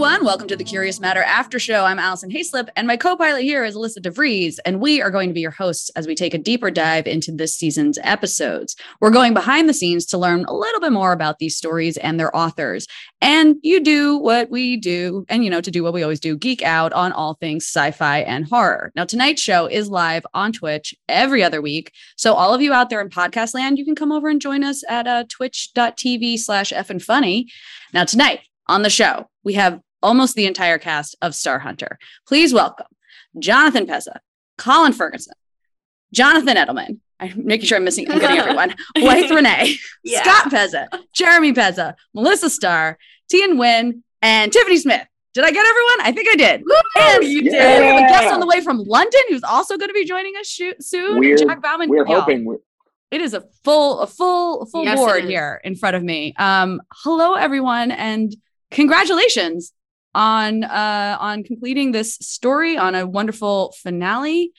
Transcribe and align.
Everyone. 0.00 0.24
Welcome 0.24 0.48
to 0.48 0.56
the 0.56 0.64
Curious 0.64 0.98
Matter 0.98 1.22
After 1.22 1.58
Show. 1.58 1.84
I'm 1.84 1.98
Alison 1.98 2.30
Haislip, 2.30 2.70
and 2.74 2.86
my 2.86 2.96
co 2.96 3.18
pilot 3.18 3.42
here 3.42 3.64
is 3.64 3.76
Alyssa 3.76 3.98
DeVries, 3.98 4.56
and 4.64 4.80
we 4.80 5.02
are 5.02 5.10
going 5.10 5.28
to 5.28 5.34
be 5.34 5.42
your 5.42 5.50
hosts 5.50 5.90
as 5.90 6.06
we 6.06 6.14
take 6.14 6.32
a 6.32 6.38
deeper 6.38 6.70
dive 6.70 7.06
into 7.06 7.30
this 7.30 7.54
season's 7.54 7.98
episodes. 8.02 8.76
We're 9.02 9.10
going 9.10 9.34
behind 9.34 9.68
the 9.68 9.74
scenes 9.74 10.06
to 10.06 10.16
learn 10.16 10.46
a 10.46 10.54
little 10.54 10.80
bit 10.80 10.92
more 10.92 11.12
about 11.12 11.38
these 11.38 11.54
stories 11.54 11.98
and 11.98 12.18
their 12.18 12.34
authors. 12.34 12.86
And 13.20 13.56
you 13.62 13.78
do 13.78 14.16
what 14.16 14.50
we 14.50 14.78
do, 14.78 15.26
and 15.28 15.44
you 15.44 15.50
know, 15.50 15.60
to 15.60 15.70
do 15.70 15.82
what 15.82 15.92
we 15.92 16.02
always 16.02 16.18
do 16.18 16.34
geek 16.34 16.62
out 16.62 16.94
on 16.94 17.12
all 17.12 17.34
things 17.34 17.66
sci 17.66 17.90
fi 17.90 18.20
and 18.20 18.48
horror. 18.48 18.92
Now, 18.96 19.04
tonight's 19.04 19.42
show 19.42 19.66
is 19.66 19.90
live 19.90 20.24
on 20.32 20.54
Twitch 20.54 20.94
every 21.10 21.42
other 21.42 21.60
week. 21.60 21.92
So, 22.16 22.32
all 22.32 22.54
of 22.54 22.62
you 22.62 22.72
out 22.72 22.88
there 22.88 23.02
in 23.02 23.10
podcast 23.10 23.52
land, 23.52 23.76
you 23.76 23.84
can 23.84 23.96
come 23.96 24.12
over 24.12 24.30
and 24.30 24.40
join 24.40 24.64
us 24.64 24.82
at 24.88 25.06
uh, 25.06 25.24
twitch.tv 25.28 26.38
slash 26.38 26.72
effing 26.72 27.02
funny. 27.02 27.48
Now, 27.92 28.04
tonight, 28.04 28.40
on 28.66 28.80
the 28.80 28.88
show, 28.88 29.26
we 29.44 29.54
have 29.54 29.80
almost 30.02 30.34
the 30.34 30.46
entire 30.46 30.78
cast 30.78 31.16
of 31.22 31.34
Star 31.34 31.58
Hunter. 31.58 31.98
Please 32.26 32.52
welcome 32.52 32.86
Jonathan 33.38 33.86
Pezza, 33.86 34.16
Colin 34.58 34.92
Ferguson, 34.92 35.34
Jonathan 36.12 36.56
Edelman. 36.56 36.98
I'm 37.18 37.44
making 37.44 37.66
sure 37.66 37.76
I'm 37.76 37.84
missing, 37.84 38.10
I'm 38.10 38.18
getting 38.18 38.38
everyone. 38.40 38.74
Blythe 38.94 39.24
Renay, 39.30 39.76
yeah. 40.02 40.22
Scott 40.22 40.52
Pezza, 40.52 40.88
Jeremy 41.12 41.52
Pezza, 41.52 41.94
Melissa 42.14 42.48
Starr, 42.48 42.98
Thien 43.32 43.54
Nguyen, 43.54 44.02
and 44.22 44.52
Tiffany 44.52 44.78
Smith. 44.78 45.06
Did 45.32 45.44
I 45.44 45.52
get 45.52 45.64
everyone? 45.64 46.00
I 46.00 46.12
think 46.12 46.28
I 46.28 46.34
did. 46.34 46.62
Woo, 46.64 46.74
and 46.98 47.22
you 47.24 47.42
did. 47.42 47.52
We 47.52 47.86
have 47.86 47.98
a 47.98 48.08
guest 48.08 48.34
on 48.34 48.40
the 48.40 48.46
way 48.46 48.60
from 48.60 48.78
London 48.78 49.20
who's 49.28 49.44
also 49.44 49.76
going 49.76 49.88
to 49.88 49.94
be 49.94 50.04
joining 50.04 50.34
us 50.36 50.60
soon. 50.80 51.18
We're, 51.20 51.36
Jack 51.36 51.62
Bauman. 51.62 51.88
We're 51.88 52.04
hoping. 52.04 52.44
We're- 52.44 52.58
it 53.12 53.20
is 53.20 53.34
a 53.34 53.42
full, 53.64 54.00
a 54.00 54.06
full, 54.06 54.66
full 54.66 54.84
yes, 54.84 54.96
board 54.96 55.24
here 55.24 55.60
in 55.64 55.74
front 55.74 55.96
of 55.96 56.02
me. 56.02 56.32
Um, 56.38 56.80
hello, 56.92 57.34
everyone, 57.34 57.90
and 57.90 58.34
congratulations 58.70 59.72
on 60.14 60.64
uh, 60.64 61.16
on 61.20 61.44
completing 61.44 61.92
this 61.92 62.14
story 62.16 62.76
on 62.76 62.94
a 62.94 63.06
wonderful 63.06 63.74
finale. 63.82 64.52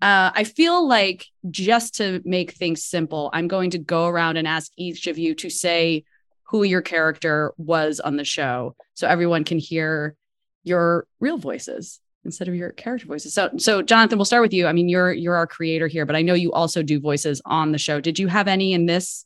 Uh, 0.00 0.30
I 0.32 0.44
feel 0.44 0.86
like 0.86 1.26
just 1.50 1.96
to 1.96 2.22
make 2.24 2.52
things 2.52 2.84
simple, 2.84 3.30
I'm 3.32 3.48
going 3.48 3.70
to 3.70 3.78
go 3.78 4.06
around 4.06 4.36
and 4.36 4.46
ask 4.46 4.70
each 4.76 5.08
of 5.08 5.18
you 5.18 5.34
to 5.36 5.50
say 5.50 6.04
who 6.44 6.62
your 6.62 6.82
character 6.82 7.52
was 7.58 8.00
on 8.00 8.16
the 8.16 8.24
show, 8.24 8.76
so 8.94 9.08
everyone 9.08 9.44
can 9.44 9.58
hear 9.58 10.14
your 10.62 11.06
real 11.20 11.36
voices 11.36 12.00
instead 12.24 12.48
of 12.48 12.54
your 12.54 12.70
character 12.70 13.06
voices. 13.06 13.34
So, 13.34 13.50
so 13.56 13.82
Jonathan, 13.82 14.18
we'll 14.18 14.24
start 14.24 14.42
with 14.42 14.52
you. 14.52 14.66
I 14.66 14.72
mean, 14.72 14.88
you're 14.88 15.12
you're 15.12 15.36
our 15.36 15.46
creator 15.46 15.88
here, 15.88 16.06
but 16.06 16.14
I 16.16 16.22
know 16.22 16.34
you 16.34 16.52
also 16.52 16.82
do 16.82 17.00
voices 17.00 17.42
on 17.44 17.72
the 17.72 17.78
show. 17.78 18.00
Did 18.00 18.18
you 18.18 18.28
have 18.28 18.46
any 18.48 18.72
in 18.72 18.86
this 18.86 19.24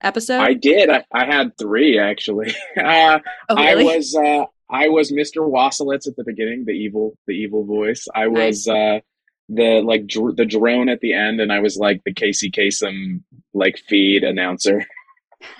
episode? 0.00 0.40
I 0.40 0.54
did. 0.54 0.88
I, 0.90 1.04
I 1.12 1.26
had 1.26 1.56
three 1.58 1.98
actually. 1.98 2.54
Uh, 2.76 3.18
oh, 3.48 3.56
really? 3.56 3.92
I 3.92 3.96
was 3.96 4.14
uh, 4.14 4.44
I 4.68 4.88
was 4.88 5.12
Mr. 5.12 5.48
Wasselitz 5.48 6.08
at 6.08 6.16
the 6.16 6.24
beginning, 6.24 6.64
the 6.64 6.72
evil, 6.72 7.16
the 7.26 7.34
evil 7.34 7.64
voice. 7.64 8.06
I 8.14 8.28
was 8.28 8.66
uh, 8.66 9.00
the 9.48 9.82
like 9.82 10.06
dr- 10.06 10.36
the 10.36 10.46
drone 10.46 10.88
at 10.88 11.00
the 11.00 11.12
end, 11.12 11.40
and 11.40 11.52
I 11.52 11.60
was 11.60 11.76
like 11.76 12.02
the 12.04 12.14
Casey 12.14 12.50
Kasem 12.50 13.22
like 13.52 13.78
feed 13.78 14.24
announcer. 14.24 14.86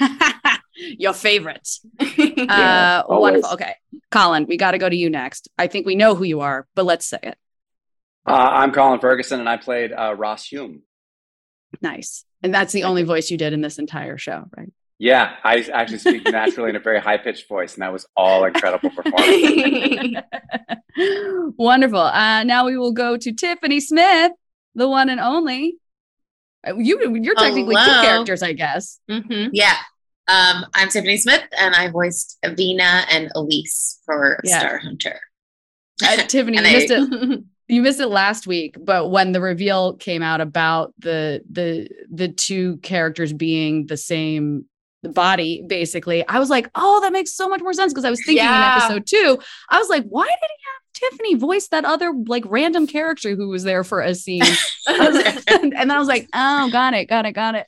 Your 0.77 1.13
favorite. 1.13 1.69
yeah, 2.17 3.03
uh, 3.09 3.19
wonderful. 3.19 3.51
Okay, 3.51 3.75
Colin, 4.11 4.47
we 4.47 4.57
got 4.57 4.73
to 4.73 4.79
go 4.79 4.89
to 4.89 4.97
you 4.97 5.11
next. 5.11 5.49
I 5.59 5.67
think 5.67 5.87
we 5.87 5.95
know 5.95 6.15
who 6.15 6.25
you 6.25 6.41
are, 6.41 6.67
but 6.75 6.85
let's 6.85 7.07
say 7.07 7.21
it. 7.23 7.39
Uh, 8.27 8.33
I'm 8.33 8.73
Colin 8.73 9.01
Ferguson, 9.01 9.39
and 9.39 9.49
I 9.49 9.59
played 9.59 9.93
uh, 9.93 10.15
Ross 10.17 10.47
Hume. 10.47 10.83
Nice, 11.83 12.25
and 12.43 12.55
that's 12.55 12.73
the 12.73 12.85
only 12.85 13.03
voice 13.03 13.31
you 13.31 13.37
did 13.37 13.53
in 13.53 13.61
this 13.61 13.79
entire 13.79 14.17
show, 14.17 14.47
right? 14.57 14.73
Yeah, 14.99 15.35
I 15.43 15.61
actually 15.73 15.99
speak 15.99 16.25
naturally 16.31 16.71
in 16.71 16.77
a 16.77 16.81
very 16.81 17.01
high 17.01 17.17
pitched 17.17 17.49
voice, 17.49 17.75
and 17.75 17.83
that 17.83 17.93
was 17.93 18.07
all 18.17 18.45
incredible 18.45 18.91
performance. 18.91 20.17
Wonderful. 21.57 21.99
Uh, 21.99 22.45
now 22.45 22.65
we 22.67 22.79
will 22.79 22.93
go 22.93 23.17
to 23.17 23.33
Tiffany 23.33 23.81
Smith, 23.81 24.33
the 24.75 24.89
one 24.89 25.09
and 25.09 25.21
only. 25.21 25.77
Uh, 26.67 26.77
you, 26.77 27.17
you're 27.17 27.35
technically 27.35 27.75
Hello. 27.75 28.03
two 28.03 28.07
characters, 28.07 28.43
I 28.43 28.53
guess. 28.53 29.01
Mm-hmm. 29.11 29.51
Yeah. 29.53 29.75
Um, 30.29 30.65
I'm 30.75 30.89
Tiffany 30.89 31.17
Smith, 31.17 31.43
and 31.59 31.75
I 31.75 31.91
voiced 31.91 32.39
Avina 32.45 33.05
and 33.11 33.31
Elise 33.35 34.01
for 34.07 34.41
yeah. 34.45 34.61
Star 34.61 34.79
Hunter. 34.79 35.21
Uh, 36.03 36.17
Tiffany, 36.19 36.57
you 36.63 36.63
I, 36.63 36.73
missed 36.73 36.91
it. 36.91 37.45
you 37.69 37.83
missed 37.83 38.01
it 38.01 38.07
last 38.07 38.47
week, 38.47 38.77
but 38.81 39.11
when 39.11 39.33
the 39.33 39.41
reveal 39.41 39.95
came 39.95 40.23
out 40.23 40.41
about 40.41 40.95
the 40.99 41.43
the 41.51 41.89
the 42.11 42.29
two 42.29 42.79
characters 42.79 43.33
being 43.33 43.87
the 43.87 43.97
same 43.97 44.67
the 45.05 45.09
body 45.09 45.63
basically 45.67 46.27
i 46.29 46.39
was 46.39 46.51
like 46.51 46.69
oh 46.75 47.01
that 47.01 47.13
makes 47.13 47.33
so 47.33 47.49
much 47.49 47.61
more 47.61 47.73
sense 47.73 47.93
because 47.93 48.05
i 48.05 48.11
was 48.11 48.19
thinking 48.25 48.45
yeah. 48.45 48.77
in 48.77 48.83
episode 48.83 49.07
two 49.07 49.39
i 49.71 49.79
was 49.79 49.89
like 49.89 50.05
why 50.05 50.25
did 50.25 50.51
he 50.51 50.65
have 50.65 50.85
tiffany 50.95 51.35
voice 51.35 51.69
that 51.69 51.85
other 51.85 52.13
like 52.27 52.45
random 52.47 52.87
character 52.87 53.35
who 53.35 53.49
was 53.49 53.65
there 53.65 53.85
for 53.85 54.01
a 54.01 54.15
scene? 54.15 54.43
And 54.89 55.73
then 55.73 55.91
i 55.91 55.99
was 55.99 56.09
like 56.09 56.29
oh 56.33 56.71
got 56.71 56.95
it 56.95 57.07
got 57.07 57.27
it 57.27 57.33
got 57.33 57.55
it. 57.55 57.67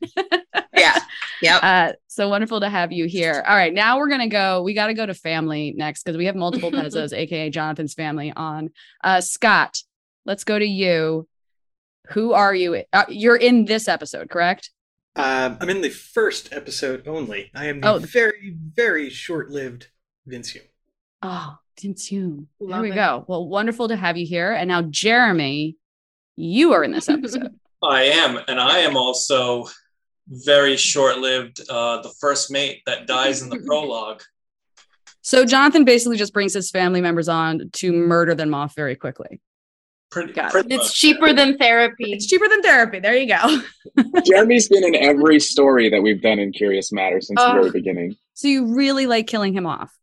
Yeah. 0.74 0.98
Yeah 1.42 1.56
uh, 1.56 1.92
so 2.06 2.28
wonderful 2.28 2.60
to 2.60 2.68
have 2.68 2.92
you 2.92 3.06
here. 3.06 3.44
All 3.46 3.56
right 3.56 3.74
now 3.74 3.98
we're 3.98 4.08
gonna 4.08 4.28
go 4.28 4.62
we 4.62 4.74
got 4.74 4.86
to 4.86 4.94
go 4.94 5.04
to 5.04 5.14
family 5.14 5.74
next 5.76 6.02
because 6.02 6.16
we 6.16 6.26
have 6.26 6.36
multiple 6.36 6.70
pezzas 6.70 7.12
aka 7.12 7.50
jonathan's 7.50 7.94
family 7.94 8.32
on. 8.34 8.70
Uh, 9.02 9.20
scott 9.20 9.82
let's 10.24 10.44
go 10.44 10.58
to 10.58 10.66
you. 10.66 11.28
Who 12.10 12.32
are 12.32 12.54
you 12.54 12.84
uh, 12.92 13.04
you're 13.08 13.36
in 13.36 13.64
this 13.64 13.88
episode 13.88 14.30
correct 14.30 14.70
um, 15.16 15.56
I'm 15.60 15.70
in 15.70 15.80
the 15.80 15.90
first 15.90 16.52
episode 16.52 17.08
only. 17.08 17.50
I 17.54 17.66
am 17.66 17.80
the 17.80 17.88
oh, 17.88 17.98
very, 17.98 18.54
very 18.74 19.08
short-lived 19.08 19.88
Vince 20.26 20.50
Hume. 20.50 20.64
Oh, 21.22 21.56
Vince 21.80 22.06
Hume. 22.06 22.48
Love 22.60 22.70
there 22.70 22.82
we 22.82 22.92
it. 22.92 22.96
go. 22.96 23.24
Well, 23.26 23.48
wonderful 23.48 23.88
to 23.88 23.96
have 23.96 24.16
you 24.16 24.26
here. 24.26 24.52
And 24.52 24.68
now, 24.68 24.82
Jeremy, 24.82 25.76
you 26.36 26.74
are 26.74 26.84
in 26.84 26.92
this 26.92 27.08
episode. 27.08 27.58
I 27.82 28.04
am, 28.04 28.38
and 28.46 28.60
I 28.60 28.78
am 28.78 28.96
also 28.96 29.66
very 30.28 30.76
short-lived. 30.76 31.62
Uh, 31.68 32.02
the 32.02 32.12
first 32.20 32.50
mate 32.50 32.82
that 32.86 33.06
dies 33.06 33.42
in 33.42 33.48
the 33.48 33.58
prologue. 33.66 34.22
So 35.22 35.44
Jonathan 35.44 35.84
basically 35.84 36.18
just 36.18 36.32
brings 36.32 36.54
his 36.54 36.70
family 36.70 37.00
members 37.00 37.28
on 37.28 37.70
to 37.72 37.92
murder 37.92 38.34
them 38.34 38.54
off 38.54 38.76
very 38.76 38.96
quickly. 38.96 39.40
Pretty, 40.16 40.32
pretty 40.32 40.74
it's 40.74 40.98
cheaper 40.98 41.34
than 41.34 41.58
therapy. 41.58 42.12
It's 42.12 42.26
cheaper 42.26 42.48
than 42.48 42.62
therapy. 42.62 43.00
There 43.00 43.14
you 43.14 43.28
go. 43.28 43.60
Jeremy's 44.24 44.66
been 44.66 44.82
in 44.82 44.94
every 44.94 45.38
story 45.38 45.90
that 45.90 46.02
we've 46.02 46.22
done 46.22 46.38
in 46.38 46.52
Curious 46.52 46.90
Matter 46.90 47.20
since 47.20 47.38
the 47.38 47.52
very 47.52 47.70
beginning. 47.70 48.16
So 48.32 48.48
you 48.48 48.74
really 48.74 49.06
like 49.06 49.26
killing 49.26 49.52
him 49.52 49.66
off? 49.66 49.94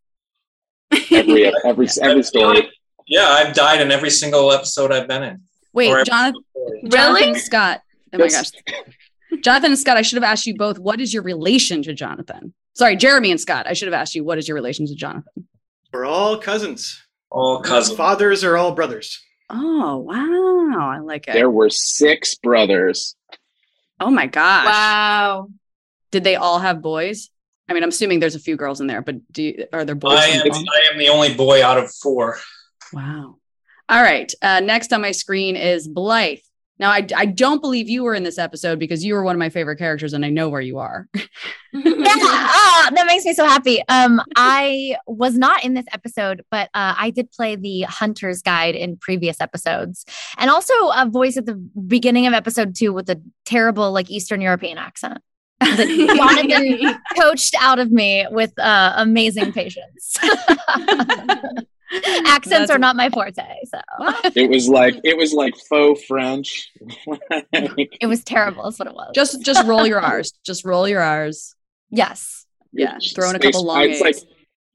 Every 0.91 1.51
every 1.65 1.87
every 2.01 2.23
story. 2.23 2.69
Yeah, 3.07 3.27
I've 3.27 3.55
died 3.55 3.81
in 3.81 3.91
every 3.91 4.11
single 4.11 4.51
episode 4.51 4.91
I've 4.91 5.07
been 5.07 5.23
in. 5.23 5.41
Wait, 5.73 6.05
Jonathan, 6.05 6.41
Jonathan 6.89 7.35
Scott. 7.35 7.81
Oh 8.13 8.19
my 8.19 8.27
gosh. 8.27 8.51
Jonathan 9.41 9.71
and 9.71 9.79
Scott, 9.79 9.97
I 9.97 10.03
should 10.03 10.17
have 10.17 10.29
asked 10.31 10.45
you 10.45 10.55
both, 10.55 10.77
what 10.77 11.01
is 11.01 11.11
your 11.11 11.23
relation 11.23 11.81
to 11.83 11.93
Jonathan? 11.93 12.53
Sorry, 12.73 12.95
Jeremy 12.95 13.31
and 13.31 13.41
Scott, 13.41 13.65
I 13.67 13.73
should 13.73 13.87
have 13.87 13.93
asked 13.93 14.13
you, 14.13 14.23
what 14.23 14.37
is 14.37 14.47
your 14.47 14.53
relation 14.53 14.85
to 14.85 14.93
Jonathan? 14.93 15.47
We're 15.91 16.05
all 16.05 16.37
cousins. 16.37 17.01
All 17.31 17.61
cousins. 17.61 17.97
Fathers 17.97 18.43
are 18.43 18.57
all 18.57 18.73
brothers. 18.75 19.19
Oh, 19.55 19.97
wow. 19.97 20.89
I 20.89 20.99
like 20.99 21.27
it. 21.27 21.33
There 21.33 21.49
were 21.49 21.69
six 21.69 22.33
brothers. 22.35 23.15
Oh 23.99 24.09
my 24.09 24.25
gosh. 24.25 24.65
Wow. 24.65 25.49
Did 26.11 26.23
they 26.23 26.35
all 26.35 26.57
have 26.59 26.81
boys? 26.81 27.29
I 27.69 27.73
mean, 27.73 27.83
I'm 27.83 27.89
assuming 27.89 28.19
there's 28.19 28.35
a 28.35 28.39
few 28.39 28.57
girls 28.57 28.81
in 28.81 28.87
there, 28.87 29.01
but 29.01 29.15
do 29.31 29.43
you, 29.43 29.65
are 29.71 29.85
there 29.85 29.95
boys? 29.95 30.17
I 30.17 30.25
am, 30.25 30.51
I 30.51 30.91
am 30.91 30.97
the 30.97 31.09
only 31.09 31.35
boy 31.35 31.63
out 31.63 31.77
of 31.77 31.93
four. 31.93 32.39
Wow. 32.91 33.37
All 33.87 34.01
right. 34.01 34.33
Uh, 34.41 34.59
next 34.59 34.91
on 34.91 35.01
my 35.01 35.11
screen 35.11 35.55
is 35.55 35.87
Blythe. 35.87 36.39
Now, 36.79 36.89
I, 36.89 37.05
I 37.15 37.25
don't 37.25 37.61
believe 37.61 37.87
you 37.87 38.03
were 38.03 38.15
in 38.15 38.23
this 38.23 38.39
episode 38.39 38.79
because 38.79 39.05
you 39.05 39.13
were 39.13 39.23
one 39.23 39.35
of 39.35 39.39
my 39.39 39.49
favorite 39.49 39.77
characters 39.77 40.13
and 40.13 40.25
I 40.25 40.29
know 40.29 40.49
where 40.49 40.61
you 40.61 40.79
are. 40.79 41.07
yeah, 41.13 41.23
oh, 41.73 42.89
that 42.93 43.05
makes 43.07 43.25
me 43.25 43.33
so 43.33 43.45
happy. 43.45 43.81
Um, 43.89 44.21
I 44.35 44.95
was 45.07 45.37
not 45.37 45.63
in 45.63 45.73
this 45.73 45.85
episode, 45.91 46.43
but 46.51 46.69
uh, 46.73 46.95
I 46.97 47.09
did 47.09 47.31
play 47.31 47.55
the 47.55 47.81
hunter's 47.83 48.41
guide 48.41 48.75
in 48.75 48.97
previous 48.97 49.39
episodes 49.39 50.05
and 50.37 50.49
also 50.49 50.73
a 50.73 51.07
voice 51.09 51.37
at 51.37 51.45
the 51.45 51.55
beginning 51.55 52.27
of 52.27 52.33
episode 52.33 52.75
two 52.75 52.93
with 52.93 53.09
a 53.09 53.21
terrible, 53.45 53.91
like 53.91 54.09
Eastern 54.09 54.41
European 54.41 54.77
accent. 54.77 55.19
that 55.59 55.87
Jonathan 55.87 56.99
coached 57.17 57.55
out 57.59 57.79
of 57.79 57.91
me 57.91 58.27
with 58.31 58.57
uh, 58.59 58.93
amazing 58.97 59.53
patience. 59.53 60.17
Accents 62.25 62.49
That's 62.49 62.71
are 62.71 62.79
not 62.79 62.95
my 62.95 63.09
forte, 63.09 63.43
so 63.65 63.79
it 64.35 64.49
was 64.49 64.67
like 64.67 64.95
it 65.03 65.17
was 65.17 65.33
like 65.33 65.53
faux 65.69 66.03
French. 66.05 66.71
it 67.53 68.07
was 68.07 68.23
terrible. 68.23 68.63
That's 68.63 68.79
what 68.79 68.87
it 68.87 68.93
was. 68.93 69.11
Just 69.13 69.41
just 69.43 69.65
roll 69.65 69.85
your 69.85 69.99
R's. 69.99 70.33
Just 70.43 70.65
roll 70.65 70.87
your 70.87 71.01
R's. 71.01 71.55
Yes. 71.89 72.45
Yeah. 72.71 72.97
Throw 73.13 73.29
in 73.29 73.35
a 73.35 73.39
couple 73.39 73.63
long. 73.63 73.83
It's 73.83 74.01
like 74.01 74.17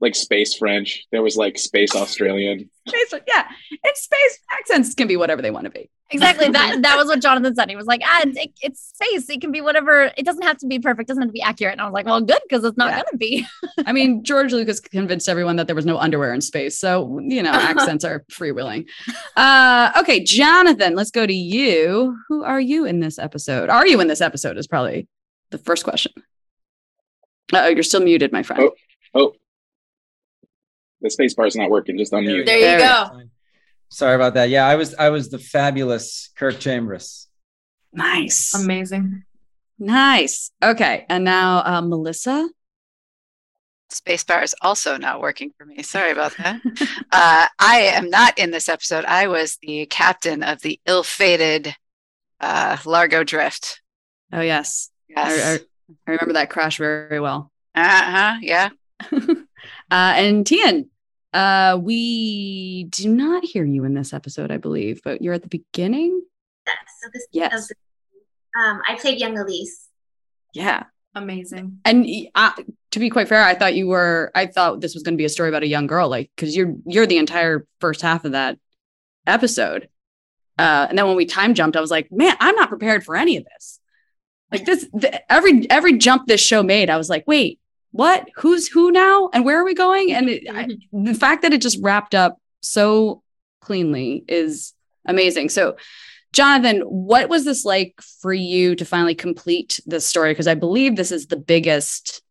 like 0.00 0.14
space 0.14 0.54
French. 0.54 1.06
There 1.10 1.22
was 1.22 1.36
like 1.36 1.58
space 1.58 1.94
Australian. 1.94 2.70
Space, 2.86 3.14
yeah. 3.26 3.48
And 3.70 3.96
space 3.96 4.38
accents 4.50 4.94
can 4.94 5.08
be 5.08 5.16
whatever 5.16 5.42
they 5.42 5.50
want 5.50 5.64
to 5.64 5.70
be. 5.70 5.90
Exactly. 6.10 6.48
That 6.48 6.82
that 6.82 6.96
was 6.96 7.06
what 7.06 7.20
Jonathan 7.20 7.54
said. 7.54 7.68
He 7.68 7.76
was 7.76 7.86
like, 7.86 8.00
ah, 8.04 8.22
it, 8.24 8.52
it's 8.62 8.92
space. 8.94 9.28
It 9.28 9.40
can 9.40 9.52
be 9.52 9.60
whatever. 9.60 10.10
It 10.16 10.24
doesn't 10.24 10.42
have 10.42 10.56
to 10.58 10.66
be 10.66 10.78
perfect. 10.78 11.08
It 11.08 11.12
doesn't 11.12 11.22
have 11.22 11.28
to 11.28 11.32
be 11.32 11.42
accurate. 11.42 11.72
And 11.72 11.80
I 11.80 11.84
was 11.84 11.92
like, 11.92 12.06
well, 12.06 12.20
good 12.20 12.38
because 12.48 12.64
it's 12.64 12.78
not 12.78 12.90
yeah. 12.90 12.96
going 12.96 13.04
to 13.12 13.16
be. 13.16 13.46
I 13.86 13.92
mean, 13.92 14.24
George 14.24 14.52
Lucas 14.52 14.80
convinced 14.80 15.28
everyone 15.28 15.56
that 15.56 15.66
there 15.66 15.76
was 15.76 15.86
no 15.86 15.98
underwear 15.98 16.32
in 16.32 16.40
space. 16.40 16.78
So 16.78 17.18
you 17.22 17.42
know, 17.42 17.50
accents 17.52 18.04
are 18.04 18.24
freewheeling. 18.30 18.86
Uh, 19.36 19.92
okay, 19.98 20.22
Jonathan, 20.22 20.94
let's 20.94 21.10
go 21.10 21.26
to 21.26 21.34
you. 21.34 22.16
Who 22.28 22.44
are 22.44 22.60
you 22.60 22.84
in 22.84 23.00
this 23.00 23.18
episode? 23.18 23.68
Are 23.68 23.86
you 23.86 24.00
in 24.00 24.08
this 24.08 24.20
episode? 24.20 24.56
Is 24.56 24.66
probably 24.66 25.08
the 25.50 25.58
first 25.58 25.84
question. 25.84 26.12
Oh, 27.52 27.68
you're 27.68 27.82
still 27.82 28.02
muted, 28.02 28.30
my 28.30 28.42
friend. 28.42 28.62
Oh, 28.62 28.72
oh. 29.14 29.32
The 31.00 31.10
space 31.10 31.34
bar 31.34 31.46
is 31.46 31.56
not 31.56 31.70
working. 31.70 31.96
Just 31.96 32.12
on 32.12 32.24
unmute. 32.24 32.46
There 32.46 32.58
you 32.58 32.64
there 32.64 32.78
go. 32.78 33.20
Sorry 33.88 34.14
about 34.14 34.34
that. 34.34 34.50
Yeah, 34.50 34.66
I 34.66 34.74
was 34.74 34.94
I 34.94 35.10
was 35.10 35.30
the 35.30 35.38
fabulous 35.38 36.30
Kirk 36.36 36.58
Chambers. 36.58 37.28
Nice. 37.92 38.54
Amazing. 38.54 39.24
Nice. 39.78 40.50
Okay. 40.62 41.06
And 41.08 41.24
now 41.24 41.62
uh, 41.64 41.80
Melissa. 41.80 42.48
Spacebar 43.90 44.42
is 44.42 44.54
also 44.60 44.98
not 44.98 45.20
working 45.20 45.52
for 45.56 45.64
me. 45.64 45.82
Sorry 45.82 46.10
about 46.10 46.36
that. 46.36 46.60
uh, 47.12 47.46
I 47.58 47.92
am 47.94 48.10
not 48.10 48.38
in 48.38 48.50
this 48.50 48.68
episode. 48.68 49.06
I 49.06 49.28
was 49.28 49.56
the 49.62 49.86
captain 49.86 50.42
of 50.42 50.60
the 50.60 50.78
ill-fated 50.84 51.74
uh, 52.40 52.76
Largo 52.84 53.24
Drift. 53.24 53.80
Oh 54.30 54.42
yes, 54.42 54.90
yes. 55.08 55.42
I, 55.42 55.52
I, 55.52 55.58
I 56.06 56.10
remember 56.12 56.34
that 56.34 56.50
crash 56.50 56.76
very 56.76 57.18
well. 57.18 57.50
Uh 57.74 58.02
huh. 58.02 58.36
Yeah. 58.42 58.68
uh, 59.90 60.14
and 60.16 60.44
Thien, 60.44 60.88
uh, 61.32 61.78
we 61.80 62.84
do 62.84 63.08
not 63.08 63.44
hear 63.44 63.64
you 63.64 63.84
in 63.84 63.94
this 63.94 64.12
episode, 64.12 64.50
I 64.50 64.56
believe, 64.56 65.00
but 65.04 65.22
you're 65.22 65.34
at 65.34 65.42
the 65.42 65.48
beginning. 65.48 66.22
Yes. 66.66 66.76
So 67.02 67.10
this 67.12 67.26
yes. 67.32 67.72
um, 68.58 68.80
I 68.88 68.96
played 68.96 69.18
young 69.18 69.38
Elise. 69.38 69.88
Yeah. 70.54 70.84
Amazing. 71.14 71.80
And 71.84 72.06
uh, 72.34 72.52
to 72.92 72.98
be 72.98 73.10
quite 73.10 73.28
fair, 73.28 73.42
I 73.42 73.54
thought 73.54 73.74
you 73.74 73.88
were. 73.88 74.30
I 74.34 74.46
thought 74.46 74.80
this 74.80 74.94
was 74.94 75.02
going 75.02 75.14
to 75.14 75.18
be 75.18 75.24
a 75.24 75.30
story 75.30 75.48
about 75.48 75.62
a 75.62 75.68
young 75.68 75.86
girl, 75.86 76.08
like 76.08 76.30
because 76.34 76.56
you're 76.56 76.74
you're 76.86 77.06
the 77.06 77.18
entire 77.18 77.66
first 77.80 78.02
half 78.02 78.24
of 78.24 78.32
that 78.32 78.58
episode. 79.26 79.88
Uh, 80.58 80.86
and 80.88 80.98
then 80.98 81.06
when 81.06 81.16
we 81.16 81.24
time 81.24 81.54
jumped, 81.54 81.76
I 81.76 81.80
was 81.80 81.90
like, 81.90 82.10
man, 82.10 82.36
I'm 82.40 82.56
not 82.56 82.68
prepared 82.68 83.04
for 83.04 83.16
any 83.16 83.36
of 83.36 83.44
this. 83.44 83.80
Like 84.52 84.64
this, 84.64 84.88
the, 84.92 85.32
every 85.32 85.68
every 85.70 85.98
jump 85.98 86.26
this 86.26 86.40
show 86.40 86.62
made, 86.62 86.90
I 86.90 86.96
was 86.96 87.08
like, 87.08 87.24
wait, 87.26 87.60
what? 87.90 88.28
Who's 88.36 88.68
who 88.68 88.90
now? 88.90 89.30
And 89.32 89.44
where 89.44 89.60
are 89.60 89.64
we 89.64 89.74
going? 89.74 90.12
And 90.12 90.28
it, 90.28 90.48
I, 90.50 90.64
mm-hmm. 90.64 91.04
the 91.04 91.14
fact 91.14 91.42
that 91.42 91.52
it 91.52 91.62
just 91.62 91.78
wrapped 91.82 92.14
up 92.14 92.38
so 92.60 93.22
cleanly 93.60 94.24
is 94.28 94.74
amazing. 95.06 95.48
So 95.48 95.76
jonathan 96.30 96.80
what 96.82 97.30
was 97.30 97.46
this 97.46 97.64
like 97.64 97.98
for 98.20 98.34
you 98.34 98.74
to 98.74 98.84
finally 98.84 99.14
complete 99.14 99.80
this 99.86 100.06
story? 100.06 100.30
Because 100.30 100.46
i 100.46 100.54
believe 100.54 100.94
this 100.94 101.10
is 101.10 101.26
the 101.26 101.38
biggest 101.38 102.22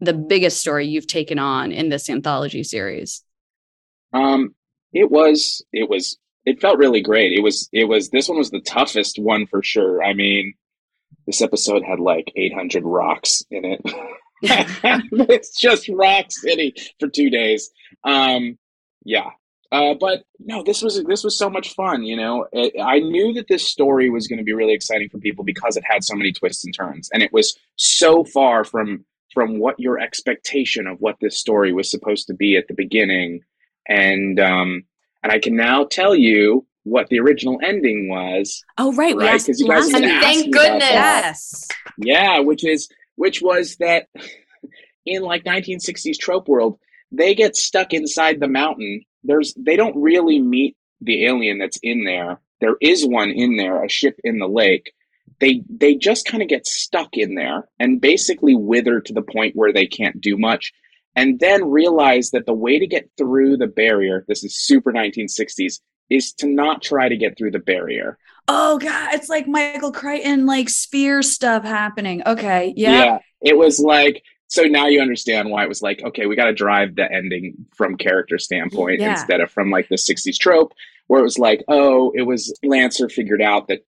the 0.00 0.12
biggest 0.12 0.60
story 0.60 0.86
you've 0.86 1.06
taken 1.06 1.38
on 1.38 1.72
in 1.72 1.88
this 1.88 2.08
anthology 2.08 2.62
series. 2.62 3.22
Um 4.12 4.54
it 4.92 5.10
was 5.10 5.62
it 5.72 5.88
was 5.88 6.18
it 6.44 6.60
felt 6.60 6.78
really 6.78 7.02
great. 7.02 7.32
It 7.32 7.42
was 7.42 7.68
it 7.72 7.84
was 7.84 8.10
this 8.10 8.28
one 8.28 8.38
was 8.38 8.50
the 8.50 8.60
toughest 8.60 9.18
one 9.18 9.46
for 9.46 9.62
sure. 9.62 10.02
I 10.02 10.14
mean 10.14 10.54
this 11.26 11.42
episode 11.42 11.82
had 11.84 12.00
like 12.00 12.32
800 12.34 12.84
rocks 12.84 13.44
in 13.50 13.64
it 13.64 13.80
it's 14.42 15.58
just 15.58 15.88
Rock 15.88 16.26
City 16.30 16.74
for 16.98 17.08
two 17.08 17.30
days. 17.30 17.70
Um, 18.04 18.58
yeah. 19.04 19.30
Uh, 19.72 19.94
but 19.94 20.24
no, 20.40 20.62
this 20.64 20.82
was 20.82 21.02
this 21.04 21.22
was 21.22 21.38
so 21.38 21.48
much 21.48 21.74
fun. 21.74 22.02
You 22.02 22.16
know, 22.16 22.46
it, 22.52 22.74
I 22.82 22.98
knew 22.98 23.32
that 23.34 23.46
this 23.48 23.68
story 23.68 24.10
was 24.10 24.26
going 24.26 24.38
to 24.38 24.44
be 24.44 24.52
really 24.52 24.72
exciting 24.72 25.08
for 25.08 25.18
people 25.18 25.44
because 25.44 25.76
it 25.76 25.84
had 25.86 26.02
so 26.02 26.16
many 26.16 26.32
twists 26.32 26.64
and 26.64 26.74
turns, 26.74 27.08
and 27.12 27.22
it 27.22 27.32
was 27.32 27.56
so 27.76 28.24
far 28.24 28.64
from 28.64 29.04
from 29.32 29.60
what 29.60 29.78
your 29.78 30.00
expectation 30.00 30.88
of 30.88 30.98
what 30.98 31.16
this 31.20 31.38
story 31.38 31.72
was 31.72 31.88
supposed 31.88 32.26
to 32.26 32.34
be 32.34 32.56
at 32.56 32.66
the 32.66 32.74
beginning. 32.74 33.42
And 33.88 34.40
um, 34.40 34.82
and 35.22 35.32
I 35.32 35.38
can 35.38 35.54
now 35.54 35.84
tell 35.84 36.16
you 36.16 36.66
what 36.84 37.08
the 37.08 37.20
original 37.20 37.60
ending 37.62 38.08
was. 38.08 38.64
Oh, 38.78 38.92
right, 38.94 39.14
right? 39.16 39.40
Because 39.40 39.60
you 39.60 39.68
guys 39.68 39.90
thank 39.90 40.52
goodness. 40.52 40.90
Yes. 40.90 41.68
Yeah, 41.98 42.40
which 42.40 42.64
is 42.64 42.88
which 43.20 43.42
was 43.42 43.76
that 43.76 44.06
in 45.04 45.22
like 45.22 45.44
1960s 45.44 46.16
trope 46.18 46.48
world, 46.48 46.78
they 47.12 47.34
get 47.34 47.54
stuck 47.54 47.92
inside 47.92 48.40
the 48.40 48.48
mountain. 48.48 49.02
There's 49.24 49.52
they 49.58 49.76
don't 49.76 50.00
really 50.00 50.38
meet 50.38 50.74
the 51.02 51.26
alien 51.26 51.58
that's 51.58 51.78
in 51.82 52.04
there. 52.04 52.40
There 52.62 52.76
is 52.80 53.06
one 53.06 53.30
in 53.30 53.58
there, 53.58 53.84
a 53.84 53.90
ship 53.90 54.18
in 54.24 54.38
the 54.38 54.48
lake. 54.48 54.94
They 55.38 55.62
they 55.68 55.96
just 55.96 56.24
kind 56.24 56.42
of 56.42 56.48
get 56.48 56.66
stuck 56.66 57.10
in 57.12 57.34
there 57.34 57.68
and 57.78 58.00
basically 58.00 58.54
wither 58.54 59.00
to 59.02 59.12
the 59.12 59.20
point 59.20 59.54
where 59.54 59.74
they 59.74 59.86
can't 59.86 60.18
do 60.18 60.38
much. 60.38 60.72
And 61.14 61.38
then 61.40 61.70
realize 61.70 62.30
that 62.30 62.46
the 62.46 62.54
way 62.54 62.78
to 62.78 62.86
get 62.86 63.10
through 63.18 63.58
the 63.58 63.66
barrier, 63.66 64.24
this 64.28 64.44
is 64.44 64.64
super 64.64 64.94
1960s, 64.94 65.80
is 66.08 66.32
to 66.38 66.46
not 66.46 66.80
try 66.80 67.10
to 67.10 67.18
get 67.18 67.36
through 67.36 67.50
the 67.50 67.58
barrier. 67.58 68.16
Oh 68.52 68.78
god, 68.78 69.14
it's 69.14 69.28
like 69.28 69.46
Michael 69.46 69.92
Crichton 69.92 70.44
like 70.44 70.68
sphere 70.68 71.22
stuff 71.22 71.62
happening. 71.62 72.20
Okay, 72.26 72.74
yeah. 72.76 73.04
Yeah, 73.04 73.18
it 73.42 73.56
was 73.56 73.78
like 73.78 74.24
so 74.48 74.64
now 74.64 74.88
you 74.88 75.00
understand 75.00 75.48
why 75.48 75.62
it 75.62 75.68
was 75.68 75.80
like 75.80 76.02
okay 76.02 76.26
we 76.26 76.34
got 76.34 76.46
to 76.46 76.52
drive 76.52 76.96
the 76.96 77.10
ending 77.10 77.54
from 77.74 77.96
character 77.96 78.38
standpoint 78.38 79.00
yeah. 79.00 79.12
instead 79.12 79.40
of 79.40 79.50
from 79.50 79.70
like 79.70 79.88
the 79.88 79.94
60s 79.94 80.36
trope 80.36 80.72
where 81.06 81.20
it 81.20 81.24
was 81.24 81.38
like 81.38 81.62
oh 81.68 82.10
it 82.14 82.22
was 82.22 82.52
lancer 82.64 83.08
figured 83.08 83.40
out 83.40 83.68
that 83.68 83.84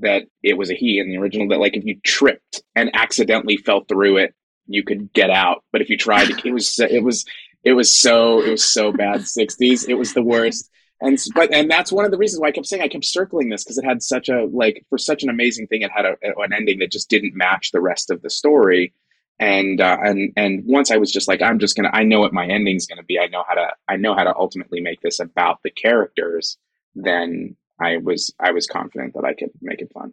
that 0.00 0.22
it 0.42 0.56
was 0.56 0.70
a 0.70 0.74
he 0.74 0.98
in 0.98 1.10
the 1.10 1.18
original 1.18 1.48
that 1.48 1.60
like 1.60 1.76
if 1.76 1.84
you 1.84 2.00
tripped 2.02 2.62
and 2.74 2.90
accidentally 2.94 3.58
fell 3.58 3.84
through 3.84 4.16
it 4.16 4.34
you 4.66 4.82
could 4.82 5.12
get 5.12 5.30
out 5.30 5.62
but 5.72 5.82
if 5.82 5.90
you 5.90 5.98
tried 5.98 6.30
it 6.30 6.52
was 6.52 6.78
it 6.78 7.04
was 7.04 7.26
it 7.62 7.74
was 7.74 7.92
so 7.92 8.40
it 8.42 8.50
was 8.50 8.64
so 8.64 8.92
bad 8.92 9.20
60s 9.20 9.86
it 9.88 9.94
was 9.94 10.14
the 10.14 10.22
worst 10.22 10.70
and 11.00 11.18
but 11.34 11.52
and 11.52 11.70
that's 11.70 11.92
one 11.92 12.04
of 12.04 12.10
the 12.10 12.18
reasons 12.18 12.40
why 12.40 12.48
I 12.48 12.52
kept 12.52 12.66
saying 12.66 12.82
I 12.82 12.88
kept 12.88 13.04
circling 13.04 13.48
this 13.48 13.64
because 13.64 13.78
it 13.78 13.84
had 13.84 14.02
such 14.02 14.28
a 14.28 14.44
like 14.44 14.84
for 14.88 14.98
such 14.98 15.22
an 15.22 15.28
amazing 15.28 15.66
thing 15.66 15.82
it 15.82 15.90
had 15.90 16.04
a, 16.04 16.16
an 16.22 16.52
ending 16.52 16.78
that 16.80 16.92
just 16.92 17.10
didn't 17.10 17.34
match 17.34 17.72
the 17.72 17.80
rest 17.80 18.10
of 18.10 18.22
the 18.22 18.30
story 18.30 18.92
and 19.38 19.80
uh, 19.80 19.98
and 20.02 20.32
and 20.36 20.64
once 20.66 20.90
I 20.90 20.98
was 20.98 21.12
just 21.12 21.28
like 21.28 21.42
I'm 21.42 21.58
just 21.58 21.76
gonna 21.76 21.90
I 21.92 22.04
know 22.04 22.20
what 22.20 22.32
my 22.32 22.46
ending's 22.46 22.86
gonna 22.86 23.02
be 23.02 23.18
I 23.18 23.26
know 23.26 23.44
how 23.48 23.54
to 23.54 23.68
I 23.88 23.96
know 23.96 24.14
how 24.14 24.24
to 24.24 24.36
ultimately 24.36 24.80
make 24.80 25.00
this 25.00 25.20
about 25.20 25.60
the 25.62 25.70
characters 25.70 26.58
then 26.94 27.56
I 27.80 27.96
was 27.96 28.32
I 28.38 28.52
was 28.52 28.66
confident 28.66 29.14
that 29.14 29.24
I 29.24 29.34
could 29.34 29.50
make 29.60 29.80
it 29.80 29.90
fun. 29.92 30.12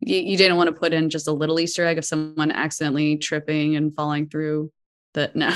You, 0.00 0.16
you 0.16 0.36
didn't 0.38 0.56
want 0.56 0.68
to 0.68 0.80
put 0.80 0.94
in 0.94 1.10
just 1.10 1.28
a 1.28 1.32
little 1.32 1.60
Easter 1.60 1.84
egg 1.84 1.98
of 1.98 2.04
someone 2.04 2.50
accidentally 2.50 3.18
tripping 3.18 3.76
and 3.76 3.94
falling 3.94 4.28
through 4.28 4.72
the 5.12 5.30
no. 5.34 5.54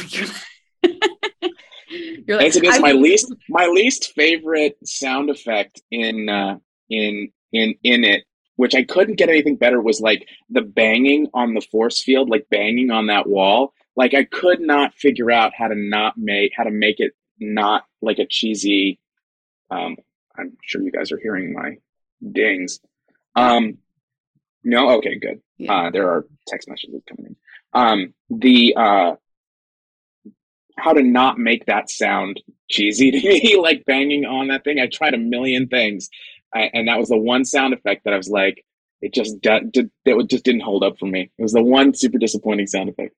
You're 2.26 2.38
like, 2.38 2.46
As 2.46 2.56
it 2.56 2.64
is 2.64 2.80
my 2.80 2.92
least 2.92 3.32
my 3.48 3.66
least 3.66 4.12
favorite 4.14 4.76
sound 4.86 5.30
effect 5.30 5.82
in 5.90 6.28
uh, 6.28 6.58
in 6.88 7.30
in 7.52 7.74
in 7.82 8.04
it, 8.04 8.24
which 8.56 8.74
I 8.74 8.84
couldn't 8.84 9.16
get 9.16 9.28
anything 9.28 9.56
better, 9.56 9.80
was 9.80 10.00
like 10.00 10.26
the 10.50 10.62
banging 10.62 11.28
on 11.34 11.54
the 11.54 11.60
force 11.60 12.02
field, 12.02 12.30
like 12.30 12.46
banging 12.50 12.90
on 12.90 13.06
that 13.08 13.28
wall. 13.28 13.74
Like 13.96 14.14
I 14.14 14.24
could 14.24 14.60
not 14.60 14.94
figure 14.94 15.30
out 15.30 15.52
how 15.56 15.68
to 15.68 15.74
not 15.74 16.16
make 16.16 16.52
how 16.56 16.64
to 16.64 16.70
make 16.70 16.98
it 16.98 17.12
not 17.38 17.84
like 18.00 18.18
a 18.18 18.26
cheesy. 18.26 19.00
Um, 19.70 19.96
I'm 20.36 20.56
sure 20.64 20.82
you 20.82 20.90
guys 20.90 21.12
are 21.12 21.18
hearing 21.18 21.52
my 21.52 21.76
dings. 22.32 22.80
Um, 23.36 23.78
no, 24.62 24.90
okay, 24.98 25.18
good. 25.18 25.40
Yeah. 25.58 25.72
Uh, 25.72 25.90
there 25.90 26.08
are 26.08 26.26
text 26.46 26.68
messages 26.68 27.02
coming 27.08 27.26
in. 27.26 27.36
Um, 27.74 28.14
the 28.30 28.74
uh, 28.76 29.14
how 30.76 30.92
to 30.92 31.02
not 31.02 31.38
make 31.38 31.66
that 31.66 31.90
sound 31.90 32.40
cheesy 32.70 33.10
to 33.10 33.18
me, 33.28 33.56
like 33.56 33.84
banging 33.84 34.24
on 34.24 34.48
that 34.48 34.64
thing. 34.64 34.78
I 34.78 34.86
tried 34.86 35.14
a 35.14 35.18
million 35.18 35.68
things, 35.68 36.08
I, 36.54 36.70
and 36.72 36.88
that 36.88 36.98
was 36.98 37.08
the 37.08 37.18
one 37.18 37.44
sound 37.44 37.74
effect 37.74 38.04
that 38.04 38.14
I 38.14 38.16
was 38.16 38.28
like, 38.28 38.64
it 39.00 39.12
just 39.12 39.40
did, 39.40 39.76
it 40.06 40.30
just 40.30 40.44
didn't 40.44 40.62
hold 40.62 40.82
up 40.82 40.98
for 40.98 41.06
me. 41.06 41.30
It 41.36 41.42
was 41.42 41.52
the 41.52 41.62
one 41.62 41.94
super 41.94 42.18
disappointing 42.18 42.66
sound 42.66 42.88
effect. 42.88 43.14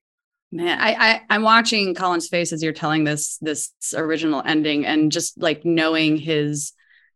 Man, 0.53 0.79
I, 0.81 0.95
I 0.95 1.21
I'm 1.29 1.43
watching 1.43 1.95
Colin's 1.95 2.29
face 2.29 2.53
as 2.53 2.63
you're 2.63 2.73
telling 2.73 3.05
this 3.05 3.37
this 3.39 3.73
original 3.97 4.43
ending, 4.45 4.87
and 4.87 5.11
just 5.11 5.41
like 5.41 5.65
knowing 5.65 6.17
his 6.17 6.73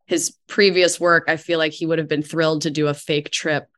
his 0.07 0.37
previous 0.49 0.99
work, 0.99 1.25
I 1.29 1.37
feel 1.37 1.59
like 1.59 1.73
he 1.73 1.87
would 1.87 1.99
have 1.99 2.09
been 2.09 2.23
thrilled 2.23 2.63
to 2.63 2.71
do 2.71 2.89
a 2.89 2.95
fake 2.95 3.31
trip 3.31 3.69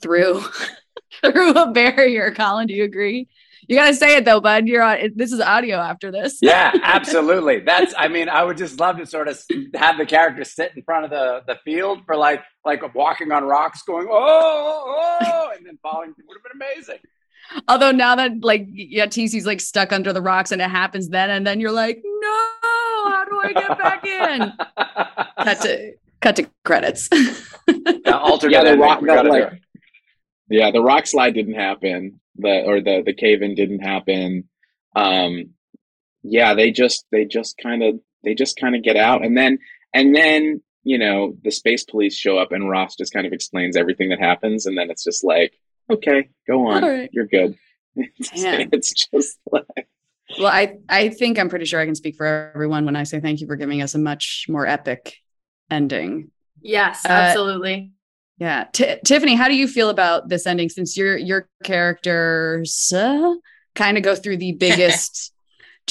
through 0.00 0.42
through 1.24 1.52
a 1.54 1.72
barrier. 1.72 2.32
Colin, 2.32 2.68
do 2.68 2.74
you 2.74 2.84
agree? 2.84 3.28
You 3.68 3.76
gotta 3.76 3.94
say 3.94 4.16
it 4.16 4.24
though, 4.24 4.40
bud. 4.40 4.66
You're 4.66 4.82
on. 4.82 4.98
This 5.14 5.32
is 5.32 5.40
audio 5.40 5.78
after 5.78 6.10
this. 6.10 6.38
yeah, 6.42 6.72
absolutely. 6.82 7.60
That's. 7.60 7.94
I 7.96 8.08
mean, 8.08 8.28
I 8.28 8.44
would 8.44 8.56
just 8.56 8.78
love 8.78 8.98
to 8.98 9.06
sort 9.06 9.28
of 9.28 9.42
have 9.74 9.98
the 9.98 10.06
character 10.06 10.44
sit 10.44 10.72
in 10.76 10.82
front 10.82 11.04
of 11.04 11.10
the 11.10 11.42
the 11.46 11.58
field 11.64 12.04
for 12.06 12.16
like 12.16 12.42
like 12.64 12.94
walking 12.94 13.32
on 13.32 13.44
rocks, 13.44 13.82
going 13.82 14.08
oh 14.10 14.14
oh, 14.14 15.18
oh 15.22 15.50
and 15.56 15.66
then 15.66 15.78
falling. 15.82 16.10
It 16.10 16.24
would 16.26 16.36
have 16.36 16.42
been 16.42 16.68
amazing. 16.68 16.98
Although 17.68 17.92
now 17.92 18.16
that 18.16 18.42
like 18.42 18.66
yeah, 18.70 19.06
TC's 19.06 19.46
like 19.46 19.60
stuck 19.60 19.92
under 19.92 20.12
the 20.12 20.22
rocks 20.22 20.52
and 20.52 20.60
it 20.60 20.70
happens 20.70 21.08
then, 21.08 21.30
and 21.30 21.46
then 21.46 21.60
you're 21.60 21.72
like, 21.72 22.02
no, 22.04 22.48
how 23.10 23.24
do 23.28 23.40
I 23.42 23.52
get 23.52 23.78
back 23.78 24.06
in? 24.06 24.52
cut 25.44 25.60
to 25.62 25.92
cut 26.20 26.36
to 26.36 26.50
credits. 26.64 27.08
yeah, 27.12 27.26
yeah, 28.48 28.64
the 28.64 28.76
rock, 28.78 29.02
like, 29.02 29.60
yeah, 30.48 30.70
the 30.70 30.80
rock 30.80 31.06
slide 31.06 31.34
didn't 31.34 31.54
happen 31.54 32.20
the 32.36 32.62
or 32.64 32.80
the 32.80 33.02
the 33.04 33.14
cave 33.14 33.42
in 33.42 33.54
didn't 33.54 33.80
happen. 33.80 34.48
Um, 34.96 35.50
yeah, 36.22 36.54
they 36.54 36.70
just 36.70 37.06
they 37.12 37.24
just 37.24 37.58
kind 37.58 37.82
of 37.82 38.00
they 38.24 38.34
just 38.34 38.58
kind 38.58 38.74
of 38.74 38.82
get 38.82 38.96
out, 38.96 39.24
and 39.24 39.36
then 39.36 39.58
and 39.92 40.14
then 40.14 40.62
you 40.82 40.98
know 40.98 41.36
the 41.42 41.50
space 41.50 41.84
police 41.84 42.16
show 42.16 42.38
up, 42.38 42.52
and 42.52 42.68
Ross 42.68 42.96
just 42.96 43.12
kind 43.12 43.26
of 43.26 43.32
explains 43.32 43.76
everything 43.76 44.08
that 44.10 44.20
happens, 44.20 44.66
and 44.66 44.76
then 44.76 44.90
it's 44.90 45.04
just 45.04 45.24
like, 45.24 45.52
okay, 45.90 46.28
go 46.46 46.68
on, 46.68 46.82
right. 46.82 47.10
you're 47.12 47.26
good. 47.26 47.56
It's, 47.96 48.30
it's 48.34 48.92
just 48.92 49.38
like. 49.52 49.88
Well, 50.36 50.48
I 50.48 50.78
I 50.88 51.10
think 51.10 51.38
I'm 51.38 51.48
pretty 51.48 51.66
sure 51.66 51.80
I 51.80 51.86
can 51.86 51.94
speak 51.94 52.16
for 52.16 52.26
everyone 52.26 52.86
when 52.86 52.96
I 52.96 53.04
say 53.04 53.20
thank 53.20 53.40
you 53.40 53.46
for 53.46 53.54
giving 53.54 53.82
us 53.82 53.94
a 53.94 53.98
much 53.98 54.46
more 54.48 54.66
epic 54.66 55.18
ending. 55.70 56.32
Yes, 56.60 57.06
absolutely. 57.06 57.92
Yeah, 58.38 58.66
T- 58.72 58.96
Tiffany, 59.04 59.36
how 59.36 59.48
do 59.48 59.54
you 59.54 59.68
feel 59.68 59.90
about 59.90 60.28
this 60.28 60.46
ending? 60.46 60.68
Since 60.68 60.96
your 60.96 61.16
your 61.16 61.48
characters 61.62 62.92
uh, 62.92 63.34
kind 63.74 63.96
of 63.96 64.02
go 64.02 64.14
through 64.14 64.38
the 64.38 64.52
biggest 64.58 65.32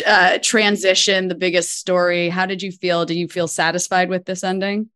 uh, 0.06 0.40
transition, 0.42 1.28
the 1.28 1.36
biggest 1.36 1.78
story. 1.78 2.30
How 2.30 2.46
did 2.46 2.62
you 2.62 2.72
feel? 2.72 3.06
Do 3.06 3.14
you 3.14 3.28
feel 3.28 3.48
satisfied 3.48 4.10
with 4.10 4.26
this 4.26 4.44
ending? 4.44 4.90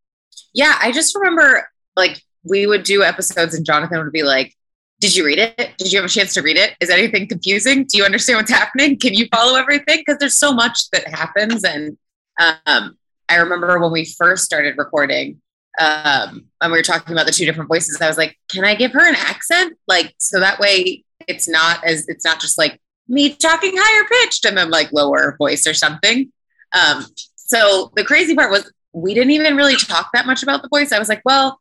Yeah, 0.52 0.76
I 0.80 0.92
just 0.92 1.14
remember 1.14 1.68
like 1.96 2.20
we 2.44 2.66
would 2.66 2.82
do 2.82 3.02
episodes, 3.02 3.54
and 3.54 3.64
Jonathan 3.64 3.98
would 3.98 4.12
be 4.12 4.22
like, 4.22 4.54
"Did 5.00 5.16
you 5.16 5.24
read 5.24 5.38
it? 5.38 5.72
Did 5.78 5.90
you 5.90 6.00
have 6.00 6.10
a 6.10 6.12
chance 6.12 6.34
to 6.34 6.42
read 6.42 6.58
it? 6.58 6.76
Is 6.80 6.90
anything 6.90 7.28
confusing? 7.28 7.84
Do 7.84 7.96
you 7.96 8.04
understand 8.04 8.38
what's 8.38 8.50
happening? 8.50 8.98
Can 8.98 9.14
you 9.14 9.26
follow 9.34 9.58
everything? 9.58 10.00
Because 10.04 10.18
there's 10.18 10.36
so 10.36 10.52
much 10.52 10.90
that 10.90 11.08
happens." 11.08 11.64
And 11.64 11.96
um, 12.38 12.98
I 13.26 13.36
remember 13.36 13.78
when 13.78 13.90
we 13.90 14.04
first 14.04 14.44
started 14.44 14.76
recording 14.76 15.40
um, 15.78 16.46
and 16.60 16.72
we 16.72 16.78
were 16.78 16.82
talking 16.82 17.12
about 17.12 17.26
the 17.26 17.32
two 17.32 17.44
different 17.44 17.68
voices, 17.68 18.00
I 18.00 18.08
was 18.08 18.18
like, 18.18 18.36
can 18.50 18.64
I 18.64 18.74
give 18.74 18.92
her 18.92 19.06
an 19.06 19.14
accent? 19.14 19.78
Like, 19.86 20.14
so 20.18 20.40
that 20.40 20.58
way 20.58 21.04
it's 21.26 21.48
not 21.48 21.84
as, 21.84 22.08
it's 22.08 22.24
not 22.24 22.40
just 22.40 22.58
like 22.58 22.80
me 23.06 23.34
talking 23.34 23.72
higher 23.74 24.04
pitched 24.08 24.44
and 24.44 24.56
then 24.56 24.70
like 24.70 24.92
lower 24.92 25.36
voice 25.38 25.66
or 25.66 25.74
something. 25.74 26.32
Um, 26.78 27.06
so 27.36 27.92
the 27.96 28.04
crazy 28.04 28.34
part 28.34 28.50
was 28.50 28.70
we 28.92 29.14
didn't 29.14 29.30
even 29.30 29.56
really 29.56 29.76
talk 29.76 30.10
that 30.12 30.26
much 30.26 30.42
about 30.42 30.62
the 30.62 30.68
voice. 30.68 30.92
I 30.92 30.98
was 30.98 31.08
like, 31.08 31.22
well, 31.24 31.60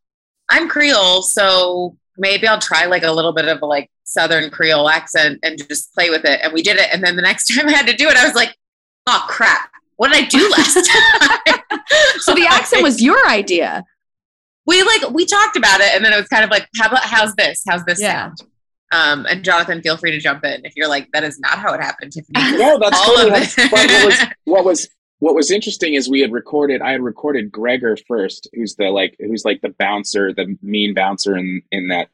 I'm 0.50 0.68
Creole, 0.68 1.22
so 1.22 1.96
maybe 2.18 2.48
I'll 2.48 2.60
try 2.60 2.86
like 2.86 3.04
a 3.04 3.12
little 3.12 3.34
bit 3.34 3.48
of 3.48 3.62
a 3.62 3.66
like 3.66 3.92
Southern 4.04 4.50
Creole 4.50 4.90
accent 4.90 5.40
and 5.44 5.58
just 5.70 5.94
play 5.94 6.10
with 6.10 6.26
it. 6.26 6.40
And 6.44 6.54
we 6.54 6.64
did 6.64 6.78
it. 6.78 6.90
And 6.92 7.04
then 7.04 7.16
the 7.16 7.22
next 7.22 7.46
time 7.56 7.68
I 7.68 7.74
had 7.74 7.88
to 7.88 7.96
do 7.96 8.08
it, 8.08 8.18
I 8.18 8.26
was 8.26 8.36
like, 8.36 8.56
oh 9.06 9.26
crap, 9.28 9.70
what 9.98 10.12
did 10.12 10.24
I 10.24 10.28
do 10.28 10.50
last 10.50 10.74
time? 10.90 11.60
so 12.18 12.34
the 12.34 12.48
accent 12.50 12.82
was 12.82 13.02
your 13.02 13.28
idea 13.30 13.84
we 14.68 14.84
like 14.84 15.10
we 15.12 15.26
talked 15.26 15.56
about 15.56 15.80
it 15.80 15.96
and 15.96 16.06
then 16.06 16.14
it 16.14 16.18
was 16.18 16.28
kind 16.28 16.44
of 16.44 16.50
like 16.50 16.68
how 16.78 16.88
about 16.88 17.04
how's 17.04 17.34
this 17.36 17.64
how's 17.68 17.84
this 17.86 18.00
yeah. 18.00 18.28
sound 18.28 18.44
um, 18.92 19.26
and 19.26 19.44
Jonathan, 19.44 19.82
feel 19.82 19.98
free 19.98 20.12
to 20.12 20.20
jump 20.20 20.46
in 20.46 20.66
if 20.66 20.76
you're 20.76 20.88
like, 20.88 21.12
that 21.12 21.24
is 21.24 21.40
not 21.40 21.58
how 21.58 21.74
it 21.74 21.82
happened. 21.82 22.14
Tiffany. 22.14 22.40
No, 22.58 22.80
that's 22.80 23.06
totally. 23.06 23.32
what 23.32 24.06
was 24.06 24.26
what 24.46 24.66
was 24.66 24.90
what 25.20 25.36
was 25.36 25.52
interesting 25.52 25.96
is 25.96 26.10
we 26.10 26.22
had 26.22 26.32
recorded. 26.32 26.82
I 26.82 26.92
had 26.92 27.02
recorded 27.02 27.52
Gregor 27.52 27.98
first, 28.08 28.48
who's 28.54 28.76
the 28.76 28.90
like 28.90 29.16
who's 29.20 29.44
like 29.44 29.62
the 29.62 29.74
bouncer, 29.78 30.34
the 30.34 30.58
mean 30.62 30.94
bouncer 30.94 31.36
in 31.36 31.64
in 31.72 31.90
that 31.90 32.10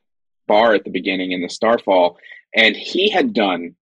bar 0.47 0.73
at 0.73 0.83
the 0.83 0.89
beginning 0.89 1.31
in 1.31 1.41
the 1.41 1.49
Starfall, 1.49 2.17
and 2.55 2.75
he 2.75 3.09
had 3.09 3.33
done 3.33 3.75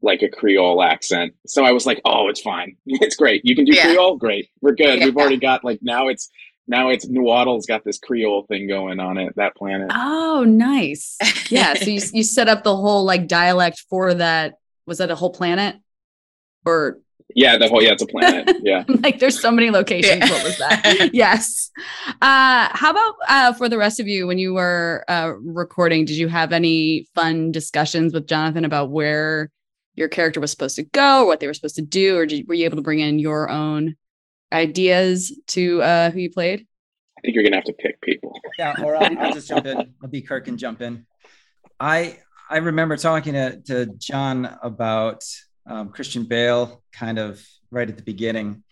like 0.00 0.22
a 0.22 0.28
Creole 0.28 0.82
accent. 0.82 1.34
So 1.46 1.64
I 1.64 1.72
was 1.72 1.84
like, 1.84 2.00
oh, 2.04 2.28
it's 2.28 2.40
fine, 2.40 2.76
it's 2.86 3.16
great. 3.16 3.42
You 3.44 3.56
can 3.56 3.64
do 3.64 3.74
yeah. 3.74 3.88
Creole, 3.88 4.16
great. 4.16 4.48
We're 4.62 4.74
good. 4.74 5.00
Yeah. 5.00 5.06
We've 5.06 5.16
already 5.16 5.38
got 5.38 5.64
like 5.64 5.80
now 5.82 6.08
it's 6.08 6.30
now 6.68 6.90
it's 6.90 7.06
Nawaddle's 7.08 7.66
got 7.66 7.82
this 7.84 7.98
Creole 7.98 8.44
thing 8.46 8.68
going 8.68 9.00
on 9.00 9.16
it, 9.16 9.34
that 9.36 9.56
planet. 9.56 9.90
Oh, 9.92 10.44
nice. 10.46 11.16
Yeah. 11.50 11.72
so 11.72 11.86
you, 11.86 12.02
you 12.12 12.22
set 12.24 12.46
up 12.46 12.62
the 12.62 12.76
whole 12.76 13.04
like 13.04 13.26
dialect 13.26 13.84
for 13.88 14.12
that. 14.12 14.56
Was 14.86 14.98
that 14.98 15.10
a 15.10 15.14
whole 15.14 15.32
planet? 15.32 15.76
Or 16.66 16.98
yeah, 17.34 17.56
the 17.56 17.68
whole 17.68 17.82
yeah, 17.82 17.92
it's 17.92 18.02
a 18.02 18.06
planet. 18.06 18.54
Yeah. 18.62 18.84
like 18.86 19.18
there's 19.18 19.40
so 19.40 19.50
many 19.50 19.70
locations. 19.70 20.18
Yeah. 20.18 20.30
What 20.30 20.44
was 20.44 20.58
that? 20.58 21.10
yes. 21.14 21.70
Uh 22.20 22.68
how 22.72 22.90
about 22.90 23.14
uh 23.28 23.52
for 23.54 23.70
the 23.70 23.78
rest 23.78 23.98
of 23.98 24.08
you 24.08 24.26
when 24.26 24.36
you 24.36 24.52
were 24.52 25.06
uh 25.08 25.32
recording, 25.40 26.04
did 26.04 26.18
you 26.18 26.28
have 26.28 26.52
any 26.52 27.06
fun 27.14 27.50
discussions 27.50 28.12
with 28.12 28.26
Jonathan 28.26 28.66
about 28.66 28.90
where 28.90 29.50
your 29.94 30.08
character 30.08 30.38
was 30.38 30.50
supposed 30.50 30.76
to 30.76 30.82
go 30.82 31.22
or 31.22 31.26
what 31.26 31.40
they 31.40 31.46
were 31.46 31.54
supposed 31.54 31.76
to 31.76 31.82
do? 31.82 32.18
Or 32.18 32.26
did, 32.26 32.46
were 32.46 32.54
you 32.54 32.66
able 32.66 32.76
to 32.76 32.82
bring 32.82 33.00
in 33.00 33.18
your 33.18 33.48
own 33.48 33.96
ideas 34.52 35.38
to 35.48 35.82
uh, 35.82 36.10
who 36.10 36.20
you 36.20 36.30
played? 36.30 36.66
I 37.18 37.20
think 37.20 37.34
you're 37.34 37.44
gonna 37.44 37.56
have 37.56 37.64
to 37.64 37.72
pick 37.72 38.00
people. 38.00 38.38
Yeah, 38.58 38.74
or 38.82 38.96
I'll, 38.96 39.18
I'll 39.18 39.32
just 39.32 39.48
jump 39.48 39.66
in. 39.66 39.94
I'll 40.02 40.08
be 40.08 40.22
Kirk 40.22 40.48
and 40.48 40.58
jump 40.58 40.80
in. 40.80 41.06
I 41.80 42.18
I 42.48 42.58
remember 42.58 42.96
talking 42.96 43.34
to, 43.34 43.60
to 43.66 43.86
John 43.86 44.58
about 44.62 45.24
um, 45.66 45.90
Christian 45.90 46.24
Bale 46.24 46.82
kind 46.92 47.18
of 47.18 47.44
right 47.70 47.88
at 47.88 47.96
the 47.96 48.02
beginning, 48.02 48.62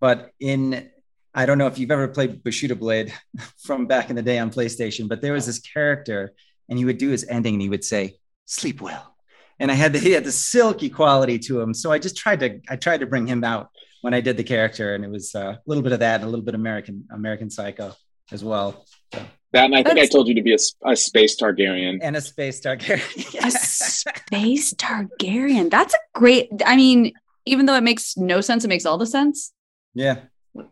but 0.00 0.30
in 0.38 0.90
I 1.34 1.46
don't 1.46 1.58
know 1.58 1.66
if 1.66 1.78
you've 1.78 1.90
ever 1.90 2.06
played 2.06 2.44
Bushido 2.44 2.76
Blade 2.76 3.12
from 3.58 3.86
back 3.86 4.10
in 4.10 4.16
the 4.16 4.22
day 4.22 4.38
on 4.38 4.50
PlayStation, 4.50 5.08
but 5.08 5.20
there 5.20 5.32
was 5.32 5.46
this 5.46 5.58
character, 5.58 6.32
and 6.68 6.78
he 6.78 6.84
would 6.84 6.98
do 6.98 7.08
his 7.08 7.26
ending, 7.28 7.54
and 7.54 7.62
he 7.62 7.68
would 7.68 7.84
say, 7.84 8.18
"Sleep 8.44 8.80
well," 8.80 9.16
and 9.58 9.70
I 9.70 9.74
had 9.74 9.94
the, 9.94 9.98
he 9.98 10.12
had 10.12 10.24
the 10.24 10.32
silky 10.32 10.90
quality 10.90 11.38
to 11.40 11.60
him, 11.60 11.72
so 11.72 11.90
I 11.90 11.98
just 11.98 12.16
tried 12.16 12.40
to 12.40 12.60
I 12.68 12.76
tried 12.76 13.00
to 13.00 13.06
bring 13.06 13.26
him 13.26 13.42
out 13.44 13.70
when 14.04 14.12
I 14.12 14.20
did 14.20 14.36
the 14.36 14.44
character, 14.44 14.94
and 14.94 15.02
it 15.02 15.10
was 15.10 15.34
uh, 15.34 15.56
a 15.56 15.60
little 15.64 15.82
bit 15.82 15.92
of 15.92 16.00
that, 16.00 16.16
and 16.16 16.24
a 16.24 16.26
little 16.26 16.44
bit 16.44 16.54
American 16.54 17.08
American 17.10 17.48
Psycho 17.48 17.96
as 18.30 18.44
well. 18.44 18.84
So. 19.14 19.22
That, 19.52 19.64
and 19.64 19.74
I 19.74 19.82
think 19.82 19.96
That's... 19.96 20.10
I 20.10 20.12
told 20.12 20.28
you 20.28 20.34
to 20.34 20.42
be 20.42 20.52
a, 20.52 20.90
a 20.90 20.94
space 20.94 21.40
Targaryen 21.40 22.00
and 22.02 22.14
a 22.14 22.20
space 22.20 22.60
Targaryen. 22.60 23.46
a 23.46 23.50
space 23.50 24.74
Targaryen. 24.74 25.70
That's 25.70 25.94
a 25.94 25.98
great. 26.12 26.50
I 26.66 26.76
mean, 26.76 27.14
even 27.46 27.64
though 27.64 27.76
it 27.76 27.82
makes 27.82 28.14
no 28.18 28.42
sense, 28.42 28.62
it 28.62 28.68
makes 28.68 28.84
all 28.84 28.98
the 28.98 29.06
sense. 29.06 29.54
Yeah. 29.94 30.16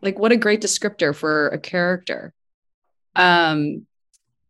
Like 0.03 0.19
what 0.19 0.33
a 0.33 0.37
great 0.37 0.61
descriptor 0.61 1.15
for 1.15 1.49
a 1.49 1.59
character. 1.59 2.35
Um, 3.17 3.87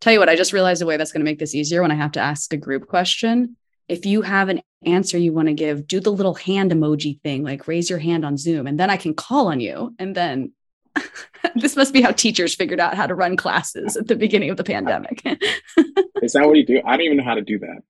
tell 0.00 0.12
you 0.12 0.18
what, 0.18 0.28
I 0.28 0.34
just 0.34 0.52
realized 0.52 0.82
a 0.82 0.86
way 0.86 0.96
that's 0.96 1.12
going 1.12 1.20
to 1.20 1.30
make 1.30 1.38
this 1.38 1.54
easier 1.54 1.82
when 1.82 1.92
I 1.92 1.96
have 1.96 2.12
to 2.12 2.20
ask 2.20 2.52
a 2.52 2.56
group 2.56 2.88
question 2.88 3.56
if 3.92 4.06
you 4.06 4.22
have 4.22 4.48
an 4.48 4.62
answer 4.86 5.18
you 5.18 5.34
want 5.34 5.48
to 5.48 5.54
give, 5.54 5.86
do 5.86 6.00
the 6.00 6.10
little 6.10 6.34
hand 6.34 6.72
emoji 6.72 7.20
thing, 7.20 7.44
like 7.44 7.68
raise 7.68 7.90
your 7.90 7.98
hand 7.98 8.24
on 8.24 8.38
Zoom, 8.38 8.66
and 8.66 8.80
then 8.80 8.88
I 8.88 8.96
can 8.96 9.12
call 9.12 9.48
on 9.48 9.60
you. 9.60 9.94
And 9.98 10.14
then 10.14 10.52
this 11.54 11.76
must 11.76 11.92
be 11.92 12.00
how 12.00 12.10
teachers 12.10 12.54
figured 12.54 12.80
out 12.80 12.94
how 12.94 13.06
to 13.06 13.14
run 13.14 13.36
classes 13.36 13.98
at 13.98 14.08
the 14.08 14.16
beginning 14.16 14.48
of 14.48 14.56
the 14.56 14.64
pandemic. 14.64 15.22
Is 16.22 16.32
that 16.32 16.46
what 16.46 16.56
you 16.56 16.64
do? 16.64 16.80
I 16.86 16.92
don't 16.92 17.02
even 17.02 17.18
know 17.18 17.24
how 17.24 17.34
to 17.34 17.42
do 17.42 17.58
that. 17.58 17.82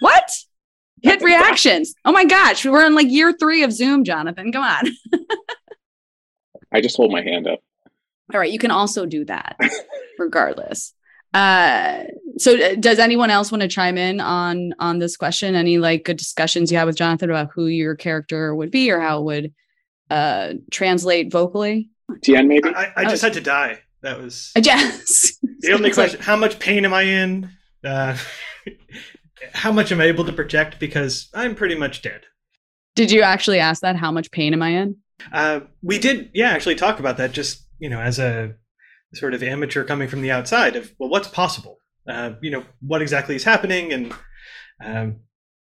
What? 0.00 0.30
Hit 1.02 1.20
reactions. 1.20 1.94
Oh 2.06 2.12
my 2.12 2.24
gosh, 2.24 2.64
we're 2.64 2.86
in 2.86 2.94
like 2.94 3.10
year 3.10 3.34
three 3.38 3.62
of 3.62 3.72
Zoom, 3.72 4.04
Jonathan. 4.04 4.52
Come 4.52 4.64
on. 4.64 4.86
I 6.72 6.80
just 6.80 6.96
hold 6.96 7.12
my 7.12 7.20
hand 7.20 7.46
up. 7.46 7.58
All 8.32 8.40
right, 8.40 8.50
you 8.50 8.58
can 8.58 8.70
also 8.70 9.04
do 9.04 9.26
that, 9.26 9.58
regardless. 10.18 10.94
Uh, 11.34 12.04
so 12.38 12.58
uh, 12.58 12.74
does 12.78 12.98
anyone 12.98 13.30
else 13.30 13.50
want 13.50 13.62
to 13.62 13.68
chime 13.68 13.96
in 13.96 14.20
on 14.20 14.74
on 14.78 14.98
this 14.98 15.16
question? 15.16 15.54
Any 15.54 15.78
like 15.78 16.04
good 16.04 16.16
discussions 16.16 16.70
you 16.70 16.78
had 16.78 16.84
with 16.84 16.96
Jonathan 16.96 17.30
about 17.30 17.50
who 17.54 17.66
your 17.66 17.94
character 17.94 18.54
would 18.54 18.70
be 18.70 18.90
or 18.90 19.00
how 19.00 19.20
it 19.20 19.24
would 19.24 19.54
uh 20.10 20.54
translate 20.70 21.30
vocally? 21.30 21.90
Thien, 22.20 22.46
maybe. 22.46 22.68
I, 22.74 22.92
I 22.96 23.04
just 23.04 23.22
oh. 23.22 23.26
had 23.26 23.34
to 23.34 23.40
die. 23.40 23.80
That 24.02 24.20
was 24.20 24.52
yes. 24.56 25.38
The 25.60 25.72
only 25.72 25.92
question: 25.92 26.18
like, 26.18 26.26
How 26.26 26.36
much 26.36 26.58
pain 26.58 26.84
am 26.84 26.92
I 26.92 27.02
in? 27.02 27.48
Uh, 27.84 28.16
how 29.52 29.70
much 29.70 29.92
am 29.92 30.00
I 30.00 30.04
able 30.04 30.24
to 30.24 30.32
project? 30.32 30.80
Because 30.80 31.28
I'm 31.34 31.54
pretty 31.54 31.76
much 31.76 32.02
dead. 32.02 32.22
Did 32.96 33.10
you 33.10 33.22
actually 33.22 33.60
ask 33.60 33.80
that? 33.82 33.96
How 33.96 34.10
much 34.10 34.30
pain 34.32 34.52
am 34.54 34.62
I 34.62 34.70
in? 34.70 34.96
Uh, 35.32 35.60
we 35.82 35.98
did, 35.98 36.30
yeah, 36.34 36.50
actually 36.50 36.74
talk 36.74 36.98
about 36.98 37.16
that. 37.18 37.32
Just 37.32 37.64
you 37.78 37.88
know, 37.88 38.00
as 38.00 38.18
a 38.18 38.54
sort 39.14 39.34
of 39.34 39.42
amateur 39.42 39.84
coming 39.84 40.08
from 40.08 40.22
the 40.22 40.30
outside 40.30 40.76
of 40.76 40.92
well, 40.98 41.08
what's 41.10 41.28
possible? 41.28 41.78
Uh, 42.08 42.32
you 42.40 42.50
know, 42.50 42.64
what 42.80 43.02
exactly 43.02 43.36
is 43.36 43.44
happening, 43.44 43.92
and 43.92 44.14
um, 44.84 45.16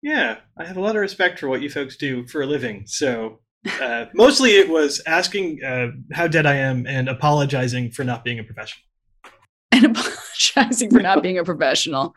yeah, 0.01 0.37
I 0.57 0.65
have 0.65 0.77
a 0.77 0.81
lot 0.81 0.95
of 0.95 1.01
respect 1.01 1.39
for 1.39 1.47
what 1.47 1.61
you 1.61 1.69
folks 1.69 1.97
do 1.97 2.27
for 2.27 2.41
a 2.41 2.45
living. 2.45 2.83
So 2.85 3.39
uh, 3.81 4.05
mostly 4.13 4.51
it 4.51 4.69
was 4.69 5.01
asking 5.07 5.63
uh, 5.63 5.87
how 6.13 6.27
dead 6.27 6.45
I 6.45 6.55
am 6.57 6.85
and 6.85 7.09
apologizing 7.09 7.91
for 7.91 8.03
not 8.03 8.23
being 8.23 8.39
a 8.39 8.43
professional. 8.43 8.83
And 9.71 9.85
apologizing 9.97 10.91
for 10.91 11.01
not 11.01 11.23
being 11.23 11.39
a 11.39 11.43
professional. 11.43 12.13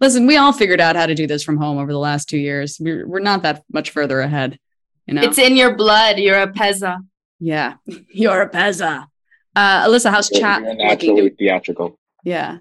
Listen, 0.00 0.26
we 0.26 0.36
all 0.36 0.52
figured 0.52 0.80
out 0.80 0.94
how 0.94 1.06
to 1.06 1.14
do 1.14 1.26
this 1.26 1.42
from 1.42 1.56
home 1.56 1.78
over 1.78 1.90
the 1.90 1.98
last 1.98 2.28
two 2.28 2.38
years. 2.38 2.78
We're, 2.78 3.08
we're 3.08 3.20
not 3.20 3.42
that 3.42 3.64
much 3.72 3.90
further 3.90 4.20
ahead. 4.20 4.58
You 5.06 5.14
know, 5.14 5.22
it's 5.22 5.38
in 5.38 5.56
your 5.56 5.74
blood. 5.74 6.18
You're 6.18 6.40
a 6.40 6.52
pezza. 6.52 6.98
Yeah, 7.40 7.74
you're 8.12 8.42
a 8.42 8.50
pezza. 8.50 9.06
Uh, 9.56 9.86
Alyssa, 9.86 10.10
how's 10.10 10.28
chat? 10.28 10.62
You're 10.62 10.74
naturally 10.74 11.30
theatrical. 11.30 11.98
Yeah. 12.22 12.58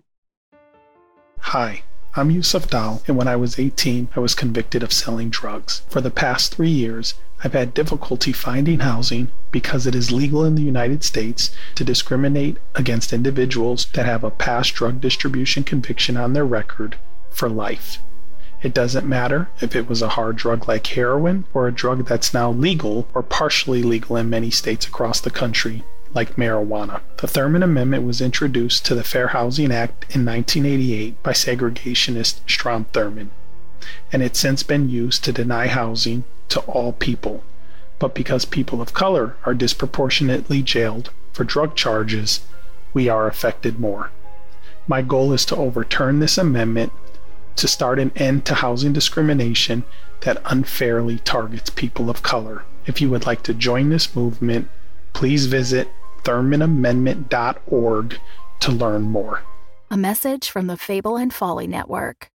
Hi. 1.39 1.83
I'm 2.15 2.31
Yusuf 2.31 2.69
Dal, 2.69 3.03
and 3.05 3.17
when 3.17 3.27
I 3.27 3.35
was 3.35 3.59
18, 3.59 4.07
I 4.15 4.21
was 4.21 4.33
convicted 4.33 4.81
of 4.81 4.93
selling 4.93 5.29
drugs. 5.29 5.81
For 5.89 5.99
the 5.99 6.09
past 6.09 6.55
three 6.55 6.69
years, 6.69 7.15
I've 7.43 7.51
had 7.51 7.73
difficulty 7.73 8.31
finding 8.31 8.79
housing 8.79 9.27
because 9.51 9.85
it 9.85 9.93
is 9.93 10.13
legal 10.13 10.45
in 10.45 10.55
the 10.55 10.61
United 10.61 11.03
States 11.03 11.53
to 11.75 11.83
discriminate 11.83 12.55
against 12.75 13.11
individuals 13.11 13.87
that 13.91 14.05
have 14.05 14.23
a 14.23 14.31
past 14.31 14.73
drug 14.75 15.01
distribution 15.01 15.65
conviction 15.65 16.15
on 16.15 16.31
their 16.31 16.45
record 16.45 16.95
for 17.29 17.49
life. 17.49 17.99
It 18.63 18.73
doesn't 18.73 19.05
matter 19.05 19.49
if 19.59 19.75
it 19.75 19.89
was 19.89 20.01
a 20.01 20.15
hard 20.15 20.37
drug 20.37 20.69
like 20.69 20.87
heroin 20.87 21.43
or 21.53 21.67
a 21.67 21.73
drug 21.73 22.05
that's 22.05 22.33
now 22.33 22.49
legal 22.49 23.09
or 23.13 23.21
partially 23.21 23.83
legal 23.83 24.15
in 24.15 24.29
many 24.29 24.49
states 24.49 24.87
across 24.87 25.19
the 25.19 25.29
country, 25.29 25.83
like 26.15 26.37
marijuana. 26.37 27.01
The 27.17 27.27
Thurmond 27.27 27.63
Amendment 27.63 28.05
was 28.05 28.21
introduced 28.21 28.85
to 28.85 28.95
the 28.95 29.03
Fair 29.03 29.27
Housing 29.27 29.71
Act 29.71 30.05
in 30.15 30.25
1988 30.25 31.21
by 31.21 31.33
segregationist 31.33 32.39
Strom 32.49 32.85
Thurmond, 32.93 33.29
and 34.13 34.23
it's 34.23 34.39
since 34.39 34.63
been 34.63 34.89
used 34.89 35.25
to 35.25 35.33
deny 35.33 35.67
housing 35.67 36.23
to 36.49 36.61
all 36.61 36.93
people. 36.93 37.43
But 37.99 38.15
because 38.15 38.45
people 38.45 38.81
of 38.81 38.93
color 38.93 39.35
are 39.45 39.53
disproportionately 39.53 40.61
jailed 40.61 41.11
for 41.33 41.43
drug 41.43 41.75
charges, 41.75 42.45
we 42.93 43.09
are 43.09 43.27
affected 43.27 43.77
more. 43.77 44.11
My 44.87 45.01
goal 45.01 45.33
is 45.33 45.43
to 45.45 45.55
overturn 45.57 46.19
this 46.19 46.37
amendment 46.37 46.93
to 47.57 47.67
start 47.67 47.99
an 47.99 48.11
end 48.15 48.45
to 48.45 48.55
housing 48.55 48.93
discrimination 48.93 49.83
that 50.21 50.41
unfairly 50.45 51.19
targets 51.19 51.69
people 51.69 52.09
of 52.09 52.23
color. 52.23 52.63
If 52.85 53.01
you 53.01 53.09
would 53.09 53.25
like 53.25 53.43
to 53.43 53.53
join 53.53 53.89
this 53.89 54.15
movement, 54.15 54.69
please 55.13 55.47
visit 55.47 55.89
ThurmondAmendment.org 56.25 58.19
to 58.59 58.71
learn 58.71 59.03
more. 59.03 59.41
A 59.91 59.97
message 59.97 60.49
from 60.49 60.67
the 60.67 60.77
Fable 60.77 61.15
and 61.15 61.33
Folly 61.33 61.67
Network. 61.67 62.29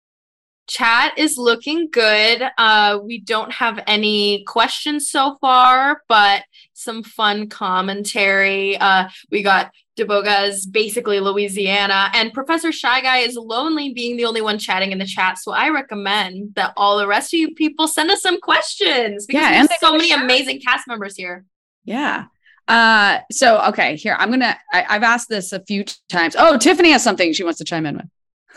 Chat 0.68 1.18
is 1.18 1.38
looking 1.38 1.90
good. 1.90 2.44
Uh, 2.58 3.00
we 3.02 3.20
don't 3.20 3.54
have 3.54 3.82
any 3.88 4.44
questions 4.44 5.10
so 5.10 5.38
far, 5.40 6.02
but 6.10 6.44
some 6.74 7.04
fun 7.04 7.48
commentary. 7.48 8.78
Uh, 8.78 9.08
we 9.32 9.42
got 9.42 9.72
Deboga's 9.98 10.66
basically 10.66 11.22
Louisiana, 11.22 12.12
and 12.14 12.34
Professor 12.34 12.74
Shy 12.74 13.02
Guy 13.02 13.20
is 13.20 13.36
lonely 13.36 13.94
being 13.94 14.18
the 14.18 14.26
only 14.26 14.42
one 14.42 14.60
chatting 14.60 14.92
in 14.92 14.98
the 14.98 15.06
chat. 15.06 15.40
So 15.40 15.54
I 15.54 15.70
recommend 15.70 16.56
that 16.56 16.74
all 16.76 16.98
the 16.98 17.08
rest 17.08 17.34
of 17.34 17.40
you 17.40 17.56
people 17.56 17.88
send 17.88 18.12
us 18.12 18.22
some 18.22 18.40
questions 18.42 19.26
because 19.26 19.42
yeah, 19.42 19.62
and 19.62 19.70
so 19.80 19.94
many 19.94 20.12
amazing 20.12 20.60
cast 20.60 20.86
members 20.88 21.16
here. 21.16 21.46
Yeah. 21.86 22.26
Uh, 22.68 23.20
so 23.32 23.62
okay, 23.70 23.96
here 23.96 24.16
I'm 24.20 24.30
gonna. 24.30 24.58
I, 24.74 24.86
I've 24.90 25.04
asked 25.04 25.30
this 25.30 25.54
a 25.54 25.62
few 25.62 25.86
times. 26.10 26.36
Oh, 26.38 26.58
Tiffany 26.58 26.92
has 26.92 27.04
something 27.04 27.32
she 27.34 27.44
wants 27.44 27.60
to 27.60 27.66
chime 27.66 27.86
in 27.86 27.96
with. 27.96 28.08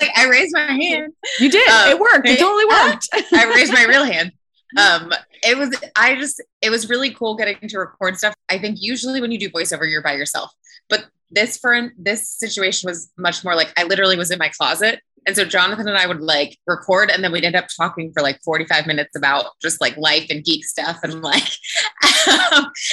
Like 0.00 0.10
I 0.16 0.28
raised 0.28 0.52
my 0.54 0.66
hand. 0.66 1.12
You 1.38 1.50
did. 1.50 1.68
Um, 1.68 1.90
it 1.90 1.98
worked. 1.98 2.28
It 2.28 2.38
totally 2.40 2.64
worked. 2.64 3.08
I 3.32 3.52
raised 3.54 3.72
my 3.72 3.84
real 3.84 4.04
hand. 4.04 4.32
Um, 4.76 5.12
it 5.42 5.58
was. 5.58 5.76
I 5.96 6.14
just. 6.14 6.40
It 6.62 6.70
was 6.70 6.88
really 6.88 7.10
cool 7.10 7.34
getting 7.34 7.68
to 7.68 7.78
record 7.80 8.16
stuff. 8.16 8.34
I 8.48 8.56
think 8.56 8.76
usually 8.80 9.20
when 9.20 9.32
you 9.32 9.38
do 9.38 9.50
voiceover, 9.50 9.90
you're 9.90 10.00
by 10.00 10.12
yourself, 10.12 10.52
but 10.88 11.06
this 11.28 11.58
for 11.58 11.90
this 11.98 12.28
situation 12.28 12.88
was 12.88 13.10
much 13.16 13.42
more 13.42 13.56
like 13.56 13.72
I 13.76 13.82
literally 13.82 14.16
was 14.16 14.30
in 14.30 14.38
my 14.38 14.48
closet 14.48 15.00
and 15.26 15.37
so 15.37 15.44
Jonathan 15.44 15.88
and 15.88 15.98
I 15.98 16.06
would 16.06 16.20
like 16.20 16.59
record 16.66 17.11
and 17.11 17.22
then 17.22 17.33
we'd 17.33 17.44
end 17.44 17.56
up 17.56 17.66
talking 17.76 18.12
for 18.12 18.22
like 18.22 18.40
45 18.42 18.87
minutes 18.87 19.16
about 19.16 19.46
just 19.61 19.80
like 19.80 19.96
life 19.96 20.26
and 20.30 20.44
geek 20.44 20.64
stuff. 20.64 20.98
And 21.02 21.20
like, 21.22 21.48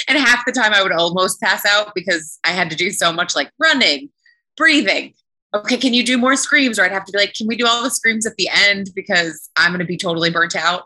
and 0.08 0.18
half 0.18 0.44
the 0.44 0.52
time 0.52 0.74
I 0.74 0.82
would 0.82 0.92
almost 0.92 1.40
pass 1.40 1.64
out 1.64 1.92
because 1.94 2.38
I 2.44 2.50
had 2.50 2.70
to 2.70 2.76
do 2.76 2.90
so 2.90 3.12
much 3.12 3.34
like 3.34 3.50
running, 3.58 4.10
breathing. 4.56 5.14
Okay, 5.54 5.78
can 5.78 5.94
you 5.94 6.04
do 6.04 6.18
more 6.18 6.36
screams? 6.36 6.78
Or 6.78 6.84
I'd 6.84 6.92
have 6.92 7.06
to 7.06 7.12
be 7.12 7.18
like, 7.18 7.34
can 7.34 7.46
we 7.46 7.56
do 7.56 7.66
all 7.66 7.82
the 7.82 7.90
screams 7.90 8.26
at 8.26 8.36
the 8.36 8.50
end 8.52 8.90
because 8.94 9.48
I'm 9.56 9.70
going 9.70 9.80
to 9.80 9.86
be 9.86 9.96
totally 9.96 10.30
burnt 10.30 10.54
out. 10.54 10.82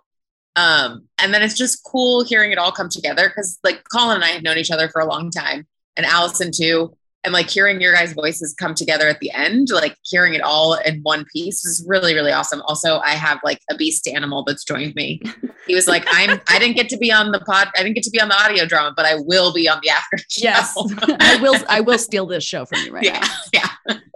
Um, 0.54 1.08
and 1.18 1.34
then 1.34 1.42
it's 1.42 1.56
just 1.56 1.82
cool 1.84 2.24
hearing 2.24 2.52
it 2.52 2.58
all 2.58 2.72
come 2.72 2.88
together 2.88 3.28
because 3.28 3.58
like 3.64 3.82
Colin 3.90 4.16
and 4.16 4.24
I 4.24 4.28
have 4.28 4.42
known 4.42 4.58
each 4.58 4.70
other 4.70 4.88
for 4.90 5.00
a 5.00 5.06
long 5.06 5.30
time 5.30 5.66
and 5.96 6.06
Allison 6.06 6.50
too 6.54 6.96
and 7.24 7.32
like 7.32 7.48
hearing 7.48 7.80
your 7.80 7.94
guys' 7.94 8.12
voices 8.12 8.54
come 8.54 8.74
together 8.74 9.08
at 9.08 9.20
the 9.20 9.30
end, 9.30 9.68
like 9.70 9.96
hearing 10.02 10.34
it 10.34 10.40
all 10.40 10.74
in 10.74 11.00
one 11.02 11.24
piece 11.32 11.64
is 11.64 11.84
really, 11.86 12.14
really 12.14 12.32
awesome. 12.32 12.62
Also, 12.66 12.98
I 12.98 13.10
have 13.10 13.38
like 13.44 13.60
a 13.70 13.76
beast 13.76 14.08
animal 14.08 14.44
that's 14.44 14.64
joined 14.64 14.94
me. 14.94 15.22
He 15.66 15.74
was 15.74 15.86
like, 15.86 16.04
I'm 16.10 16.40
I 16.48 16.58
didn't 16.58 16.76
get 16.76 16.88
to 16.90 16.96
be 16.96 17.12
on 17.12 17.30
the 17.30 17.40
pod, 17.40 17.68
I 17.76 17.82
didn't 17.82 17.94
get 17.94 18.04
to 18.04 18.10
be 18.10 18.20
on 18.20 18.28
the 18.28 18.36
audio 18.36 18.66
drama, 18.66 18.92
but 18.96 19.06
I 19.06 19.14
will 19.16 19.52
be 19.52 19.68
on 19.68 19.78
the 19.82 19.90
after 19.90 20.18
show. 20.28 20.42
Yes. 20.42 20.74
I 21.20 21.38
will 21.40 21.56
I 21.68 21.80
will 21.80 21.98
steal 21.98 22.26
this 22.26 22.44
show 22.44 22.64
from 22.64 22.80
you 22.80 22.92
right 22.92 23.04
yeah, 23.04 23.20
now. 23.20 23.28
Yeah. 23.52 23.96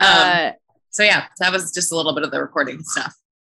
Um, 0.00 0.08
uh, 0.10 0.50
so 0.90 1.04
yeah, 1.04 1.26
that 1.38 1.52
was 1.52 1.70
just 1.70 1.92
a 1.92 1.96
little 1.96 2.14
bit 2.14 2.24
of 2.24 2.32
the 2.32 2.40
recording 2.40 2.82
stuff 2.82 3.14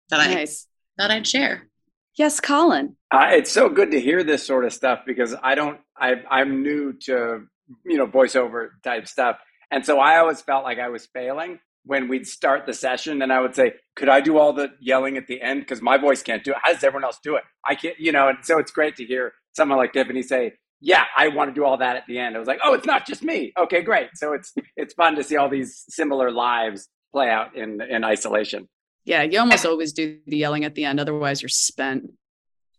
that 0.10 0.19
I 0.19 0.34
nice. 0.34 0.67
thought 0.99 1.10
I'd 1.10 1.25
share. 1.25 1.69
Yes, 2.17 2.41
Colin. 2.41 2.97
Uh, 3.10 3.29
it's 3.31 3.51
so 3.51 3.69
good 3.69 3.91
to 3.91 3.99
hear 3.99 4.23
this 4.23 4.45
sort 4.45 4.65
of 4.65 4.73
stuff 4.73 4.99
because 5.05 5.34
I 5.41 5.55
don't 5.55 5.79
I 5.97 6.15
I'm 6.29 6.62
new 6.62 6.93
to 7.03 7.47
you 7.86 7.97
know, 7.97 8.08
voiceover 8.08 8.69
type 8.84 9.08
stuff. 9.08 9.38
And 9.71 9.86
so 9.86 9.99
I 9.99 10.17
always 10.17 10.41
felt 10.41 10.63
like 10.63 10.80
I 10.80 10.89
was 10.89 11.06
failing 11.08 11.60
when 11.86 12.08
we'd 12.08 12.28
start 12.28 12.65
the 12.65 12.73
session 12.73 13.21
and 13.21 13.32
I 13.32 13.39
would 13.39 13.56
say, 13.56 13.73
could 13.95 14.10
I 14.10 14.21
do 14.21 14.38
all 14.38 14.54
the 14.54 14.71
yelling 14.80 15.17
at 15.17 15.28
the 15.28 15.41
end? 15.41 15.62
Because 15.62 15.82
my 15.82 15.97
voice 15.97 16.23
can't 16.23 16.43
do 16.43 16.51
it. 16.51 16.58
How 16.62 16.73
does 16.73 16.84
everyone 16.84 17.04
else 17.04 17.19
do 17.23 17.36
it? 17.36 17.43
I 17.63 17.75
can't, 17.75 17.99
you 17.99 18.12
know, 18.12 18.28
and 18.30 18.39
so 18.43 18.58
it's 18.58 18.71
great 18.71 18.95
to 18.97 19.06
hear 19.06 19.34
someone 19.56 19.78
like 19.78 19.93
Tiffany 19.93 20.21
say, 20.21 20.54
yeah, 20.82 21.06
I 21.17 21.30
want 21.30 21.49
to 21.49 21.54
do 21.54 21.63
all 21.63 21.78
that 21.78 21.95
at 21.95 22.04
the 22.08 22.19
end. 22.19 22.36
I 22.36 22.39
was 22.39 22.47
like, 22.47 22.60
oh, 22.63 22.73
it's 22.73 22.86
not 22.86 23.08
just 23.08 23.23
me. 23.23 23.54
Okay, 23.58 23.82
great. 23.82 24.10
So 24.15 24.34
it's 24.34 24.54
it's 24.75 24.93
fun 24.93 25.15
to 25.15 25.23
see 25.23 25.38
all 25.38 25.49
these 25.49 25.84
similar 25.89 26.32
lives 26.32 26.89
play 27.13 27.30
out 27.30 27.56
in 27.56 27.82
in 27.82 28.04
isolation. 28.04 28.67
Yeah, 29.06 29.23
you 29.23 29.39
almost 29.39 29.65
always 29.65 29.93
do 29.93 30.19
the 30.25 30.38
yelling 30.38 30.65
at 30.65 30.75
the 30.75 30.86
end. 30.86 30.99
Otherwise, 30.99 31.41
you're 31.41 31.49
spent. 31.49 32.12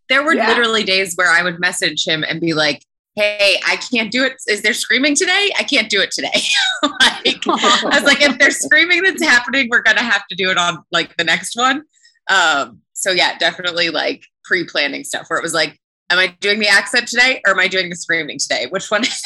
There 0.09 0.25
were 0.25 0.35
yeah. 0.35 0.49
literally 0.49 0.85
days 0.85 1.15
where 1.15 1.31
I 1.31 1.43
would 1.43 1.59
message 1.59 2.07
him 2.07 2.25
and 2.25 2.41
be 2.41 2.53
like, 2.53 2.85
hey, 3.17 3.59
I 3.67 3.77
can't 3.77 4.13
do 4.13 4.25
it. 4.25 4.35
Is 4.47 4.63
there 4.63 4.75
screaming 4.75 5.17
today? 5.17 5.51
I 5.59 5.65
can't 5.65 5.89
do 5.89 6.01
it 6.01 6.11
today. 6.11 6.43
like, 6.83 7.43
I 7.47 7.91
was 7.95 8.03
like, 8.05 8.21
if 8.21 8.39
there's 8.39 8.59
screaming 8.59 9.03
that's 9.03 9.23
happening, 9.23 9.69
we're 9.71 9.83
gonna 9.83 10.03
have 10.03 10.27
to 10.29 10.37
do 10.37 10.51
it 10.51 10.59
on 10.59 10.85
like 10.93 11.17
the 11.17 11.25
next 11.25 11.57
one. 11.57 11.83
Um, 12.31 12.81
so 12.93 13.11
yeah, 13.11 13.39
definitely 13.39 13.91
like 13.91 14.25
pre-planning 14.45 15.03
stuff 15.03 15.29
where 15.29 15.39
it 15.39 15.43
was 15.43 15.55
like, 15.55 15.81
am 16.11 16.19
I 16.19 16.37
doing 16.41 16.61
the 16.61 16.69
accent 16.69 17.09
today 17.09 17.41
or 17.47 17.53
am 17.53 17.59
I 17.59 17.69
doing 17.69 17.89
the 17.89 17.97
screaming 17.97 18.39
today? 18.39 18.67
Which 18.69 18.91
one 18.91 19.03
is 19.03 19.23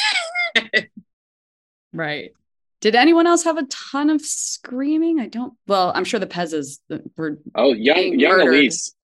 it? 0.55 0.89
right. 1.93 2.31
Did 2.79 2.95
anyone 2.95 3.27
else 3.27 3.43
have 3.43 3.57
a 3.57 3.65
ton 3.65 4.09
of 4.09 4.21
screaming? 4.21 5.19
I 5.19 5.27
don't. 5.27 5.53
Well, 5.67 5.91
I'm 5.93 6.03
sure 6.03 6.19
the 6.19 6.25
Pezzas 6.25 6.79
were. 7.15 7.37
Oh, 7.53 7.73
young 7.73 8.17
young 8.19 8.37
murdered. 8.37 8.55
Elise, 8.55 8.95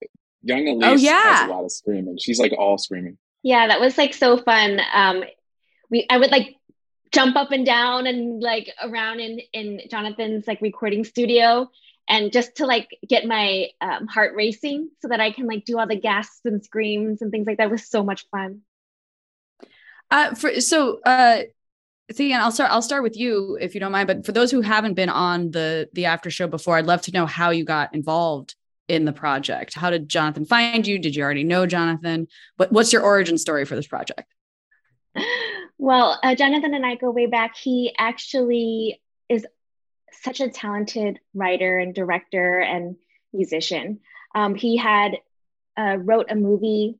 young 0.42 0.66
Elise 0.66 0.84
oh, 0.84 0.94
yeah. 0.94 1.22
has 1.22 1.48
a 1.48 1.52
lot 1.52 1.64
of 1.64 1.70
screaming. 1.70 2.18
She's 2.18 2.40
like 2.40 2.52
all 2.58 2.76
screaming. 2.78 3.18
Yeah, 3.42 3.68
that 3.68 3.80
was 3.80 3.96
like 3.96 4.14
so 4.14 4.36
fun. 4.36 4.80
Um, 4.92 5.24
we 5.90 6.06
I 6.10 6.18
would 6.18 6.30
like 6.30 6.56
jump 7.12 7.36
up 7.36 7.52
and 7.52 7.64
down 7.64 8.06
and 8.06 8.42
like 8.42 8.70
around 8.82 9.20
in 9.20 9.40
in 9.52 9.80
Jonathan's 9.90 10.46
like 10.46 10.60
recording 10.60 11.04
studio 11.04 11.70
and 12.08 12.32
just 12.32 12.56
to 12.56 12.66
like 12.66 12.88
get 13.06 13.26
my 13.26 13.68
um, 13.80 14.06
heart 14.06 14.34
racing 14.34 14.90
so 15.00 15.08
that 15.08 15.20
I 15.20 15.30
can 15.30 15.46
like 15.46 15.64
do 15.64 15.78
all 15.78 15.86
the 15.86 15.96
gasps 15.96 16.40
and 16.44 16.64
screams 16.64 17.22
and 17.22 17.30
things 17.30 17.46
like 17.46 17.58
that 17.58 17.70
was 17.70 17.86
so 17.86 18.02
much 18.02 18.26
fun. 18.30 18.62
Uh, 20.10 20.34
for 20.34 20.60
so 20.60 21.00
uh, 21.04 21.42
Thien, 22.12 22.38
I'll 22.38 22.50
start. 22.50 22.70
I'll 22.70 22.82
start 22.82 23.02
with 23.02 23.16
you 23.16 23.58
if 23.60 23.74
you 23.74 23.80
don't 23.80 23.92
mind. 23.92 24.06
But 24.06 24.24
for 24.24 24.32
those 24.32 24.50
who 24.50 24.62
haven't 24.62 24.94
been 24.94 25.10
on 25.10 25.50
the 25.50 25.88
the 25.92 26.06
after 26.06 26.30
show 26.30 26.46
before, 26.46 26.76
I'd 26.76 26.86
love 26.86 27.02
to 27.02 27.12
know 27.12 27.26
how 27.26 27.50
you 27.50 27.64
got 27.64 27.94
involved 27.94 28.54
in 28.88 29.04
the 29.04 29.12
project. 29.12 29.74
How 29.74 29.90
did 29.90 30.08
Jonathan 30.08 30.44
find 30.44 30.86
you? 30.86 30.98
Did 30.98 31.14
you 31.14 31.22
already 31.22 31.44
know 31.44 31.66
Jonathan? 31.66 32.26
What 32.56 32.72
What's 32.72 32.92
your 32.92 33.02
origin 33.02 33.38
story 33.38 33.64
for 33.64 33.76
this 33.76 33.86
project? 33.86 34.34
Well, 35.80 36.18
uh, 36.22 36.34
Jonathan 36.34 36.74
and 36.74 36.84
I 36.84 36.96
go 36.96 37.10
way 37.10 37.26
back. 37.26 37.56
He 37.56 37.94
actually 37.96 39.00
is 39.28 39.46
such 40.10 40.40
a 40.40 40.48
talented 40.48 41.20
writer 41.34 41.78
and 41.78 41.94
director 41.94 42.58
and 42.58 42.96
musician. 43.32 44.00
Um, 44.34 44.56
he 44.56 44.76
had 44.76 45.18
uh, 45.76 45.96
wrote 45.98 46.26
a 46.30 46.34
movie 46.34 46.98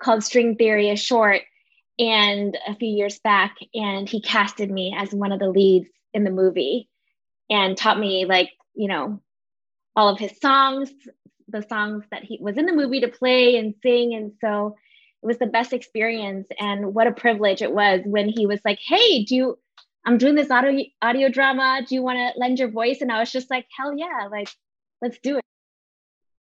called 0.00 0.24
String 0.24 0.56
Theory, 0.56 0.90
a 0.90 0.96
short, 0.96 1.42
and 1.98 2.58
a 2.66 2.74
few 2.74 2.88
years 2.88 3.20
back, 3.20 3.56
and 3.72 4.08
he 4.08 4.20
casted 4.20 4.70
me 4.70 4.94
as 4.98 5.14
one 5.14 5.30
of 5.30 5.38
the 5.38 5.48
leads 5.48 5.88
in 6.12 6.24
the 6.24 6.30
movie, 6.30 6.88
and 7.48 7.76
taught 7.76 7.98
me 7.98 8.24
like 8.24 8.50
you 8.74 8.88
know 8.88 9.20
all 9.96 10.08
of 10.08 10.18
his 10.18 10.32
songs, 10.40 10.90
the 11.48 11.62
songs 11.68 12.04
that 12.10 12.24
he 12.24 12.38
was 12.40 12.56
in 12.56 12.66
the 12.66 12.72
movie 12.72 13.00
to 13.00 13.08
play 13.08 13.56
and 13.56 13.74
sing, 13.82 14.14
and 14.14 14.32
so 14.40 14.76
it 15.22 15.26
was 15.26 15.38
the 15.38 15.46
best 15.46 15.72
experience. 15.72 16.46
And 16.58 16.94
what 16.94 17.06
a 17.06 17.12
privilege 17.12 17.62
it 17.62 17.72
was 17.72 18.00
when 18.04 18.28
he 18.28 18.46
was 18.46 18.60
like, 18.64 18.78
"Hey, 18.80 19.24
do 19.24 19.36
you?" 19.36 19.58
I'm 20.04 20.18
doing 20.18 20.34
this 20.34 20.50
audio 20.50 20.84
audio 21.00 21.28
drama. 21.28 21.82
Do 21.88 21.94
you 21.94 22.02
want 22.02 22.18
to 22.18 22.38
lend 22.38 22.58
your 22.58 22.70
voice? 22.70 23.00
And 23.00 23.12
I 23.12 23.20
was 23.20 23.30
just 23.30 23.50
like, 23.50 23.66
hell 23.76 23.96
yeah, 23.96 24.28
like 24.30 24.48
let's 25.00 25.18
do 25.18 25.38
it. 25.38 25.44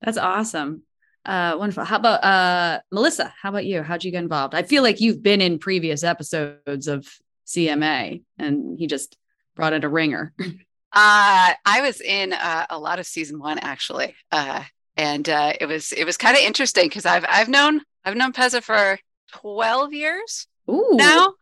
That's 0.01 0.17
awesome. 0.17 0.83
Uh, 1.25 1.55
wonderful. 1.57 1.85
How 1.85 1.97
about 1.97 2.23
uh, 2.23 2.81
Melissa? 2.91 3.33
How 3.41 3.49
about 3.49 3.65
you? 3.65 3.81
How'd 3.81 4.03
you 4.03 4.11
get 4.11 4.23
involved? 4.23 4.53
I 4.55 4.63
feel 4.63 4.83
like 4.83 4.99
you've 4.99 5.23
been 5.23 5.39
in 5.39 5.59
previous 5.59 6.03
episodes 6.03 6.87
of 6.87 7.07
CMA, 7.47 8.23
and 8.37 8.77
he 8.77 8.87
just 8.87 9.17
brought 9.55 9.73
it 9.73 9.83
a 9.83 9.89
ringer. 9.89 10.33
Uh, 10.93 11.53
I 11.65 11.81
was 11.81 12.01
in 12.01 12.33
uh, 12.33 12.67
a 12.69 12.77
lot 12.77 12.99
of 12.99 13.05
season 13.07 13.39
one 13.39 13.57
actually, 13.59 14.15
uh, 14.31 14.63
and 14.95 15.27
uh, 15.27 15.53
it 15.59 15.65
was 15.65 15.91
it 15.91 16.05
was 16.05 16.17
kind 16.17 16.37
of 16.37 16.43
interesting 16.43 16.87
because 16.87 17.05
I've 17.05 17.25
I've 17.27 17.49
known 17.49 17.81
I've 18.05 18.15
known 18.15 18.31
Pezza 18.33 18.61
for 18.61 18.99
twelve 19.31 19.93
years 19.93 20.47
Ooh. 20.69 20.89
now. 20.93 21.33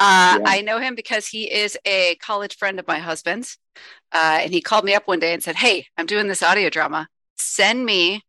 Uh, 0.00 0.38
Yeah. 0.38 0.44
I 0.46 0.60
know 0.62 0.78
him 0.78 0.94
because 0.94 1.26
he 1.26 1.50
is 1.52 1.76
a 1.84 2.16
college 2.16 2.56
friend 2.56 2.78
of 2.78 2.86
my 2.86 2.98
husband's. 2.98 3.58
Uh, 4.12 4.38
and 4.42 4.52
he 4.52 4.60
called 4.60 4.84
me 4.84 4.94
up 4.94 5.06
one 5.08 5.18
day 5.18 5.32
and 5.34 5.42
said, 5.42 5.56
Hey, 5.56 5.86
I'm 5.96 6.06
doing 6.06 6.28
this 6.28 6.42
audio 6.42 6.70
drama. 6.70 7.08
Send 7.36 7.84
me 7.84 8.22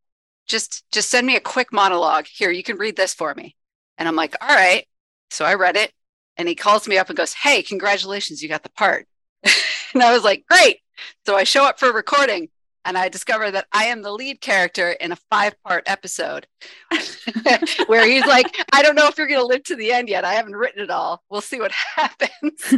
just 0.47 0.83
just 0.91 1.09
send 1.09 1.27
me 1.27 1.35
a 1.35 1.39
quick 1.41 1.71
monologue. 1.71 2.25
Here, 2.27 2.51
you 2.51 2.63
can 2.63 2.77
read 2.77 2.95
this 2.95 3.13
for 3.13 3.33
me. 3.35 3.55
And 3.97 4.07
I'm 4.07 4.15
like, 4.15 4.35
all 4.41 4.55
right. 4.55 4.85
So 5.29 5.45
I 5.45 5.53
read 5.55 5.75
it. 5.77 5.91
And 6.37 6.47
he 6.47 6.55
calls 6.55 6.87
me 6.87 6.97
up 6.97 7.09
and 7.09 7.17
goes, 7.17 7.33
Hey, 7.33 7.61
congratulations, 7.63 8.41
you 8.41 8.49
got 8.49 8.63
the 8.63 8.71
part. 8.71 9.07
and 9.93 10.03
I 10.03 10.13
was 10.13 10.23
like, 10.23 10.45
Great. 10.49 10.79
So 11.25 11.35
I 11.35 11.43
show 11.43 11.63
up 11.65 11.79
for 11.79 11.91
recording 11.91 12.49
and 12.85 12.97
I 12.97 13.09
discover 13.09 13.51
that 13.51 13.67
I 13.71 13.85
am 13.85 14.01
the 14.01 14.11
lead 14.11 14.41
character 14.41 14.91
in 14.91 15.11
a 15.11 15.17
five 15.29 15.53
part 15.63 15.83
episode 15.85 16.47
where 17.87 18.05
he's 18.07 18.25
like, 18.25 18.55
I 18.73 18.81
don't 18.81 18.95
know 18.95 19.07
if 19.07 19.17
you're 19.17 19.27
going 19.27 19.39
to 19.39 19.45
live 19.45 19.63
to 19.65 19.75
the 19.75 19.91
end 19.91 20.09
yet. 20.09 20.25
I 20.25 20.33
haven't 20.33 20.55
written 20.55 20.81
it 20.83 20.89
all. 20.89 21.21
We'll 21.29 21.41
see 21.41 21.59
what 21.59 21.71
happens. 21.95 22.73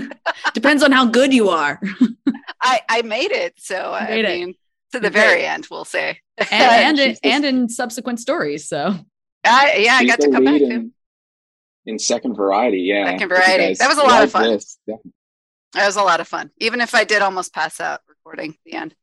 Depends 0.53 0.83
on 0.83 0.91
how 0.91 1.05
good 1.05 1.33
you 1.33 1.49
are. 1.49 1.79
I, 2.61 2.81
I 2.89 3.01
made 3.03 3.31
it. 3.31 3.53
So 3.57 3.91
I 3.93 4.05
Made 4.09 4.25
it. 4.25 4.39
mean, 4.39 4.55
to 4.91 4.99
the 4.99 5.09
very 5.09 5.45
end, 5.45 5.67
we'll 5.71 5.85
say. 5.85 6.19
and 6.51 6.99
and, 6.99 6.99
in, 6.99 7.17
and 7.23 7.45
in 7.45 7.69
subsequent 7.69 8.19
stories. 8.19 8.67
So 8.67 8.93
I, 9.45 9.77
yeah, 9.77 9.93
I 9.95 10.05
got 10.05 10.19
to 10.19 10.29
come 10.31 10.43
back 10.45 10.59
to 10.59 10.65
in, 10.65 10.91
in 11.85 11.97
second 11.99 12.35
variety. 12.35 12.79
Yeah, 12.81 13.05
Second 13.05 13.29
Variety. 13.29 13.63
guys 13.67 13.77
That 13.79 13.87
was 13.87 13.97
a 13.97 14.03
lot 14.03 14.23
of 14.23 14.31
fun. 14.31 14.43
this, 14.49 14.77
definitely. 15.73 15.81
That 15.81 15.85
was 15.87 15.95
a 15.97 16.03
lot 16.03 16.19
of 16.19 16.27
fun, 16.27 16.51
even 16.59 16.81
if 16.81 16.93
I 16.95 17.03
did 17.03 17.21
almost 17.21 17.53
pass 17.53 17.79
out 17.79 18.01
recording 18.07 18.55
the 18.65 18.73
end. 18.73 18.95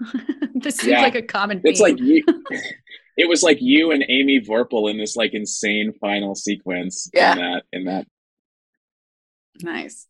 this 0.54 0.76
seems 0.76 0.92
Yeah. 0.92 1.02
like 1.02 1.14
a 1.14 1.22
common. 1.22 1.60
It's 1.64 1.80
like 1.80 1.98
you. 1.98 2.24
it 3.16 3.28
was 3.28 3.42
like 3.42 3.58
you 3.60 3.90
and 3.92 4.04
Amy 4.08 4.40
Vorpal 4.40 4.90
in 4.90 4.98
this 4.98 5.16
like 5.16 5.34
insane 5.34 5.92
final 6.00 6.34
sequence. 6.34 7.08
Yeah. 7.14 7.32
In 7.32 7.38
that. 7.38 7.62
In 7.72 7.84
that. 7.84 8.06
nice. 9.62 10.06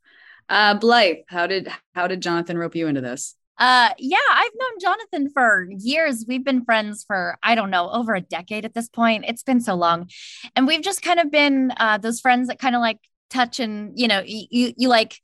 Uh, 0.49 0.75
Blythe, 0.79 1.19
how 1.29 1.47
did 1.47 1.69
how 1.95 2.07
did 2.07 2.21
Jonathan 2.21 2.59
rope 2.59 2.75
you 2.75 2.87
into 2.87 3.01
this? 3.01 3.35
Uh, 3.59 3.91
yeah, 3.99 4.17
I've 4.33 4.51
known 4.59 4.79
Jonathan 4.81 5.31
for 5.31 5.69
years. 5.71 6.25
We've 6.27 6.43
been 6.45 6.65
friends 6.65 7.05
for, 7.05 7.39
I 7.45 7.55
don't 7.55 7.71
know, 7.71 7.91
over 7.91 8.15
a 8.15 8.21
decade 8.21 8.65
at 8.65 8.75
this 8.75 8.89
point. 8.89 9.25
It's 9.29 9.45
been 9.45 9.61
so 9.61 9.75
long. 9.75 10.09
And 10.57 10.67
we've 10.67 10.83
just 10.83 11.01
kind 11.03 11.21
of 11.21 11.31
been 11.31 11.73
uh, 11.77 11.99
those 11.99 12.19
friends 12.19 12.49
that 12.49 12.59
kind 12.59 12.75
of 12.75 12.81
like 12.81 12.99
touch 13.31 13.61
and, 13.61 13.93
you 13.97 14.09
know, 14.09 14.21
you, 14.25 14.47
you, 14.51 14.75
you 14.77 14.89
like 14.89 15.21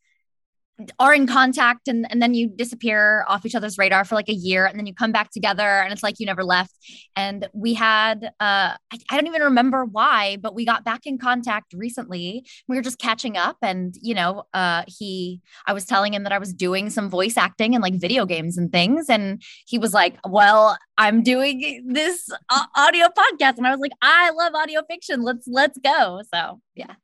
are 0.98 1.12
in 1.12 1.26
contact 1.26 1.88
and, 1.88 2.06
and 2.10 2.22
then 2.22 2.34
you 2.34 2.48
disappear 2.48 3.24
off 3.26 3.44
each 3.44 3.54
other's 3.54 3.78
radar 3.78 4.04
for 4.04 4.14
like 4.14 4.28
a 4.28 4.34
year 4.34 4.64
and 4.64 4.78
then 4.78 4.86
you 4.86 4.94
come 4.94 5.10
back 5.10 5.30
together 5.30 5.62
and 5.62 5.92
it's 5.92 6.02
like 6.02 6.20
you 6.20 6.26
never 6.26 6.44
left. 6.44 6.72
And 7.16 7.48
we 7.52 7.74
had, 7.74 8.26
uh, 8.38 8.76
I, 8.78 8.98
I 9.10 9.16
don't 9.16 9.26
even 9.26 9.42
remember 9.42 9.84
why, 9.84 10.36
but 10.40 10.54
we 10.54 10.64
got 10.64 10.84
back 10.84 11.00
in 11.04 11.18
contact 11.18 11.72
recently. 11.72 12.46
We 12.68 12.76
were 12.76 12.82
just 12.82 12.98
catching 12.98 13.36
up 13.36 13.56
and, 13.60 13.94
you 14.00 14.14
know, 14.14 14.44
uh, 14.54 14.84
he, 14.86 15.40
I 15.66 15.72
was 15.72 15.84
telling 15.84 16.14
him 16.14 16.22
that 16.22 16.32
I 16.32 16.38
was 16.38 16.52
doing 16.52 16.90
some 16.90 17.10
voice 17.10 17.36
acting 17.36 17.74
and 17.74 17.82
like 17.82 17.94
video 17.94 18.24
games 18.24 18.56
and 18.56 18.70
things. 18.70 19.08
And 19.08 19.42
he 19.66 19.78
was 19.78 19.92
like, 19.92 20.16
well, 20.28 20.78
I'm 20.96 21.24
doing 21.24 21.84
this 21.88 22.28
audio 22.76 23.06
podcast. 23.06 23.58
And 23.58 23.66
I 23.66 23.70
was 23.70 23.80
like, 23.80 23.92
I 24.00 24.30
love 24.30 24.54
audio 24.54 24.82
fiction. 24.88 25.22
Let's, 25.22 25.48
let's 25.48 25.78
go. 25.78 26.22
So 26.32 26.60
yeah. 26.76 26.94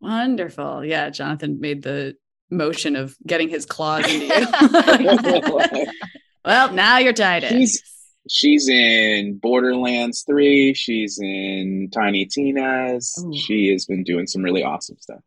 Wonderful. 0.00 0.84
Yeah, 0.84 1.10
Jonathan 1.10 1.60
made 1.60 1.82
the 1.82 2.16
motion 2.52 2.94
of 2.94 3.16
getting 3.26 3.48
his 3.48 3.66
claws 3.66 4.04
into 4.06 4.26
you. 4.26 5.86
well, 6.44 6.72
now 6.72 6.98
you're 6.98 7.12
tied 7.12 7.44
in. 7.44 7.50
She's 7.50 7.82
she's 8.28 8.68
in 8.68 9.38
Borderlands 9.38 10.22
Three. 10.22 10.74
She's 10.74 11.18
in 11.20 11.90
Tiny 11.92 12.26
Tina's. 12.26 13.24
She 13.34 13.68
has 13.72 13.86
been 13.86 14.04
doing 14.04 14.26
some 14.26 14.42
really 14.42 14.62
awesome 14.62 14.96
stuff. 15.00 15.20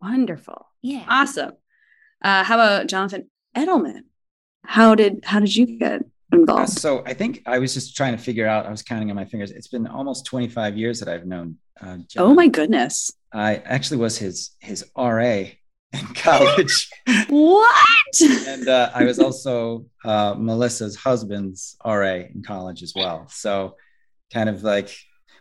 Wonderful. 0.00 0.66
Yeah. 0.80 1.04
Awesome. 1.08 1.52
Uh, 2.22 2.44
how 2.44 2.54
about 2.54 2.86
Jonathan 2.86 3.30
Edelman? 3.56 4.02
How 4.64 4.94
did 4.94 5.24
how 5.24 5.40
did 5.40 5.54
you 5.54 5.78
get 5.78 6.02
involved? 6.32 6.70
So 6.70 7.02
I 7.06 7.14
think 7.14 7.42
I 7.46 7.58
was 7.58 7.74
just 7.74 7.96
trying 7.96 8.16
to 8.16 8.22
figure 8.22 8.46
out. 8.46 8.66
I 8.66 8.70
was 8.70 8.82
counting 8.82 9.10
on 9.10 9.16
my 9.16 9.24
fingers. 9.24 9.50
It's 9.50 9.68
been 9.68 9.86
almost 9.86 10.26
25 10.26 10.76
years 10.76 11.00
that 11.00 11.08
I've 11.08 11.26
known. 11.26 11.56
Uh, 11.80 11.98
John. 12.08 12.24
Oh 12.24 12.34
my 12.34 12.48
goodness. 12.48 13.10
I 13.32 13.56
actually 13.56 13.98
was 13.98 14.18
his 14.18 14.50
his 14.60 14.84
RA 14.96 15.44
in 15.92 16.06
college. 16.14 16.90
what? 17.28 18.20
and 18.20 18.68
uh, 18.68 18.90
I 18.94 19.04
was 19.04 19.18
also 19.18 19.86
uh, 20.04 20.34
Melissa's 20.34 20.96
husband's 20.96 21.76
RA 21.84 22.22
in 22.32 22.42
college 22.44 22.82
as 22.82 22.92
well. 22.94 23.26
So 23.28 23.76
kind 24.32 24.48
of 24.48 24.62
like, 24.62 24.94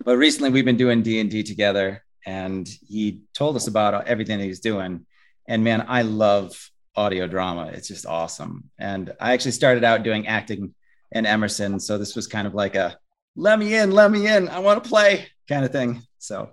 but 0.03 0.17
recently 0.17 0.49
we've 0.49 0.65
been 0.65 0.77
doing 0.77 1.01
D 1.01 1.19
and 1.19 1.29
D 1.29 1.43
together, 1.43 2.03
and 2.25 2.67
he 2.87 3.21
told 3.33 3.55
us 3.55 3.67
about 3.67 4.07
everything 4.07 4.39
he's 4.39 4.59
doing. 4.59 5.05
And 5.47 5.63
man, 5.63 5.85
I 5.87 6.03
love 6.03 6.69
audio 6.95 7.27
drama. 7.27 7.71
It's 7.73 7.87
just 7.87 8.05
awesome. 8.05 8.69
And 8.77 9.13
I 9.19 9.33
actually 9.33 9.51
started 9.51 9.83
out 9.83 10.03
doing 10.03 10.27
acting 10.27 10.73
in 11.11 11.25
Emerson, 11.25 11.79
so 11.79 11.97
this 11.97 12.15
was 12.15 12.27
kind 12.27 12.47
of 12.47 12.53
like 12.53 12.75
a 12.75 12.97
let 13.35 13.59
me 13.59 13.75
in, 13.75 13.91
let 13.91 14.11
me 14.11 14.27
in, 14.27 14.49
I 14.49 14.59
want 14.59 14.83
to 14.83 14.89
play 14.89 15.27
kind 15.47 15.63
of 15.63 15.71
thing. 15.71 16.01
So 16.17 16.49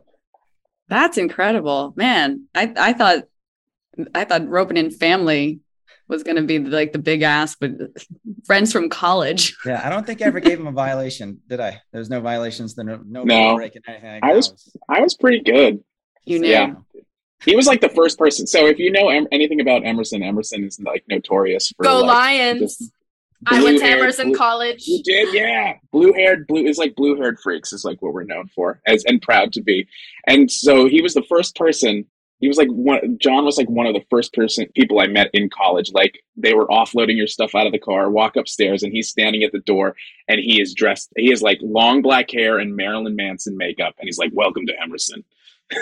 That's 0.89 1.19
incredible, 1.19 1.93
man. 1.97 2.47
I 2.55 2.73
I 2.77 2.93
thought 2.93 3.25
I 4.15 4.25
thought 4.25 4.49
roping 4.49 4.77
in 4.77 4.91
family 4.91 5.61
was 6.09 6.23
going 6.23 6.37
to 6.37 6.43
be 6.43 6.59
like 6.59 6.93
the 6.93 6.99
big 6.99 7.23
ass, 7.23 7.57
but 7.59 7.73
friends 8.45 8.73
from 8.73 8.89
college. 8.89 9.57
yeah, 9.67 9.83
I 9.85 9.91
don't 9.91 10.07
think 10.07 10.23
I 10.23 10.27
ever 10.27 10.41
gave 10.41 10.59
him 10.61 10.67
a 10.67 10.73
violation, 10.73 11.41
did 11.49 11.61
I? 11.61 11.81
There 11.93 11.99
was 11.99 12.11
no 12.11 12.21
violations, 12.21 12.75
there 12.75 12.85
no 12.85 13.01
no, 13.05 13.25
No. 13.25 13.57
breaking 13.57 13.83
anything. 13.89 14.21
I 14.23 14.33
was 14.33 14.73
I 14.89 15.01
was 15.01 15.17
pretty 15.17 15.41
good. 15.41 15.83
You 16.25 16.39
knew. 16.41 16.49
Yeah. 16.49 16.75
He 17.45 17.55
was 17.55 17.67
like 17.67 17.81
the 17.81 17.89
first 17.91 18.19
person. 18.19 18.47
So 18.47 18.67
if 18.67 18.79
you 18.79 18.91
know 18.91 19.09
em- 19.09 19.29
anything 19.31 19.61
about 19.61 19.85
Emerson, 19.85 20.23
Emerson 20.23 20.65
is 20.65 20.81
like 20.81 21.05
notorious 21.09 21.71
for 21.77 21.83
Go 21.85 22.01
like, 22.01 22.07
Lions. 22.07 22.91
I 23.47 23.63
went 23.63 23.79
to 23.81 23.85
Emerson 23.87 24.29
blue- 24.29 24.37
College. 24.37 24.85
You 24.87 25.03
did, 25.03 25.35
yeah. 25.35 25.75
Blue 25.93 26.13
haired, 26.15 26.47
blue 26.47 26.65
is 26.65 26.79
like 26.79 26.95
blue 26.97 27.17
haired 27.17 27.39
freaks 27.41 27.73
is 27.73 27.85
like 27.85 28.01
what 28.01 28.15
we're 28.15 28.25
known 28.25 28.49
for, 28.55 28.81
as 28.87 29.05
and 29.05 29.21
proud 29.21 29.53
to 29.53 29.63
be. 29.63 29.87
And 30.27 30.51
so 30.51 30.87
he 30.89 31.03
was 31.03 31.15
the 31.15 31.23
first 31.25 31.55
person. 31.57 32.07
He 32.39 32.49
was 32.49 32.59
like 32.59 32.69
one. 32.69 33.17
John 33.19 33.45
was 33.47 33.57
like 33.57 33.71
one 33.71 33.87
of 33.87 33.95
the 33.95 34.05
first 34.11 34.35
person 34.35 34.67
people 34.75 35.01
I 35.01 35.07
met 35.07 35.31
in 35.33 35.49
college. 35.49 35.91
Like 35.93 36.23
they 36.37 36.53
were 36.53 36.67
offloading 36.67 37.17
your 37.17 37.27
stuff 37.27 37.55
out 37.55 37.67
of 37.67 37.73
the 37.73 37.79
car, 37.79 38.11
walk 38.11 38.37
upstairs, 38.37 38.83
and 38.83 38.93
he's 38.93 39.09
standing 39.09 39.43
at 39.43 39.53
the 39.53 39.61
door, 39.61 39.97
and 40.29 40.39
he 40.39 40.61
is 40.61 40.75
dressed. 40.75 41.11
He 41.17 41.31
has 41.31 41.41
like 41.41 41.59
long 41.63 42.03
black 42.03 42.31
hair 42.31 42.59
and 42.59 42.77
Marilyn 42.77 43.17
Manson 43.17 43.57
makeup, 43.57 43.95
and 43.99 44.07
he's 44.07 44.19
like, 44.19 44.33
"Welcome 44.35 44.67
to 44.67 44.75
Emerson." 44.83 45.25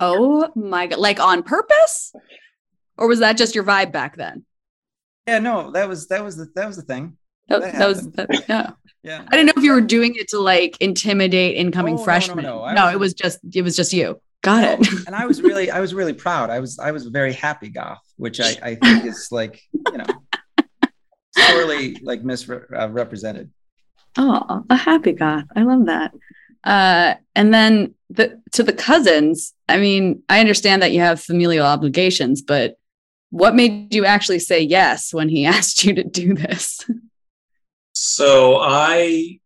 Oh 0.00 0.50
my 0.56 0.88
god! 0.88 0.98
Like 0.98 1.20
on 1.20 1.42
purpose? 1.42 2.12
or 2.98 3.06
was 3.06 3.20
that 3.20 3.36
just 3.36 3.54
your 3.54 3.62
vibe 3.62 3.92
back 3.92 4.16
then? 4.16 4.44
Yeah, 5.28 5.38
no, 5.38 5.70
that 5.70 5.88
was 5.88 6.08
that 6.08 6.24
was 6.24 6.36
the 6.36 6.50
that 6.56 6.66
was 6.66 6.76
the 6.76 6.82
thing. 6.82 7.16
That, 7.48 7.60
that, 7.60 7.72
that 7.74 7.88
was 7.88 8.10
that, 8.12 8.44
yeah. 8.48 8.70
yeah. 9.04 9.24
I 9.28 9.36
didn't 9.36 9.46
know 9.46 9.52
if 9.60 9.62
you 9.64 9.72
were 9.72 9.80
doing 9.80 10.14
it 10.16 10.28
to 10.28 10.40
like 10.40 10.76
intimidate 10.80 11.56
incoming 11.56 11.94
Oh, 12.00 12.04
freshmen. 12.04 12.44
no, 12.44 12.66
No, 12.66 12.72
no. 12.72 12.84
I 12.86 12.92
it 12.92 12.98
was- 12.98 13.10
was 13.10 13.14
just 13.14 13.38
it 13.54 13.62
was 13.62 13.76
just 13.76 13.92
you. 13.92 14.20
Got 14.42 14.80
it. 14.80 15.06
and 15.06 15.14
I 15.14 15.26
was 15.26 15.40
really, 15.40 15.70
I 15.70 15.80
was 15.80 15.94
really 15.94 16.12
proud. 16.12 16.50
I 16.50 16.60
was, 16.60 16.78
I 16.78 16.90
was 16.90 17.06
a 17.06 17.10
very 17.10 17.32
happy 17.32 17.68
goth, 17.68 18.02
which 18.16 18.40
I, 18.40 18.56
I 18.62 18.74
think 18.74 19.04
is 19.04 19.28
like, 19.30 19.62
you 19.72 19.98
know, 19.98 20.06
sorely 21.36 21.96
like 22.02 22.22
misrepresented. 22.22 23.50
Oh, 24.18 24.64
a 24.68 24.76
happy 24.76 25.12
goth. 25.12 25.44
I 25.56 25.62
love 25.62 25.86
that. 25.86 26.12
Uh, 26.64 27.14
and 27.34 27.52
then 27.52 27.94
the 28.10 28.40
to 28.52 28.62
the 28.62 28.72
cousins. 28.72 29.54
I 29.68 29.78
mean, 29.78 30.22
I 30.28 30.40
understand 30.40 30.82
that 30.82 30.92
you 30.92 31.00
have 31.00 31.20
familial 31.20 31.66
obligations, 31.66 32.42
but 32.42 32.76
what 33.30 33.54
made 33.54 33.94
you 33.94 34.04
actually 34.04 34.38
say 34.38 34.60
yes 34.60 35.12
when 35.12 35.28
he 35.28 35.46
asked 35.46 35.84
you 35.84 35.94
to 35.94 36.04
do 36.04 36.34
this? 36.34 36.80
So 37.94 38.58
I, 38.60 39.40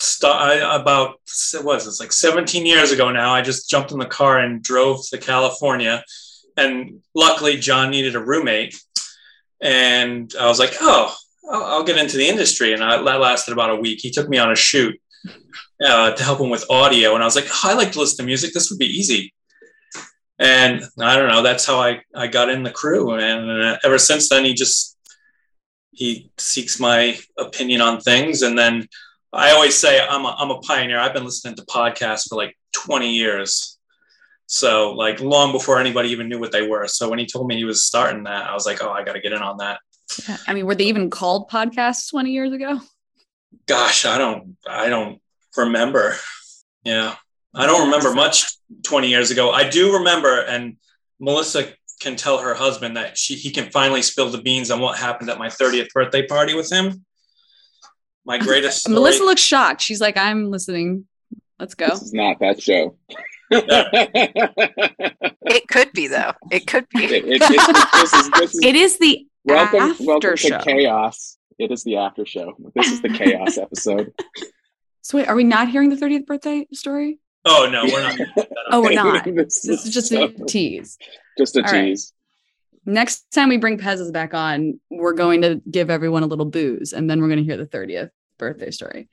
st- 0.00 0.32
I 0.32 0.80
about 0.80 1.20
what 1.54 1.64
was 1.64 1.84
this 1.84 2.00
like 2.00 2.12
17 2.12 2.66
years 2.66 2.92
ago 2.92 3.10
now? 3.10 3.32
I 3.32 3.42
just 3.42 3.70
jumped 3.70 3.92
in 3.92 3.98
the 3.98 4.06
car 4.06 4.38
and 4.38 4.62
drove 4.62 5.00
to 5.10 5.18
California, 5.18 6.02
and 6.56 7.00
luckily 7.14 7.56
John 7.56 7.90
needed 7.90 8.16
a 8.16 8.24
roommate, 8.24 8.80
and 9.60 10.32
I 10.38 10.46
was 10.46 10.58
like, 10.58 10.74
oh, 10.80 11.14
I'll, 11.50 11.64
I'll 11.64 11.84
get 11.84 11.98
into 11.98 12.16
the 12.16 12.28
industry, 12.28 12.72
and 12.72 12.82
I, 12.82 13.02
that 13.02 13.20
lasted 13.20 13.52
about 13.52 13.70
a 13.70 13.76
week. 13.76 14.00
He 14.00 14.10
took 14.10 14.28
me 14.28 14.38
on 14.38 14.50
a 14.50 14.56
shoot 14.56 15.00
uh, 15.84 16.12
to 16.12 16.22
help 16.22 16.40
him 16.40 16.50
with 16.50 16.70
audio, 16.70 17.14
and 17.14 17.22
I 17.22 17.26
was 17.26 17.36
like, 17.36 17.48
oh, 17.48 17.60
I 17.64 17.74
like 17.74 17.92
to 17.92 18.00
listen 18.00 18.18
to 18.18 18.26
music. 18.26 18.52
This 18.52 18.70
would 18.70 18.78
be 18.78 18.86
easy. 18.86 19.34
And 20.38 20.82
I 20.98 21.16
don't 21.16 21.28
know. 21.28 21.42
That's 21.42 21.66
how 21.66 21.78
I, 21.80 22.00
I 22.14 22.26
got 22.26 22.48
in 22.48 22.62
the 22.62 22.70
crew, 22.70 23.12
and 23.12 23.62
uh, 23.62 23.78
ever 23.84 23.98
since 23.98 24.28
then, 24.28 24.44
he 24.44 24.54
just 24.54 24.96
he 25.92 26.30
seeks 26.38 26.80
my 26.80 27.18
opinion 27.36 27.80
on 27.82 28.00
things 28.00 28.40
and 28.40 28.58
then 28.58 28.88
i 29.32 29.50
always 29.52 29.76
say 29.76 30.00
i'm 30.00 30.24
a, 30.24 30.34
I'm 30.38 30.50
a 30.50 30.58
pioneer. 30.60 30.98
I've 30.98 31.14
been 31.14 31.24
listening 31.24 31.56
to 31.56 31.62
podcasts 31.62 32.28
for 32.28 32.36
like 32.36 32.56
20 32.72 33.10
years. 33.10 33.78
So 34.46 34.92
like 34.92 35.20
long 35.20 35.52
before 35.52 35.78
anybody 35.78 36.08
even 36.10 36.28
knew 36.28 36.40
what 36.40 36.50
they 36.50 36.66
were. 36.66 36.88
So 36.88 37.08
when 37.08 37.20
he 37.20 37.26
told 37.26 37.46
me 37.46 37.56
he 37.56 37.64
was 37.64 37.84
starting 37.84 38.24
that 38.24 38.48
i 38.48 38.54
was 38.54 38.66
like 38.66 38.82
oh 38.82 38.90
i 38.90 39.04
got 39.04 39.12
to 39.12 39.20
get 39.20 39.32
in 39.32 39.42
on 39.42 39.58
that. 39.58 39.80
Yeah. 40.28 40.36
I 40.48 40.54
mean, 40.54 40.66
were 40.66 40.74
they 40.74 40.86
even 40.86 41.08
called 41.10 41.48
podcasts 41.50 42.10
20 42.10 42.30
years 42.30 42.52
ago? 42.52 42.80
gosh 43.66 44.04
i 44.04 44.16
don't 44.16 44.56
i 44.68 44.88
don't 44.88 45.20
remember. 45.56 46.16
Yeah 46.84 47.16
i 47.54 47.66
don't 47.66 47.86
remember 47.86 48.14
much 48.14 48.46
20 48.84 49.08
years 49.08 49.30
ago. 49.30 49.50
I 49.50 49.68
do 49.68 49.94
remember 49.94 50.40
and 50.42 50.76
melissa 51.18 51.72
can 52.00 52.16
tell 52.16 52.38
her 52.38 52.54
husband 52.54 52.96
that 52.96 53.16
she 53.16 53.34
he 53.34 53.50
can 53.50 53.70
finally 53.70 54.02
spill 54.02 54.30
the 54.30 54.40
beans 54.40 54.70
on 54.70 54.80
what 54.80 54.98
happened 54.98 55.30
at 55.30 55.38
my 55.38 55.48
30th 55.48 55.90
birthday 55.92 56.26
party 56.26 56.54
with 56.54 56.70
him 56.72 57.04
my 58.24 58.38
greatest 58.38 58.80
story. 58.82 58.94
Melissa 58.94 59.24
looks 59.24 59.40
shocked. 59.40 59.80
She's 59.80 60.00
like, 60.00 60.16
I'm 60.16 60.50
listening. 60.50 61.06
Let's 61.58 61.74
go. 61.74 61.88
This 61.88 62.02
is 62.02 62.12
not 62.14 62.38
that 62.40 62.62
show. 62.62 62.96
It 65.52 65.66
could 65.68 65.92
be 65.92 66.06
though. 66.06 66.32
It 66.50 66.66
could 66.66 66.88
be. 66.90 67.04
It- 67.04 67.12
it- 67.24 67.24
it- 67.26 67.92
this 67.92 68.12
is- 68.12 68.30
this 68.30 68.54
is- 68.54 68.60
It 68.64 68.74
is 68.76 68.98
the 68.98 69.26
welcome, 69.44 69.80
after 69.80 70.04
welcome 70.04 70.36
show. 70.36 70.58
to 70.58 70.64
chaos. 70.64 71.36
It 71.58 71.70
is 71.72 71.82
the 71.84 71.96
after 71.96 72.24
show. 72.24 72.54
This 72.74 72.86
is 72.92 73.02
the 73.02 73.08
chaos 73.08 73.58
episode. 73.58 74.12
So 75.02 75.18
wait, 75.18 75.28
are 75.28 75.34
we 75.34 75.44
not 75.44 75.68
hearing 75.68 75.88
the 75.90 75.96
30th 75.96 76.26
birthday 76.26 76.66
story? 76.72 77.18
oh 77.46 77.68
no 77.72 77.84
we're 77.84 78.02
not 78.02 78.18
Oh, 78.70 78.82
we're 78.82 78.92
not. 78.92 79.24
this, 79.24 79.62
This 79.62 79.86
is 79.86 79.92
just 79.94 80.12
a 80.12 80.28
tease. 80.46 80.98
just 81.38 81.56
a 81.56 81.60
All 81.60 81.72
right. 81.72 81.86
tease. 81.86 82.12
Next 82.86 83.30
time 83.32 83.48
we 83.48 83.58
bring 83.58 83.78
Pez's 83.78 84.10
back 84.10 84.34
on, 84.34 84.80
we're 84.90 85.12
going 85.12 85.42
to 85.42 85.60
give 85.70 85.90
everyone 85.90 86.22
a 86.22 86.26
little 86.26 86.46
booze, 86.46 86.92
and 86.92 87.10
then 87.10 87.20
we're 87.20 87.28
going 87.28 87.38
to 87.38 87.44
hear 87.44 87.56
the 87.56 87.66
30th 87.66 88.10
birthday 88.38 88.70
story. 88.70 89.08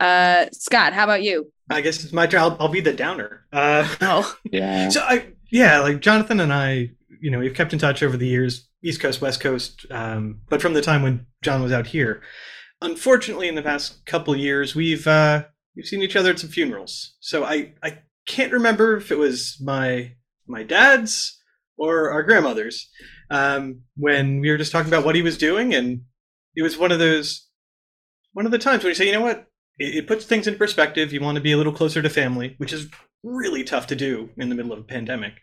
Uh, 0.00 0.46
Scott, 0.52 0.92
how 0.92 1.04
about 1.04 1.22
you? 1.22 1.52
I 1.70 1.80
guess 1.80 2.04
it's 2.04 2.12
my 2.12 2.26
turn. 2.26 2.40
I'll, 2.40 2.56
I'll 2.60 2.68
be 2.68 2.80
the 2.80 2.92
downer. 2.92 3.46
Uh, 3.52 3.88
oh, 4.00 4.36
yeah. 4.44 4.88
So 4.88 5.00
I, 5.00 5.32
yeah, 5.50 5.80
like 5.80 6.00
Jonathan 6.00 6.40
and 6.40 6.52
I, 6.52 6.90
you 7.20 7.30
know, 7.30 7.38
we've 7.38 7.54
kept 7.54 7.72
in 7.72 7.78
touch 7.78 8.02
over 8.02 8.16
the 8.16 8.26
years, 8.26 8.68
East 8.82 9.00
Coast, 9.00 9.20
West 9.20 9.40
Coast. 9.40 9.86
Um, 9.90 10.40
but 10.48 10.60
from 10.60 10.74
the 10.74 10.82
time 10.82 11.02
when 11.02 11.26
John 11.42 11.62
was 11.62 11.72
out 11.72 11.88
here, 11.88 12.22
unfortunately, 12.82 13.48
in 13.48 13.54
the 13.54 13.62
past 13.62 14.04
couple 14.06 14.36
years, 14.36 14.74
we've 14.74 15.06
uh, 15.06 15.44
we've 15.74 15.86
seen 15.86 16.02
each 16.02 16.16
other 16.16 16.30
at 16.30 16.38
some 16.38 16.50
funerals. 16.50 17.14
So 17.20 17.44
I 17.44 17.72
I 17.82 18.00
can't 18.26 18.52
remember 18.52 18.96
if 18.96 19.10
it 19.10 19.18
was 19.18 19.56
my 19.60 20.12
my 20.46 20.62
dad's 20.62 21.40
or 21.76 22.10
our 22.12 22.22
grandmother's 22.22 22.88
um, 23.30 23.82
when 23.96 24.40
we 24.40 24.50
were 24.50 24.58
just 24.58 24.72
talking 24.72 24.88
about 24.92 25.04
what 25.04 25.14
he 25.14 25.22
was 25.22 25.38
doing, 25.38 25.74
and 25.74 26.02
it 26.54 26.62
was 26.62 26.78
one 26.78 26.92
of 26.92 26.98
those 26.98 27.48
one 28.32 28.46
of 28.46 28.52
the 28.52 28.58
times 28.58 28.82
when 28.82 28.90
you 28.90 28.94
say, 28.94 29.06
you 29.06 29.12
know 29.12 29.20
what, 29.20 29.46
it, 29.78 29.94
it 29.96 30.06
puts 30.06 30.24
things 30.24 30.46
in 30.46 30.56
perspective. 30.56 31.12
You 31.12 31.20
want 31.20 31.36
to 31.36 31.42
be 31.42 31.52
a 31.52 31.56
little 31.56 31.72
closer 31.72 32.02
to 32.02 32.10
family, 32.10 32.54
which 32.58 32.72
is 32.72 32.88
really 33.22 33.64
tough 33.64 33.86
to 33.88 33.96
do 33.96 34.30
in 34.36 34.48
the 34.48 34.54
middle 34.54 34.72
of 34.72 34.78
a 34.80 34.84
pandemic. 34.84 35.34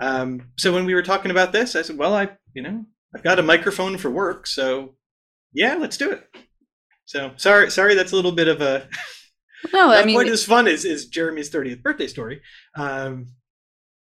Um, 0.00 0.50
so 0.58 0.72
when 0.72 0.84
we 0.84 0.94
were 0.94 1.02
talking 1.02 1.30
about 1.30 1.52
this, 1.52 1.76
I 1.76 1.82
said, 1.82 1.96
well, 1.96 2.14
I, 2.14 2.30
you 2.52 2.62
know, 2.62 2.84
I've 3.14 3.22
got 3.22 3.38
a 3.38 3.42
microphone 3.42 3.96
for 3.96 4.10
work, 4.10 4.46
so 4.46 4.96
yeah, 5.52 5.76
let's 5.76 5.96
do 5.96 6.10
it. 6.10 6.28
So 7.04 7.32
sorry, 7.36 7.70
sorry, 7.70 7.94
that's 7.94 8.12
a 8.12 8.16
little 8.16 8.32
bit 8.32 8.48
of 8.48 8.60
a 8.60 8.88
No, 9.72 9.90
I 9.92 10.04
mean- 10.06 10.16
quite 10.16 10.28
as 10.28 10.44
fun 10.44 10.66
as, 10.66 10.84
as 10.84 11.06
Jeremy's 11.06 11.50
30th 11.50 11.82
birthday 11.82 12.08
story. 12.08 12.42
Um, 12.76 13.28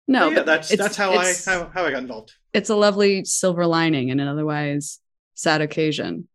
No, 0.07 0.25
but 0.25 0.29
yeah, 0.29 0.35
but 0.39 0.45
that's 0.45 0.71
it's- 0.71 0.85
that's 0.85 0.97
how 0.97 1.11
I 1.13 1.33
how, 1.45 1.69
how 1.73 1.85
I 1.85 1.91
got 1.91 2.01
involved. 2.03 2.33
it's 2.53 2.69
a 2.69 2.75
lovely 2.75 3.23
silver 3.25 3.65
lining 3.65 4.09
in 4.09 4.19
an 4.19 4.27
otherwise 4.27 4.99
sad 5.35 5.61
occasion. 5.61 6.27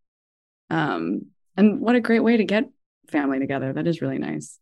Um, 0.71 1.27
and 1.57 1.81
what 1.81 1.95
a 1.97 2.01
great 2.01 2.21
way 2.21 2.37
to 2.37 2.45
get 2.45 2.65
family 3.11 3.39
together. 3.39 3.73
That 3.73 3.87
is 3.87 4.03
really 4.03 4.19
nice. 4.19 4.59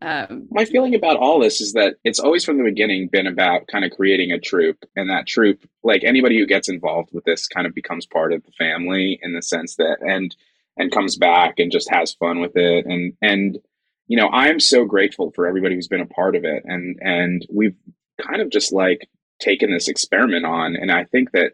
Um, 0.00 0.48
My 0.50 0.64
feeling 0.64 0.94
about 0.94 1.16
all 1.16 1.38
this 1.40 1.60
is 1.60 1.72
that 1.74 1.94
it's 2.04 2.18
always 2.20 2.44
from 2.44 2.58
the 2.58 2.64
beginning 2.64 3.08
been 3.08 3.26
about 3.26 3.66
kind 3.68 3.84
of 3.84 3.90
creating 3.92 4.32
a 4.32 4.38
troop, 4.40 4.84
and 4.96 5.08
that 5.10 5.26
troop, 5.26 5.64
like 5.82 6.04
anybody 6.04 6.38
who 6.38 6.46
gets 6.46 6.68
involved 6.68 7.10
with 7.12 7.24
this, 7.24 7.46
kind 7.48 7.66
of 7.66 7.74
becomes 7.74 8.04
part 8.06 8.32
of 8.32 8.42
the 8.44 8.52
family 8.52 9.18
in 9.22 9.32
the 9.34 9.42
sense 9.42 9.76
that 9.76 9.98
and 10.00 10.34
and 10.76 10.90
comes 10.92 11.16
back 11.16 11.58
and 11.58 11.70
just 11.72 11.88
has 11.90 12.12
fun 12.14 12.40
with 12.40 12.56
it, 12.56 12.84
and 12.86 13.14
and 13.22 13.58
you 14.08 14.16
know 14.18 14.28
I'm 14.30 14.60
so 14.60 14.84
grateful 14.84 15.30
for 15.30 15.46
everybody 15.46 15.74
who's 15.74 15.88
been 15.88 16.00
a 16.00 16.06
part 16.06 16.36
of 16.36 16.44
it, 16.44 16.62
and 16.66 16.98
and 17.00 17.46
we've 17.50 17.76
kind 18.20 18.40
of 18.40 18.50
just 18.50 18.72
like 18.72 19.08
taken 19.40 19.72
this 19.72 19.88
experiment 19.88 20.44
on, 20.46 20.76
and 20.76 20.90
I 20.90 21.04
think 21.04 21.32
that 21.32 21.52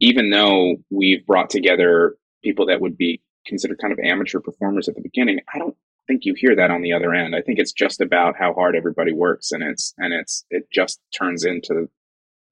even 0.00 0.30
though 0.30 0.76
we've 0.90 1.26
brought 1.26 1.50
together 1.50 2.16
people 2.42 2.66
that 2.66 2.80
would 2.80 2.96
be 2.96 3.20
considered 3.46 3.78
kind 3.78 3.92
of 3.92 3.98
amateur 3.98 4.40
performers 4.40 4.88
at 4.88 4.94
the 4.94 5.02
beginning, 5.02 5.40
I 5.52 5.58
don't 5.58 5.76
think 6.06 6.24
you 6.24 6.34
hear 6.34 6.54
that 6.56 6.70
on 6.70 6.82
the 6.82 6.92
other 6.92 7.12
end. 7.14 7.34
I 7.34 7.42
think 7.42 7.58
it's 7.58 7.72
just 7.72 8.00
about 8.00 8.36
how 8.36 8.54
hard 8.54 8.76
everybody 8.76 9.12
works 9.12 9.52
and 9.52 9.62
it's 9.62 9.94
and 9.98 10.12
it's 10.12 10.44
it 10.50 10.68
just 10.72 11.00
turns 11.16 11.44
into 11.44 11.88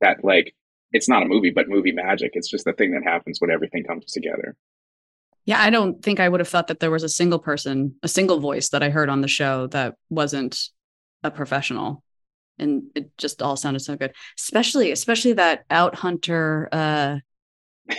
that 0.01 0.25
like 0.25 0.55
it's 0.93 1.09
not 1.09 1.23
a 1.23 1.27
movie 1.27 1.51
but 1.51 1.69
movie 1.69 1.93
magic. 1.93 2.33
It's 2.35 2.51
just 2.51 2.65
the 2.65 2.73
thing 2.73 2.93
that 2.93 3.05
happens 3.05 3.41
when 3.41 3.51
everything 3.51 3.85
comes 3.85 4.07
together. 4.13 4.57
yeah, 5.45 5.61
I 5.63 5.71
don't 5.71 6.03
think 6.03 6.21
I 6.21 6.29
would 6.29 6.41
have 6.41 6.49
thought 6.49 6.67
that 6.69 6.81
there 6.81 6.91
was 6.91 7.05
a 7.05 7.09
single 7.09 7.39
person, 7.39 7.95
a 8.03 8.09
single 8.09 8.41
voice 8.41 8.71
that 8.71 8.83
I 8.83 8.91
heard 8.91 9.09
on 9.09 9.21
the 9.21 9.29
show 9.29 9.69
that 9.69 9.95
wasn't 10.11 10.59
a 11.23 11.31
professional. 11.31 12.03
And 12.59 12.85
it 12.95 13.17
just 13.19 13.43
all 13.43 13.57
sounded 13.57 13.81
so 13.81 13.97
good. 13.97 14.13
Especially, 14.39 14.93
especially 14.93 15.35
that 15.35 15.65
out 15.71 15.95
hunter 15.95 16.69
uh 16.73 17.19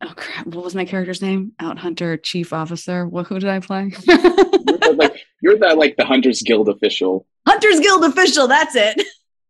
oh 0.00 0.12
crap, 0.16 0.46
what 0.46 0.64
was 0.64 0.74
my 0.74 0.84
character's 0.84 1.22
name? 1.22 1.52
Out 1.60 1.78
hunter 1.78 2.16
chief 2.16 2.52
officer. 2.52 3.06
What 3.06 3.26
who 3.26 3.38
did 3.38 3.48
I 3.48 3.60
play? 3.60 3.92
You're 4.06 4.96
the, 4.96 4.96
like 4.96 5.26
you're 5.42 5.58
the 5.58 5.74
like 5.74 5.96
the 5.96 6.04
Hunters 6.04 6.42
Guild 6.42 6.68
official. 6.68 7.26
Hunters 7.46 7.80
Guild 7.80 8.04
official, 8.04 8.48
that's 8.48 8.74
it. 8.76 9.06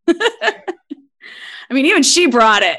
I 0.09 1.75
mean, 1.75 1.87
even 1.87 2.03
she 2.03 2.27
brought 2.27 2.63
it. 2.63 2.79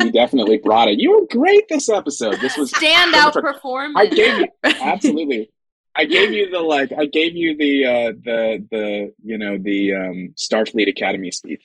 She 0.00 0.10
definitely 0.10 0.58
brought 0.58 0.88
it. 0.88 1.00
You 1.00 1.12
were 1.12 1.26
great 1.26 1.68
this 1.68 1.88
episode. 1.88 2.36
This 2.40 2.56
was 2.56 2.72
Standout 2.72 3.32
performance. 3.32 3.96
I 3.98 4.06
gave 4.06 4.38
you 4.38 4.48
absolutely. 4.64 5.50
I 5.98 6.04
gave 6.04 6.32
you 6.32 6.48
the 6.48 6.60
like. 6.60 6.92
I 6.96 7.06
gave 7.06 7.34
you 7.34 7.56
the 7.56 7.84
uh 7.84 8.12
the 8.24 8.64
the 8.70 9.12
you 9.24 9.36
know 9.36 9.58
the 9.58 9.94
um 9.94 10.34
Starfleet 10.36 10.88
Academy 10.88 11.32
speech. 11.32 11.62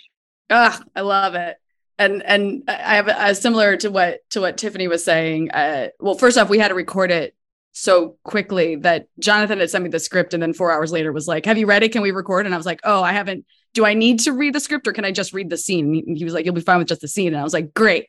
Ugh, 0.49 0.83
I 0.95 1.01
love 1.01 1.35
it. 1.35 1.57
And 1.99 2.23
and 2.23 2.63
I 2.67 2.95
have 2.95 3.07
a, 3.07 3.35
similar 3.35 3.77
to 3.77 3.91
what 3.91 4.21
to 4.31 4.41
what 4.41 4.57
Tiffany 4.57 4.87
was 4.87 5.03
saying. 5.03 5.51
Uh, 5.51 5.89
well, 5.99 6.15
first 6.15 6.39
off, 6.39 6.49
we 6.49 6.57
had 6.57 6.69
to 6.69 6.73
record 6.73 7.11
it 7.11 7.35
so 7.73 8.17
quickly 8.23 8.75
that 8.77 9.07
Jonathan 9.19 9.59
had 9.59 9.69
sent 9.69 9.83
me 9.83 9.91
the 9.91 9.99
script, 9.99 10.33
and 10.33 10.41
then 10.41 10.53
four 10.53 10.71
hours 10.71 10.91
later 10.91 11.11
was 11.11 11.27
like, 11.27 11.45
"Have 11.45 11.59
you 11.59 11.67
read 11.67 11.83
it? 11.83 11.91
Can 11.91 12.01
we 12.01 12.09
record?" 12.09 12.47
And 12.47 12.55
I 12.55 12.57
was 12.57 12.65
like, 12.65 12.81
"Oh, 12.83 13.03
I 13.03 13.11
haven't. 13.11 13.45
Do 13.75 13.85
I 13.85 13.93
need 13.93 14.21
to 14.21 14.31
read 14.31 14.55
the 14.55 14.59
script, 14.59 14.87
or 14.87 14.93
can 14.93 15.05
I 15.05 15.11
just 15.11 15.33
read 15.33 15.51
the 15.51 15.57
scene?" 15.57 16.03
And 16.07 16.17
he 16.17 16.25
was 16.25 16.33
like, 16.33 16.45
"You'll 16.45 16.55
be 16.55 16.61
fine 16.61 16.79
with 16.79 16.87
just 16.87 17.01
the 17.01 17.07
scene." 17.07 17.27
And 17.27 17.37
I 17.37 17.43
was 17.43 17.53
like, 17.53 17.75
"Great," 17.75 18.07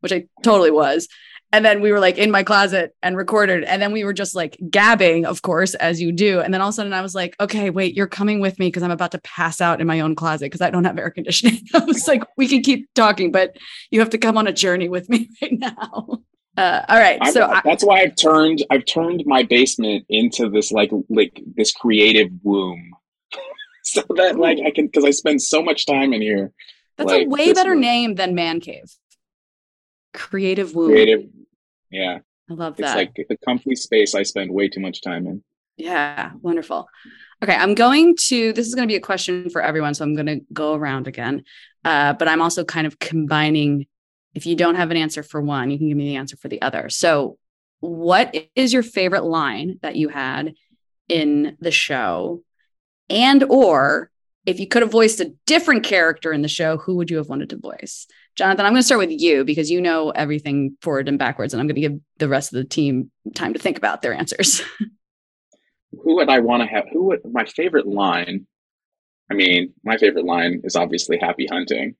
which 0.00 0.12
I 0.12 0.26
totally 0.44 0.70
was. 0.70 1.08
And 1.54 1.64
then 1.64 1.80
we 1.80 1.92
were 1.92 2.00
like 2.00 2.18
in 2.18 2.32
my 2.32 2.42
closet 2.42 2.96
and 3.00 3.16
recorded. 3.16 3.62
And 3.62 3.80
then 3.80 3.92
we 3.92 4.02
were 4.02 4.12
just 4.12 4.34
like 4.34 4.58
gabbing, 4.70 5.24
of 5.24 5.42
course, 5.42 5.76
as 5.76 6.02
you 6.02 6.10
do. 6.10 6.40
And 6.40 6.52
then 6.52 6.60
all 6.60 6.70
of 6.70 6.72
a 6.72 6.74
sudden 6.74 6.92
I 6.92 7.00
was 7.00 7.14
like, 7.14 7.36
okay, 7.38 7.70
wait, 7.70 7.94
you're 7.94 8.08
coming 8.08 8.40
with 8.40 8.58
me 8.58 8.66
because 8.66 8.82
I'm 8.82 8.90
about 8.90 9.12
to 9.12 9.20
pass 9.20 9.60
out 9.60 9.80
in 9.80 9.86
my 9.86 10.00
own 10.00 10.16
closet 10.16 10.46
because 10.46 10.62
I 10.62 10.70
don't 10.70 10.82
have 10.82 10.98
air 10.98 11.10
conditioning. 11.10 11.60
I 11.74 11.84
was 11.84 12.08
like, 12.08 12.24
we 12.36 12.48
can 12.48 12.60
keep 12.60 12.92
talking, 12.94 13.30
but 13.30 13.56
you 13.92 14.00
have 14.00 14.10
to 14.10 14.18
come 14.18 14.36
on 14.36 14.48
a 14.48 14.52
journey 14.52 14.88
with 14.88 15.08
me 15.08 15.30
right 15.42 15.52
now. 15.56 16.22
Uh, 16.56 16.84
all 16.88 16.98
right. 16.98 17.18
I'm, 17.20 17.32
so 17.32 17.46
I, 17.46 17.60
that's 17.64 17.84
why 17.84 18.00
I've 18.00 18.16
turned 18.16 18.64
I've 18.70 18.84
turned 18.84 19.22
my 19.24 19.44
basement 19.44 20.06
into 20.08 20.50
this 20.50 20.72
like 20.72 20.90
like 21.08 21.40
this 21.54 21.70
creative 21.70 22.32
womb. 22.42 22.90
so 23.84 24.02
that 24.16 24.40
like 24.40 24.58
I 24.58 24.72
can 24.72 24.86
because 24.86 25.04
I 25.04 25.10
spend 25.10 25.40
so 25.40 25.62
much 25.62 25.86
time 25.86 26.12
in 26.12 26.20
here. 26.20 26.50
that's 26.96 27.12
like, 27.12 27.26
a 27.26 27.28
way 27.28 27.52
better 27.52 27.70
room. 27.70 27.80
name 27.80 28.14
than 28.16 28.34
man 28.34 28.58
cave. 28.58 28.92
Creative 30.14 30.74
womb. 30.74 30.92
Creative. 30.92 31.28
Yeah. 31.90 32.20
I 32.50 32.54
love 32.54 32.76
that. 32.76 32.84
It's 32.84 32.94
like 32.94 33.26
the 33.28 33.36
comfy 33.44 33.74
space 33.74 34.14
I 34.14 34.22
spend 34.22 34.50
way 34.50 34.68
too 34.68 34.80
much 34.80 35.02
time 35.02 35.26
in. 35.26 35.42
Yeah, 35.76 36.30
wonderful. 36.40 36.88
Okay, 37.42 37.54
I'm 37.54 37.74
going 37.74 38.16
to, 38.28 38.52
this 38.52 38.66
is 38.66 38.74
going 38.74 38.86
to 38.86 38.92
be 38.92 38.96
a 38.96 39.00
question 39.00 39.50
for 39.50 39.60
everyone. 39.60 39.94
So 39.94 40.04
I'm 40.04 40.14
going 40.14 40.26
to 40.26 40.40
go 40.52 40.74
around 40.74 41.08
again. 41.08 41.42
Uh, 41.84 42.12
but 42.12 42.28
I'm 42.28 42.40
also 42.40 42.64
kind 42.64 42.86
of 42.86 42.98
combining, 42.98 43.86
if 44.34 44.46
you 44.46 44.56
don't 44.56 44.76
have 44.76 44.90
an 44.90 44.96
answer 44.96 45.22
for 45.22 45.40
one, 45.40 45.70
you 45.70 45.78
can 45.78 45.88
give 45.88 45.96
me 45.96 46.04
the 46.04 46.16
answer 46.16 46.36
for 46.36 46.48
the 46.48 46.62
other. 46.62 46.88
So, 46.88 47.38
what 47.80 48.34
is 48.54 48.72
your 48.72 48.82
favorite 48.82 49.24
line 49.24 49.78
that 49.82 49.96
you 49.96 50.08
had 50.08 50.54
in 51.08 51.58
the 51.60 51.70
show? 51.70 52.42
And, 53.10 53.44
or 53.44 54.10
if 54.46 54.58
you 54.60 54.66
could 54.66 54.80
have 54.80 54.92
voiced 54.92 55.20
a 55.20 55.34
different 55.46 55.84
character 55.84 56.32
in 56.32 56.40
the 56.40 56.48
show, 56.48 56.78
who 56.78 56.96
would 56.96 57.10
you 57.10 57.18
have 57.18 57.28
wanted 57.28 57.50
to 57.50 57.58
voice? 57.58 58.06
Jonathan, 58.36 58.66
I'm 58.66 58.72
going 58.72 58.80
to 58.80 58.86
start 58.86 58.98
with 58.98 59.10
you 59.12 59.44
because 59.44 59.70
you 59.70 59.80
know 59.80 60.10
everything 60.10 60.76
forward 60.82 61.08
and 61.08 61.18
backwards, 61.18 61.54
and 61.54 61.60
I'm 61.60 61.66
going 61.68 61.76
to 61.76 61.80
give 61.80 62.00
the 62.18 62.28
rest 62.28 62.52
of 62.52 62.56
the 62.56 62.64
team 62.64 63.10
time 63.34 63.52
to 63.52 63.58
think 63.58 63.78
about 63.78 64.02
their 64.02 64.12
answers. 64.14 64.60
Who 66.02 66.16
would 66.16 66.28
I 66.28 66.40
want 66.40 66.62
to 66.62 66.66
have? 66.68 66.84
Who 66.92 67.04
would 67.04 67.20
my 67.30 67.44
favorite 67.44 67.86
line? 67.86 68.46
I 69.30 69.34
mean, 69.34 69.72
my 69.84 69.96
favorite 69.96 70.24
line 70.24 70.60
is 70.64 70.74
obviously 70.76 71.18
"Happy 71.18 71.46
Hunting." 71.50 71.94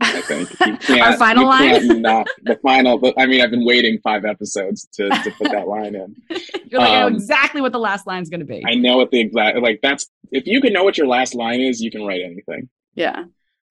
I 0.00 0.20
think 0.20 0.60
Our 1.02 1.16
final 1.16 1.44
line? 1.46 2.02
not- 2.02 2.28
the 2.44 2.56
final. 2.62 2.98
But 2.98 3.14
I 3.18 3.26
mean, 3.26 3.40
I've 3.40 3.50
been 3.50 3.64
waiting 3.64 3.98
five 4.04 4.24
episodes 4.24 4.86
to 4.94 5.08
to 5.08 5.30
put 5.36 5.50
that 5.50 5.66
line 5.66 5.96
in. 5.96 6.14
You're 6.70 6.80
like, 6.80 6.90
I 6.90 7.00
know 7.00 7.06
Um, 7.08 7.14
exactly 7.16 7.60
what 7.60 7.72
the 7.72 7.80
last 7.80 8.06
line's 8.06 8.30
going 8.30 8.40
to 8.40 8.46
be. 8.46 8.62
I 8.64 8.74
know 8.74 8.96
what 8.96 9.10
the 9.10 9.18
exact 9.20 9.58
like. 9.58 9.80
That's 9.82 10.06
if 10.30 10.46
you 10.46 10.60
can 10.60 10.72
know 10.72 10.84
what 10.84 10.96
your 10.96 11.08
last 11.08 11.34
line 11.34 11.60
is, 11.60 11.80
you 11.82 11.90
can 11.90 12.04
write 12.04 12.20
anything. 12.24 12.68
yeah. 12.94 13.24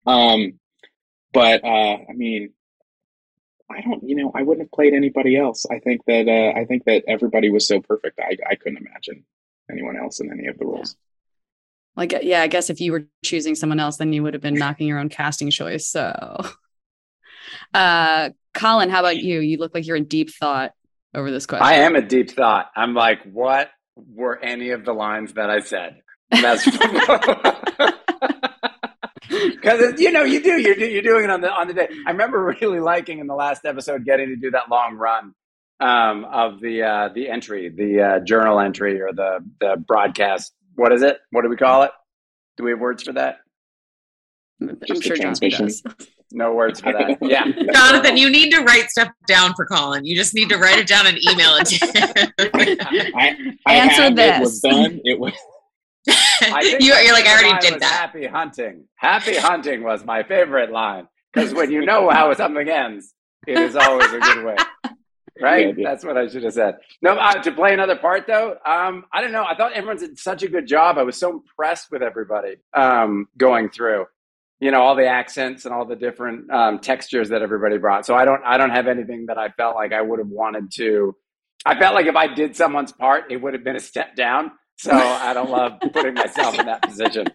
Um, 0.06 0.60
but 1.38 1.64
uh, 1.64 1.98
I 2.10 2.14
mean, 2.16 2.50
I 3.70 3.82
don't. 3.82 4.02
You 4.02 4.16
know, 4.16 4.32
I 4.34 4.42
wouldn't 4.42 4.66
have 4.66 4.72
played 4.72 4.96
anybody 4.96 5.38
else. 5.38 5.68
I 5.70 5.78
think 5.78 6.02
that 6.08 6.28
uh, 6.28 6.60
I 6.60 6.66
think 6.66 6.86
that 6.86 7.04
everybody 7.08 7.52
was 7.52 7.68
so 7.68 7.80
perfect. 7.80 8.20
I 8.20 8.38
I 8.50 8.56
couldn't 8.56 8.80
imagine 8.80 9.24
anyone 9.70 9.98
else 9.98 10.20
in 10.20 10.32
any 10.32 10.48
of 10.48 10.58
the 10.58 10.66
roles. 10.66 10.96
Like, 11.96 12.16
yeah, 12.24 12.42
I 12.42 12.48
guess 12.48 12.72
if 12.72 12.82
you 12.82 12.92
were 12.92 13.06
choosing 13.24 13.54
someone 13.54 13.80
else, 13.80 13.98
then 13.98 14.14
you 14.14 14.24
would 14.24 14.34
have 14.34 14.42
been 14.42 14.56
knocking 14.56 14.88
your 14.88 14.98
own 14.98 15.10
casting 15.10 15.52
choice. 15.52 15.88
So, 15.88 16.40
uh, 17.74 18.32
Colin, 18.56 18.90
how 18.90 19.02
about 19.02 19.18
you? 19.18 19.40
You 19.40 19.60
look 19.60 19.76
like 19.76 19.86
you're 19.86 19.96
in 19.96 20.06
deep 20.06 20.32
thought 20.32 20.72
over 21.14 21.30
this 21.30 21.46
question. 21.46 21.68
I 21.68 21.74
am 21.74 21.96
a 21.96 22.02
deep 22.02 22.32
thought. 22.32 22.72
I'm 22.76 22.96
like, 22.96 23.22
what 23.26 23.70
were 23.96 24.40
any 24.40 24.72
of 24.72 24.86
the 24.86 24.94
lines 24.94 25.34
that 25.34 25.52
I 25.52 25.60
said? 25.60 26.02
That's 26.32 26.66
because 29.68 30.00
you 30.00 30.12
know 30.12 30.24
you 30.24 30.42
do 30.42 30.60
you're 30.62 30.76
do- 30.76 30.88
you're 30.88 31.02
doing 31.02 31.24
it 31.26 31.30
on 31.30 31.42
the 31.42 31.52
on 31.52 31.68
the 31.68 31.74
day. 31.74 31.90
I 32.06 32.12
remember 32.12 32.56
really 32.62 32.80
liking 32.80 33.20
in 33.20 33.28
the 33.28 33.36
last 33.36 33.66
episode 33.66 34.06
getting 34.06 34.28
to 34.30 34.36
do 34.36 34.52
that 34.52 34.70
long 34.70 34.96
run 34.96 35.34
um, 35.80 36.26
of 36.26 36.60
the 36.62 36.84
uh, 36.84 37.10
the 37.14 37.30
entry, 37.30 37.70
the 37.70 38.02
uh, 38.02 38.20
journal 38.22 38.60
entry 38.60 39.02
or 39.02 39.12
the 39.14 39.40
the 39.60 39.84
broadcast. 39.88 40.54
What 40.76 40.94
is 40.94 41.02
it? 41.02 41.18
What 41.32 41.42
do 41.42 41.50
we 41.50 41.58
call 41.58 41.84
it? 41.84 41.92
Do 42.58 42.64
we 42.64 42.72
have 42.72 42.80
words 42.80 43.04
for 43.04 43.14
that? 43.14 43.38
I'm 44.62 44.80
Just 44.88 45.02
the 45.02 45.08
sure 45.08 45.16
Jonathan 45.18 45.52
transmission. 45.52 45.66
does. 45.68 46.08
No 46.32 46.54
words 46.54 46.82
for 46.82 46.92
that. 46.92 47.18
Yeah, 47.22 47.46
Jonathan, 47.74 48.18
you 48.18 48.30
need 48.30 48.52
to 48.52 48.62
write 48.62 48.90
stuff 48.90 49.10
down 49.28 49.54
for 49.56 49.66
Colin. 49.66 50.06
You 50.06 50.16
just 50.16 50.34
need 50.34 50.50
to 50.50 50.58
write 50.58 50.78
it 50.78 50.88
down 50.88 51.08
and 51.08 51.18
email 51.30 51.56
it 51.56 51.66
to 51.68 51.86
him. 51.86 52.34
I, 53.16 53.56
I 53.66 53.76
Answer 53.76 54.02
have, 54.04 54.18
It 54.20 54.40
was 54.42 54.60
done. 54.60 55.00
It 55.06 55.20
was. 55.20 55.34
You- 56.62 56.78
you're 56.80 57.14
like, 57.14 57.26
I 57.26 57.32
already 57.34 57.50
did 57.72 57.80
that. 57.82 57.92
Happy 57.92 58.26
hunting. 58.28 58.86
Happy 58.96 59.36
hunting 59.36 59.84
was 59.84 60.06
my 60.06 60.24
favorite 60.24 60.72
line 60.72 61.08
because 61.34 61.54
when 61.54 61.72
you 61.72 61.86
know 61.86 62.10
how 62.10 62.34
something 62.34 62.68
ends, 62.70 63.14
it 63.46 63.58
is 63.60 63.76
always 63.76 64.12
a 64.14 64.20
good 64.20 64.46
way. 64.46 64.56
Right? 65.40 65.78
Yeah. 65.78 65.88
That's 65.90 66.04
what 66.04 66.18
I 66.18 66.28
should 66.28 66.42
have 66.46 66.54
said. 66.56 66.78
No, 67.04 67.12
uh, 67.12 67.34
to 67.44 67.52
play 67.52 67.72
another 67.72 67.96
part 67.96 68.26
though, 68.26 68.56
um, 68.66 69.06
I 69.14 69.22
don't 69.22 69.32
know. 69.32 69.44
I 69.46 69.56
thought 69.56 69.74
everyone 69.74 69.98
did 69.98 70.18
such 70.18 70.42
a 70.42 70.48
good 70.48 70.66
job. 70.66 70.98
I 70.98 71.04
was 71.04 71.16
so 71.16 71.30
impressed 71.32 71.92
with 71.92 72.02
everybody 72.02 72.56
um, 72.74 73.28
going 73.38 73.70
through. 73.70 74.08
You 74.60 74.72
know 74.72 74.82
all 74.82 74.96
the 74.96 75.06
accents 75.06 75.66
and 75.66 75.76
all 75.76 75.86
the 75.86 75.96
different 75.96 76.50
um, 76.50 76.80
textures 76.80 77.30
that 77.30 77.44
everybody 77.44 77.78
brought. 77.78 78.08
So 78.08 78.16
I 78.16 78.26
don't, 78.26 78.42
I 78.44 78.58
don't 78.58 78.72
have 78.72 78.88
anything 78.88 79.28
that 79.28 79.38
I 79.38 79.50
felt 79.50 79.76
like 79.76 79.94
I 79.94 80.02
would 80.02 80.18
have 80.18 80.28
wanted 80.28 80.72
to. 80.78 81.16
I 81.64 81.78
felt 81.78 81.94
like 81.94 82.08
if 82.08 82.16
I 82.16 82.34
did 82.34 82.56
someone's 82.56 82.92
part, 82.92 83.26
it 83.32 83.38
would 83.38 83.54
have 83.54 83.64
been 83.64 83.76
a 83.76 83.80
step 83.80 84.16
down. 84.16 84.54
So 84.78 84.92
I 84.94 85.34
don't 85.34 85.50
love 85.50 85.80
putting 85.94 86.14
myself 86.14 86.58
in 86.60 86.66
that 86.68 86.82
position. 86.84 87.28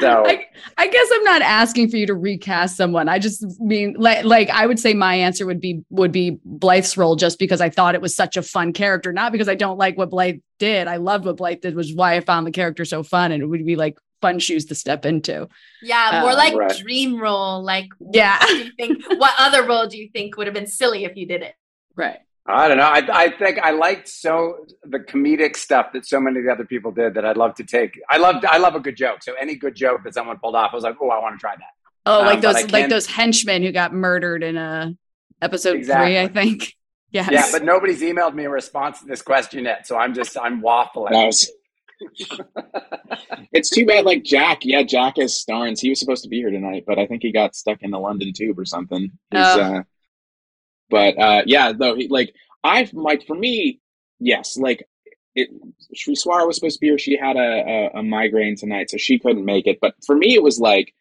So 0.00 0.24
I, 0.26 0.44
I 0.76 0.88
guess 0.88 1.08
I'm 1.14 1.22
not 1.24 1.40
asking 1.40 1.88
for 1.90 1.96
you 1.96 2.06
to 2.08 2.14
recast 2.14 2.76
someone. 2.76 3.08
I 3.08 3.18
just 3.20 3.44
mean 3.60 3.94
like 3.96 4.24
like 4.24 4.50
I 4.50 4.66
would 4.66 4.78
say 4.80 4.92
my 4.92 5.14
answer 5.14 5.46
would 5.46 5.60
be 5.60 5.82
would 5.90 6.10
be 6.12 6.38
Blythe's 6.44 6.96
role 6.96 7.14
just 7.14 7.38
because 7.38 7.60
I 7.60 7.70
thought 7.70 7.94
it 7.94 8.00
was 8.00 8.16
such 8.16 8.36
a 8.36 8.42
fun 8.42 8.72
character, 8.72 9.12
not 9.12 9.30
because 9.32 9.48
I 9.48 9.54
don't 9.54 9.78
like 9.78 9.96
what 9.96 10.10
Blythe 10.10 10.40
did. 10.58 10.88
I 10.88 10.96
loved 10.96 11.26
what 11.26 11.36
Blythe 11.36 11.60
did, 11.60 11.76
which 11.76 11.90
is 11.90 11.94
why 11.94 12.16
I 12.16 12.20
found 12.20 12.46
the 12.46 12.50
character 12.50 12.84
so 12.84 13.02
fun, 13.04 13.30
and 13.32 13.42
it 13.42 13.46
would 13.46 13.64
be 13.64 13.76
like 13.76 13.96
fun 14.20 14.38
shoes 14.40 14.64
to 14.66 14.74
step 14.74 15.06
into. 15.06 15.46
Yeah, 15.82 16.20
more 16.22 16.32
Uh, 16.32 16.36
like 16.36 16.54
right. 16.54 16.76
dream 16.78 17.16
role. 17.20 17.62
Like, 17.62 17.88
Yeah. 18.12 18.38
what 18.40 18.48
do 18.48 18.56
you 18.64 18.72
think? 18.76 19.02
What 19.20 19.32
other 19.38 19.64
role 19.64 19.86
do 19.86 19.96
you 19.96 20.08
think 20.12 20.36
would 20.36 20.48
have 20.48 20.54
been 20.54 20.66
silly 20.66 21.04
if 21.04 21.16
you 21.16 21.26
did 21.28 21.42
it? 21.42 21.54
Right. 21.94 22.18
I 22.48 22.68
don't 22.68 22.76
know. 22.76 22.84
I, 22.84 23.02
I 23.12 23.30
think 23.36 23.58
I 23.58 23.72
liked 23.72 24.08
so 24.08 24.66
the 24.84 24.98
comedic 25.00 25.56
stuff 25.56 25.86
that 25.94 26.06
so 26.06 26.20
many 26.20 26.38
of 26.38 26.44
the 26.46 26.52
other 26.52 26.64
people 26.64 26.92
did 26.92 27.14
that 27.14 27.24
I'd 27.24 27.36
love 27.36 27.54
to 27.56 27.64
take. 27.64 28.00
I 28.08 28.18
love 28.18 28.44
I 28.48 28.58
love 28.58 28.74
a 28.76 28.80
good 28.80 28.96
joke. 28.96 29.22
So 29.22 29.34
any 29.34 29.56
good 29.56 29.74
joke 29.74 30.02
that 30.04 30.14
someone 30.14 30.38
pulled 30.38 30.54
off, 30.54 30.70
I 30.72 30.74
was 30.76 30.84
like, 30.84 30.96
oh, 31.00 31.08
I 31.10 31.18
want 31.20 31.34
to 31.34 31.40
try 31.40 31.56
that. 31.56 31.64
Oh, 32.06 32.20
Um, 32.20 32.26
like 32.26 32.40
those 32.40 32.70
like 32.70 32.88
those 32.88 33.06
henchmen 33.06 33.62
who 33.62 33.72
got 33.72 33.92
murdered 33.92 34.42
in 34.44 34.56
a 34.56 34.94
episode 35.42 35.76
Exactly. 35.76 36.06
three, 36.06 36.18
I 36.20 36.28
think. 36.28 36.72
Yes. 37.12 37.30
Yeah, 37.30 37.46
but 37.52 37.64
nobody's 37.64 38.02
emailed 38.02 38.34
me 38.34 38.44
a 38.44 38.50
response 38.50 38.98
to 39.00 39.06
this 39.06 39.22
question 39.22 39.64
yet, 39.64 39.86
so 39.86 39.96
I'm 39.96 40.12
just 40.12 40.36
I'm 40.38 40.60
waffling. 40.60 41.10
That 41.10 41.24
was- 41.26 41.50
it's 43.52 43.70
too 43.70 43.86
bad. 43.86 44.04
Like 44.04 44.22
Jack, 44.24 44.58
yeah, 44.64 44.82
Jack 44.82 45.18
as 45.18 45.32
Starnes. 45.32 45.80
He 45.80 45.88
was 45.88 45.98
supposed 46.00 46.22
to 46.24 46.28
be 46.28 46.36
here 46.38 46.50
tonight, 46.50 46.84
but 46.86 46.98
I 46.98 47.06
think 47.06 47.22
he 47.22 47.32
got 47.32 47.54
stuck 47.54 47.78
in 47.82 47.90
the 47.90 47.98
London 47.98 48.32
Tube 48.34 48.58
or 48.58 48.64
something. 48.64 49.02
He's, 49.02 49.10
Oh. 49.40 49.60
uh, 49.60 49.82
but 50.90 51.18
uh, 51.18 51.42
yeah, 51.46 51.72
though, 51.72 51.94
he, 51.94 52.08
like 52.08 52.34
I've 52.64 52.92
like 52.92 53.26
for 53.26 53.36
me, 53.36 53.80
yes, 54.18 54.56
like 54.56 54.86
it. 55.34 55.50
Shriswara 55.94 56.46
was 56.46 56.56
supposed 56.56 56.76
to 56.76 56.80
be 56.80 56.88
here. 56.88 56.98
She 56.98 57.16
had 57.16 57.36
a, 57.36 57.90
a 57.94 57.98
a 58.00 58.02
migraine 58.02 58.56
tonight, 58.56 58.90
so 58.90 58.96
she 58.96 59.18
couldn't 59.18 59.44
make 59.44 59.66
it. 59.66 59.78
But 59.80 59.94
for 60.04 60.16
me, 60.16 60.34
it 60.34 60.42
was 60.42 60.58
like 60.58 60.94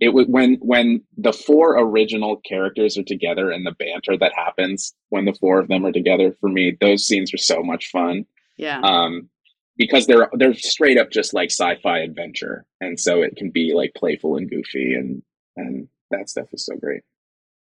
it 0.00 0.10
was 0.10 0.26
when 0.26 0.54
when 0.60 1.02
the 1.16 1.32
four 1.32 1.78
original 1.78 2.36
characters 2.38 2.96
are 2.96 3.02
together 3.02 3.50
and 3.50 3.66
the 3.66 3.72
banter 3.72 4.16
that 4.18 4.32
happens 4.34 4.94
when 5.10 5.26
the 5.26 5.34
four 5.34 5.58
of 5.58 5.68
them 5.68 5.84
are 5.84 5.92
together. 5.92 6.32
For 6.40 6.48
me, 6.48 6.76
those 6.80 7.06
scenes 7.06 7.34
are 7.34 7.38
so 7.38 7.62
much 7.62 7.90
fun 7.90 8.26
yeah. 8.60 8.80
um, 8.82 9.28
because 9.76 10.06
they're 10.06 10.28
they're 10.34 10.54
straight 10.54 10.98
up 10.98 11.10
just 11.10 11.34
like 11.34 11.50
sci-fi 11.50 12.00
adventure, 12.00 12.64
and 12.80 13.00
so 13.00 13.22
it 13.22 13.36
can 13.36 13.50
be 13.50 13.72
like 13.74 13.94
playful 13.94 14.36
and 14.36 14.50
goofy, 14.50 14.94
and 14.94 15.22
and 15.56 15.88
that 16.10 16.28
stuff 16.28 16.48
is 16.52 16.66
so 16.66 16.76
great. 16.76 17.02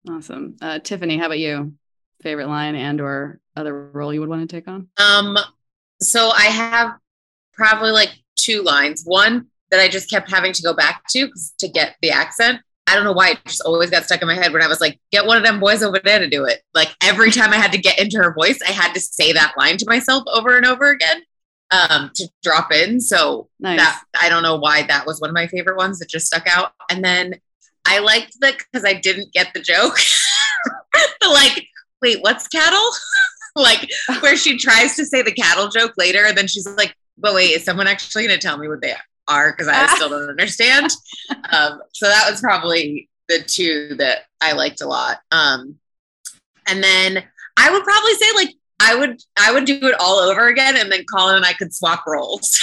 Awesome. 0.10 0.56
Uh 0.62 0.80
Tiffany, 0.80 1.18
how 1.18 1.26
about 1.28 1.40
you? 1.40 1.74
Favorite 2.22 2.48
line 2.48 2.76
and 2.76 3.02
or 3.02 3.40
other 3.56 3.90
role 3.92 4.14
you 4.14 4.20
would 4.20 4.30
want 4.30 4.48
to 4.48 4.56
take 4.56 4.68
on? 4.68 4.88
Um, 4.98 5.38
so 6.02 6.30
I 6.30 6.46
have 6.46 6.94
probably 7.54 7.92
like 7.92 8.10
two 8.36 8.62
lines. 8.62 9.04
One 9.06 9.48
that 9.72 9.80
I 9.80 9.88
just 9.88 10.10
kept 10.10 10.30
having 10.32 10.54
to 10.54 10.62
go 10.62 10.74
back 10.74 11.04
to 11.12 11.30
to 11.60 11.68
get 11.68 11.96
the 12.02 12.12
accent. 12.12 12.62
I 12.88 12.94
don't 12.96 13.04
know 13.04 13.14
why 13.14 13.32
it 13.32 13.40
just 13.46 13.62
always 13.62 13.90
got 13.90 14.04
stuck 14.04 14.22
in 14.22 14.28
my 14.28 14.36
head 14.36 14.54
when 14.54 14.62
I 14.62 14.68
was 14.68 14.80
like, 14.80 15.00
get 15.12 15.26
one 15.26 15.38
of 15.38 15.44
them 15.44 15.60
boys 15.60 15.82
over 15.82 16.00
there 16.04 16.20
to 16.20 16.30
do 16.30 16.46
it. 16.46 16.62
Like 16.76 16.96
every 17.04 17.32
time 17.32 17.52
I 17.52 17.56
had 17.58 17.72
to 17.72 17.80
get 17.80 18.00
into 18.00 18.18
her 18.18 18.34
voice, 18.34 18.60
I 18.68 18.72
had 18.72 18.94
to 18.94 19.00
say 19.00 19.34
that 19.34 19.54
line 19.58 19.78
to 19.78 19.86
myself 19.88 20.24
over 20.32 20.56
and 20.56 20.68
over 20.68 20.92
again 20.92 21.24
um, 21.72 22.12
to 22.14 22.30
drop 22.44 22.72
in. 22.72 23.02
So 23.02 23.50
Nice. 23.60 23.80
that 23.80 24.04
I 24.22 24.30
don't 24.30 24.44
know 24.44 24.58
why 24.58 24.84
that 24.84 25.08
was 25.08 25.20
one 25.20 25.32
of 25.32 25.34
my 25.34 25.48
favorite 25.48 25.78
ones 25.78 25.98
that 25.98 26.10
just 26.10 26.28
stuck 26.28 26.48
out. 26.48 26.74
And 26.92 27.04
then 27.04 27.34
I 27.86 28.00
liked 28.00 28.40
the 28.40 28.54
because 28.58 28.86
I 28.86 28.94
didn't 28.94 29.34
get 29.34 29.54
the 29.54 29.62
joke. 29.62 29.98
the 31.22 31.30
like, 31.30 31.68
wait, 32.02 32.22
what's 32.22 32.48
cattle? 32.48 32.90
like 33.56 33.90
where 34.22 34.36
she 34.36 34.58
tries 34.58 34.96
to 34.96 35.06
say 35.06 35.22
the 35.22 35.32
cattle 35.32 35.70
joke 35.70 35.94
later, 35.98 36.26
and 36.26 36.38
then 36.38 36.48
she's 36.48 36.68
like, 36.78 36.96
"But 37.18 37.34
wait, 37.34 37.52
is 37.52 37.64
someone 37.64 37.88
actually 37.88 38.28
going 38.28 38.38
to 38.38 38.48
tell 38.48 38.58
me 38.58 38.68
what 38.68 38.82
they 38.82 38.96
are? 39.28 39.52
Because 39.52 39.68
I 39.68 39.88
still 39.96 40.10
don't 40.10 40.30
understand." 40.30 40.92
Um, 41.52 41.82
so 41.94 42.08
that 42.08 42.30
was 42.30 42.42
probably 42.42 43.08
the 43.30 43.40
two 43.40 43.96
that 43.98 44.26
I 44.42 44.54
liked 44.54 44.82
a 44.82 44.88
lot. 44.88 45.20
Um, 45.32 45.78
and 46.68 46.84
then 46.84 47.24
I 47.58 47.72
would 47.72 47.84
probably 47.84 48.14
say 48.14 48.26
like 48.36 48.56
I 48.80 48.96
would 48.96 49.22
I 49.40 49.52
would 49.52 49.66
do 49.66 49.80
it 49.84 49.96
all 50.00 50.18
over 50.18 50.48
again 50.48 50.76
and 50.78 50.92
then 50.92 51.06
Colin 51.06 51.38
and 51.38 51.46
I 51.46 51.54
could 51.54 51.74
swap 51.74 52.04
roles. 52.06 52.60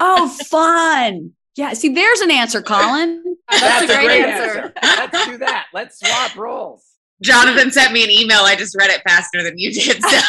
oh, 0.00 0.28
fun. 0.28 1.32
Yeah, 1.56 1.72
see, 1.72 1.88
there's 1.88 2.20
an 2.20 2.30
answer, 2.30 2.60
Colin. 2.62 3.22
That's, 3.50 3.62
That's 3.62 3.82
a 3.84 3.86
great, 3.86 4.06
great 4.06 4.24
answer. 4.24 4.72
answer. 4.82 5.08
Let's 5.12 5.26
do 5.26 5.38
that. 5.38 5.66
Let's 5.72 5.98
swap 5.98 6.36
roles. 6.36 6.84
Jonathan 7.22 7.70
sent 7.72 7.92
me 7.92 8.04
an 8.04 8.10
email. 8.10 8.40
I 8.40 8.56
just 8.56 8.76
read 8.76 8.90
it 8.90 9.00
faster 9.08 9.42
than 9.42 9.58
you 9.58 9.72
did. 9.72 10.02
So. 10.02 10.18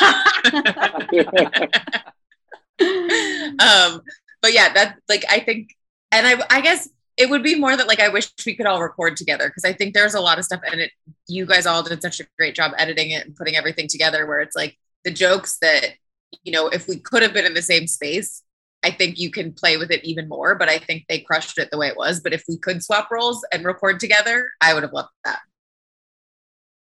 um, 3.59 4.01
but 4.41 4.53
yeah, 4.53 4.71
that 4.73 4.97
like 5.09 5.25
I 5.29 5.41
think, 5.41 5.75
and 6.11 6.25
I 6.25 6.41
I 6.49 6.61
guess 6.61 6.87
it 7.17 7.29
would 7.29 7.43
be 7.43 7.55
more 7.55 7.75
that 7.75 7.87
like 7.87 7.99
I 7.99 8.07
wish 8.07 8.31
we 8.45 8.55
could 8.55 8.65
all 8.65 8.81
record 8.81 9.17
together 9.17 9.49
because 9.49 9.65
I 9.65 9.73
think 9.73 9.93
there's 9.93 10.13
a 10.13 10.21
lot 10.21 10.37
of 10.37 10.45
stuff 10.45 10.61
and 10.71 10.79
it 10.79 10.91
you 11.27 11.45
guys 11.45 11.65
all 11.65 11.83
did 11.83 12.01
such 12.01 12.19
a 12.21 12.27
great 12.37 12.55
job 12.55 12.71
editing 12.77 13.11
it 13.11 13.25
and 13.25 13.35
putting 13.35 13.57
everything 13.57 13.87
together 13.87 14.25
where 14.25 14.39
it's 14.39 14.55
like 14.55 14.77
the 15.03 15.11
jokes 15.11 15.57
that 15.61 15.95
you 16.43 16.51
know 16.51 16.67
if 16.69 16.87
we 16.87 16.97
could 16.97 17.23
have 17.23 17.33
been 17.33 17.45
in 17.45 17.55
the 17.55 17.61
same 17.61 17.87
space 17.87 18.43
I 18.87 18.91
think 18.91 19.19
you 19.19 19.29
can 19.31 19.51
play 19.51 19.75
with 19.75 19.91
it 19.91 20.03
even 20.05 20.29
more 20.29 20.55
but 20.55 20.69
I 20.69 20.77
think 20.77 21.05
they 21.09 21.19
crushed 21.19 21.57
it 21.57 21.69
the 21.71 21.77
way 21.77 21.87
it 21.87 21.97
was 21.97 22.21
but 22.21 22.33
if 22.33 22.43
we 22.47 22.57
could 22.57 22.81
swap 22.83 23.11
roles 23.11 23.45
and 23.51 23.65
record 23.65 23.99
together 23.99 24.49
I 24.61 24.73
would 24.73 24.83
have 24.83 24.93
loved 24.93 25.09
that 25.25 25.39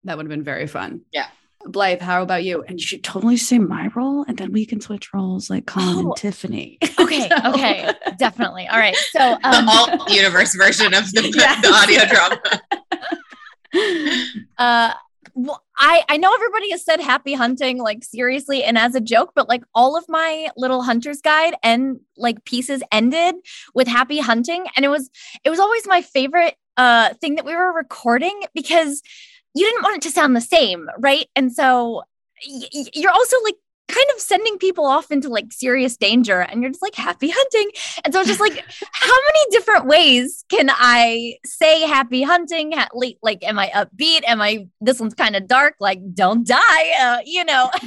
that 0.04 0.16
would 0.16 0.26
have 0.26 0.30
been 0.30 0.44
very 0.44 0.66
fun 0.66 1.02
yeah 1.12 1.26
Blythe, 1.66 2.00
how 2.00 2.22
about 2.22 2.44
you? 2.44 2.62
And 2.62 2.78
you 2.80 2.86
should 2.86 3.02
totally 3.02 3.36
say 3.36 3.58
my 3.58 3.88
role, 3.94 4.24
and 4.28 4.38
then 4.38 4.52
we 4.52 4.64
can 4.64 4.80
switch 4.80 5.12
roles 5.12 5.50
like 5.50 5.66
Colin 5.66 5.96
oh, 5.96 6.00
and 6.00 6.16
Tiffany. 6.16 6.78
Okay, 6.98 7.28
so. 7.42 7.50
okay, 7.50 7.90
definitely. 8.16 8.68
All 8.68 8.78
right, 8.78 8.96
so 8.96 9.32
um, 9.42 9.66
the 9.66 9.98
all 10.00 10.08
universe 10.08 10.54
version 10.54 10.94
of 10.94 11.10
the, 11.12 11.30
yes. 11.34 11.60
the 11.60 11.72
audio 11.72 12.04
drama. 12.06 12.40
uh, 14.58 14.92
well, 15.40 15.62
I 15.78 16.04
I 16.08 16.16
know 16.16 16.34
everybody 16.34 16.70
has 16.72 16.84
said 16.84 17.00
happy 17.00 17.32
hunting 17.34 17.78
like 17.78 18.02
seriously 18.02 18.64
and 18.64 18.76
as 18.76 18.96
a 18.96 19.00
joke, 19.00 19.32
but 19.36 19.48
like 19.48 19.62
all 19.72 19.96
of 19.96 20.04
my 20.08 20.50
little 20.56 20.82
hunter's 20.82 21.20
guide 21.20 21.54
and 21.62 22.00
like 22.16 22.44
pieces 22.44 22.82
ended 22.90 23.36
with 23.72 23.86
happy 23.86 24.18
hunting, 24.18 24.66
and 24.74 24.84
it 24.84 24.88
was 24.88 25.08
it 25.44 25.50
was 25.50 25.60
always 25.60 25.86
my 25.86 26.02
favorite 26.02 26.56
uh 26.76 27.14
thing 27.20 27.36
that 27.36 27.44
we 27.44 27.54
were 27.54 27.72
recording 27.72 28.40
because 28.52 29.00
you 29.54 29.64
didn't 29.64 29.82
want 29.82 29.96
it 29.96 30.02
to 30.02 30.10
sound 30.10 30.34
the 30.34 30.40
same, 30.40 30.88
right? 30.98 31.26
And 31.36 31.52
so 31.52 32.02
y- 32.48 32.86
you're 32.92 33.12
also 33.12 33.36
like 33.44 33.54
kind 33.88 34.06
of 34.14 34.20
sending 34.20 34.58
people 34.58 34.84
off 34.84 35.10
into 35.10 35.28
like 35.28 35.50
serious 35.50 35.96
danger 35.96 36.40
and 36.40 36.60
you're 36.62 36.70
just 36.70 36.82
like 36.82 36.94
happy 36.94 37.30
hunting. 37.34 37.70
And 38.04 38.12
so 38.12 38.20
it's 38.20 38.28
just 38.28 38.40
like 38.40 38.52
how 38.92 39.14
many 39.14 39.40
different 39.50 39.86
ways 39.86 40.44
can 40.48 40.68
i 40.70 41.36
say 41.44 41.82
happy 41.82 42.22
hunting? 42.22 42.74
Like 43.22 43.42
am 43.42 43.58
i 43.58 43.68
upbeat? 43.68 44.22
Am 44.26 44.40
i 44.40 44.66
this 44.80 45.00
one's 45.00 45.14
kind 45.14 45.36
of 45.36 45.46
dark 45.46 45.74
like 45.80 46.00
don't 46.14 46.46
die 46.46 46.90
uh, 47.00 47.18
you 47.24 47.44
know? 47.44 47.70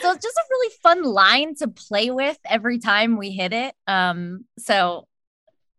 So 0.00 0.12
it's 0.12 0.22
just 0.22 0.36
a 0.36 0.42
really 0.48 0.74
fun 0.82 1.02
line 1.02 1.54
to 1.56 1.68
play 1.68 2.10
with 2.10 2.38
every 2.44 2.78
time 2.78 3.16
we 3.16 3.30
hit 3.30 3.52
it 3.52 3.74
um 3.86 4.44
so 4.58 5.06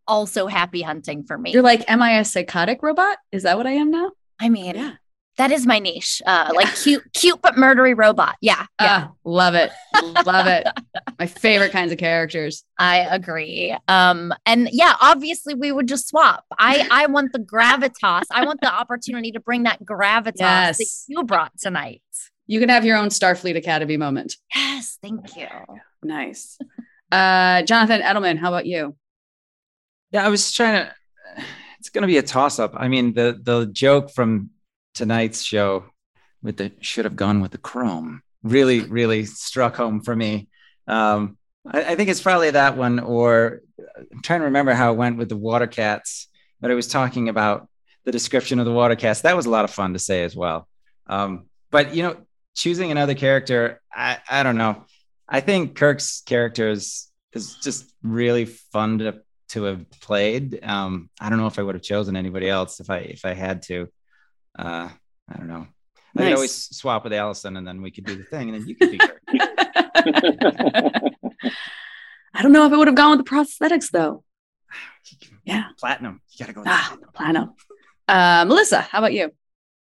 also 0.07 0.47
happy 0.47 0.82
hunting 0.82 1.24
for 1.24 1.38
me. 1.38 1.51
You're 1.51 1.63
like 1.63 1.89
am 1.89 2.01
i 2.01 2.20
a 2.20 2.26
psychotic 2.26 2.84
robot? 2.84 3.18
Is 3.32 3.43
that 3.43 3.57
what 3.57 3.68
i 3.68 3.72
am 3.72 3.91
now? 3.91 4.11
I 4.39 4.49
mean, 4.49 4.76
yeah. 4.76 4.93
That 5.38 5.51
is 5.51 5.65
my 5.65 5.79
niche. 5.79 6.21
Uh, 6.25 6.45
yeah. 6.47 6.51
Like 6.51 6.75
cute, 6.75 7.03
cute 7.13 7.41
but 7.41 7.55
murdery 7.55 7.95
robot. 7.95 8.35
Yeah, 8.41 8.65
yeah, 8.81 8.95
uh, 8.95 9.07
love 9.23 9.55
it, 9.55 9.71
love 10.25 10.47
it. 10.47 10.67
My 11.19 11.25
favorite 11.25 11.71
kinds 11.71 11.91
of 11.91 11.97
characters. 11.97 12.63
I 12.77 12.99
agree. 12.99 13.75
Um, 13.88 14.33
and 14.45 14.69
yeah, 14.71 14.95
obviously 15.01 15.53
we 15.53 15.71
would 15.71 15.88
just 15.88 16.07
swap. 16.07 16.45
I 16.57 16.88
I 16.91 17.05
want 17.07 17.33
the 17.33 17.39
gravitas. 17.39 18.25
I 18.31 18.45
want 18.45 18.61
the 18.61 18.73
opportunity 18.73 19.31
to 19.31 19.39
bring 19.39 19.63
that 19.63 19.83
gravitas 19.83 20.39
yes. 20.39 20.77
that 20.77 21.13
you 21.13 21.23
brought 21.23 21.57
tonight. 21.59 22.01
You 22.47 22.59
can 22.59 22.69
have 22.69 22.85
your 22.85 22.97
own 22.97 23.09
Starfleet 23.09 23.57
Academy 23.57 23.97
moment. 23.97 24.35
Yes, 24.55 24.97
thank 25.01 25.35
you. 25.35 25.47
Nice. 26.01 26.57
Uh, 27.11 27.61
Jonathan 27.63 28.01
Edelman, 28.01 28.38
how 28.38 28.47
about 28.47 28.65
you? 28.65 28.95
Yeah, 30.11 30.25
I 30.25 30.29
was 30.29 30.51
trying 30.51 30.85
to 30.85 30.93
it's 31.79 31.89
going 31.89 32.01
to 32.01 32.07
be 32.07 32.17
a 32.17 32.23
toss 32.23 32.59
up. 32.59 32.73
I 32.75 32.88
mean, 32.88 33.13
the 33.13 33.39
the 33.41 33.65
joke 33.67 34.11
from 34.11 34.49
tonight's 34.97 35.43
show 35.43 35.85
with 36.41 36.57
the 36.57 36.71
should 36.81 37.05
have 37.05 37.15
gone 37.15 37.41
with 37.41 37.51
the 37.51 37.57
chrome 37.57 38.21
really 38.43 38.81
really 38.81 39.25
struck 39.25 39.75
home 39.75 40.01
for 40.01 40.15
me. 40.15 40.47
Um, 40.87 41.37
I, 41.65 41.83
I, 41.83 41.95
think 41.95 42.09
it's 42.09 42.21
probably 42.21 42.51
that 42.51 42.77
one, 42.77 42.99
or 42.99 43.61
I'm 44.11 44.21
trying 44.21 44.39
to 44.39 44.45
remember 44.45 44.73
how 44.73 44.93
it 44.93 44.97
went 44.97 45.17
with 45.17 45.29
the 45.29 45.37
water 45.37 45.67
cats, 45.67 46.27
but 46.61 46.71
I 46.71 46.75
was 46.75 46.87
talking 46.87 47.29
about 47.29 47.67
the 48.05 48.11
description 48.11 48.59
of 48.59 48.65
the 48.65 48.71
water 48.71 48.95
cats. 48.95 49.21
That 49.21 49.35
was 49.35 49.45
a 49.45 49.49
lot 49.49 49.65
of 49.65 49.71
fun 49.71 49.93
to 49.93 49.99
say 49.99 50.23
as 50.23 50.35
well. 50.35 50.67
Um, 51.07 51.47
but 51.71 51.93
you 51.93 52.03
know, 52.03 52.17
choosing 52.55 52.91
another 52.91 53.15
character, 53.15 53.81
I, 53.93 54.19
I 54.29 54.43
don't 54.43 54.57
know. 54.57 54.85
I 55.27 55.41
think 55.41 55.75
Kirk's 55.75 56.21
character 56.21 56.69
is, 56.69 57.09
is 57.33 57.55
just 57.55 57.93
really 58.01 58.45
fun 58.45 58.99
to 58.99 59.21
to 59.49 59.63
have 59.63 59.89
played. 60.01 60.59
Um, 60.63 61.09
I 61.21 61.29
don't 61.29 61.39
know 61.39 61.47
if 61.47 61.57
I 61.57 61.63
would 61.63 61.75
have 61.75 61.83
chosen 61.83 62.15
anybody 62.15 62.49
else 62.49 62.79
if 62.79 62.89
I 62.89 62.97
if 62.97 63.25
I 63.25 63.33
had 63.33 63.61
to. 63.63 63.89
Uh, 64.57 64.89
I 65.29 65.37
don't 65.37 65.47
know. 65.47 65.67
Nice. 66.13 66.23
I 66.23 66.23
could 66.23 66.33
always 66.35 66.75
swap 66.75 67.03
with 67.03 67.13
Alison, 67.13 67.57
and 67.57 67.67
then 67.67 67.81
we 67.81 67.91
could 67.91 68.05
do 68.05 68.15
the 68.15 68.23
thing, 68.23 68.49
and 68.49 68.59
then 68.59 68.67
you 68.67 68.75
could 68.75 68.91
be 68.91 68.97
Kirk. 68.97 69.21
I 72.33 72.41
don't 72.41 72.51
know 72.51 72.65
if 72.65 72.73
I 72.73 72.77
would 72.77 72.87
have 72.87 72.95
gone 72.95 73.17
with 73.17 73.25
the 73.25 73.31
prosthetics 73.31 73.91
though. 73.91 74.23
Yeah, 75.45 75.63
platinum. 75.79 76.19
You 76.31 76.39
gotta 76.43 76.51
go 76.51 76.59
with 76.59 76.67
ah, 76.69 76.97
platinum. 77.13 77.53
Uh, 78.05 78.43
Melissa, 78.45 78.81
how 78.81 78.97
about 78.97 79.13
you? 79.13 79.31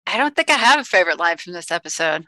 I 0.05 0.17
don't 0.17 0.35
think 0.35 0.51
I 0.51 0.53
have 0.53 0.79
a 0.79 0.83
favorite 0.83 1.17
line 1.17 1.37
from 1.37 1.53
this 1.53 1.71
episode. 1.71 2.25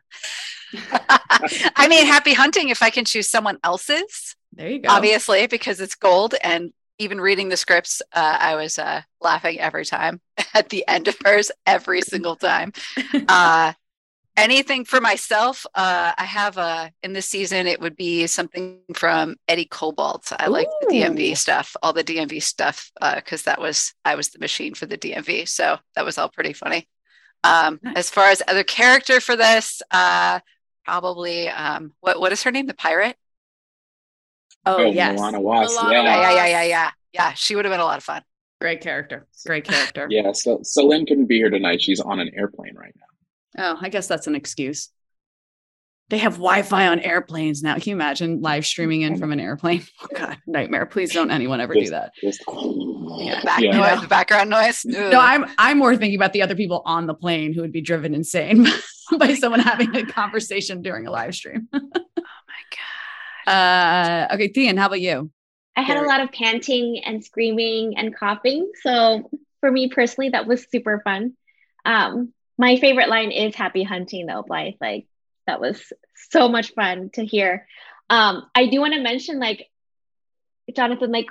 I 0.73 1.87
mean, 1.87 2.07
happy 2.07 2.33
hunting 2.33 2.69
if 2.69 2.81
I 2.81 2.89
can 2.89 3.05
choose 3.05 3.29
someone 3.29 3.59
else's. 3.63 4.35
There 4.53 4.69
you 4.69 4.79
go. 4.79 4.89
Obviously, 4.89 5.45
because 5.45 5.79
it's 5.79 5.93
gold 5.93 6.33
and 6.43 6.73
even 6.99 7.21
reading 7.21 7.49
the 7.49 7.57
scripts, 7.57 8.01
uh, 8.13 8.37
I 8.39 8.55
was 8.55 8.79
uh, 8.79 9.01
laughing 9.21 9.59
every 9.59 9.85
time 9.85 10.21
at 10.53 10.69
the 10.69 10.87
end 10.87 11.07
of 11.07 11.17
hers, 11.23 11.51
every 11.65 12.01
single 12.01 12.35
time. 12.35 12.73
Uh, 13.29 13.73
anything 14.37 14.85
for 14.85 15.01
myself, 15.01 15.65
uh, 15.75 16.13
I 16.17 16.23
have 16.23 16.57
a 16.57 16.91
in 17.03 17.13
this 17.13 17.27
season. 17.27 17.67
It 17.67 17.81
would 17.81 17.95
be 17.95 18.27
something 18.27 18.79
from 18.93 19.35
Eddie 19.47 19.65
Cobalt. 19.65 20.31
I 20.39 20.47
like 20.47 20.67
the 20.81 20.87
DMV 20.87 21.35
stuff, 21.35 21.75
all 21.81 21.93
the 21.93 22.03
DMV 22.03 22.41
stuff, 22.41 22.91
because 23.15 23.45
uh, 23.47 23.51
that 23.51 23.61
was 23.61 23.93
I 24.05 24.15
was 24.15 24.29
the 24.29 24.39
machine 24.39 24.75
for 24.75 24.85
the 24.85 24.97
DMV, 24.97 25.47
so 25.47 25.77
that 25.95 26.05
was 26.05 26.17
all 26.17 26.29
pretty 26.29 26.53
funny. 26.53 26.87
Um, 27.43 27.79
as 27.95 28.09
far 28.09 28.29
as 28.29 28.41
other 28.47 28.63
character 28.63 29.19
for 29.19 29.35
this, 29.35 29.81
uh, 29.91 30.39
probably 30.85 31.49
um, 31.49 31.93
what 31.99 32.19
what 32.19 32.31
is 32.31 32.43
her 32.43 32.51
name? 32.51 32.67
The 32.67 32.73
pirate. 32.73 33.17
Oh, 34.65 34.77
oh 34.77 34.91
yes. 34.91 35.19
Milana 35.19 35.41
Wass. 35.41 35.75
Milana 35.75 35.91
yeah. 35.91 36.03
yeah, 36.03 36.31
yeah, 36.31 36.45
yeah, 36.45 36.63
yeah, 36.63 36.91
yeah. 37.13 37.33
She 37.33 37.55
would 37.55 37.65
have 37.65 37.71
been 37.71 37.79
a 37.79 37.85
lot 37.85 37.97
of 37.97 38.03
fun. 38.03 38.21
Great 38.59 38.81
character. 38.81 39.27
Great 39.45 39.65
character. 39.65 40.07
yeah. 40.11 40.31
So 40.31 40.59
Celine 40.63 41.05
couldn't 41.05 41.27
be 41.27 41.37
here 41.37 41.49
tonight. 41.49 41.81
She's 41.81 41.99
on 41.99 42.19
an 42.19 42.31
airplane 42.35 42.75
right 42.75 42.93
now. 42.95 43.73
Oh, 43.75 43.79
I 43.81 43.89
guess 43.89 44.07
that's 44.07 44.27
an 44.27 44.35
excuse. 44.35 44.89
They 46.09 46.19
have 46.19 46.33
Wi-Fi 46.33 46.87
on 46.87 46.99
airplanes 47.01 47.61
now. 47.61 47.73
Can 47.73 47.83
you 47.89 47.95
imagine 47.95 48.41
live 48.41 48.65
streaming 48.65 49.01
in 49.01 49.17
from 49.17 49.33
an 49.33 49.39
airplane? 49.39 49.83
Oh 50.01 50.07
God, 50.15 50.37
nightmare! 50.47 50.85
Please 50.85 51.11
don't 51.13 51.31
anyone 51.31 51.59
ever 51.59 51.73
just, 51.73 51.85
do 51.85 51.91
that. 51.91 52.11
Just, 52.21 52.41
yeah, 53.17 53.43
back 53.43 53.59
yeah. 53.59 53.77
Noise, 53.77 54.01
the 54.01 54.07
background 54.07 54.49
noise. 54.49 54.85
Ugh. 54.85 55.11
No, 55.11 55.19
I'm 55.19 55.45
I'm 55.57 55.77
more 55.77 55.95
thinking 55.97 56.17
about 56.17 56.33
the 56.33 56.41
other 56.41 56.55
people 56.55 56.81
on 56.85 57.07
the 57.07 57.13
plane 57.13 57.53
who 57.53 57.61
would 57.61 57.73
be 57.73 57.81
driven 57.81 58.13
insane 58.13 58.65
by 59.19 59.33
someone 59.33 59.59
having 59.59 59.93
a 59.95 60.05
conversation 60.05 60.81
during 60.81 61.07
a 61.07 61.11
live 61.11 61.35
stream. 61.35 61.67
My 63.47 63.67
god. 63.67 64.13
Uh, 64.31 64.33
okay, 64.33 64.49
Thien, 64.49 64.77
how 64.77 64.87
about 64.87 65.01
you? 65.01 65.31
I 65.75 65.81
had 65.81 65.97
a 65.97 66.05
lot 66.07 66.21
of 66.21 66.31
panting 66.31 67.01
and 67.05 67.23
screaming 67.23 67.97
and 67.97 68.15
coughing. 68.15 68.71
So 68.81 69.29
for 69.61 69.71
me 69.71 69.89
personally, 69.89 70.29
that 70.29 70.47
was 70.47 70.67
super 70.69 71.01
fun. 71.03 71.33
Um, 71.85 72.33
my 72.57 72.77
favorite 72.77 73.09
line 73.09 73.31
is 73.31 73.55
happy 73.55 73.83
hunting 73.83 74.25
though, 74.25 74.43
Blythe. 74.43 74.75
Like 74.81 75.07
that 75.47 75.61
was 75.61 75.93
so 76.15 76.49
much 76.49 76.73
fun 76.73 77.09
to 77.13 77.25
hear. 77.25 77.67
Um, 78.09 78.43
I 78.55 78.67
do 78.67 78.79
want 78.81 78.93
to 78.93 79.01
mention 79.01 79.39
like 79.39 79.67
Jonathan, 80.75 81.11
like 81.11 81.27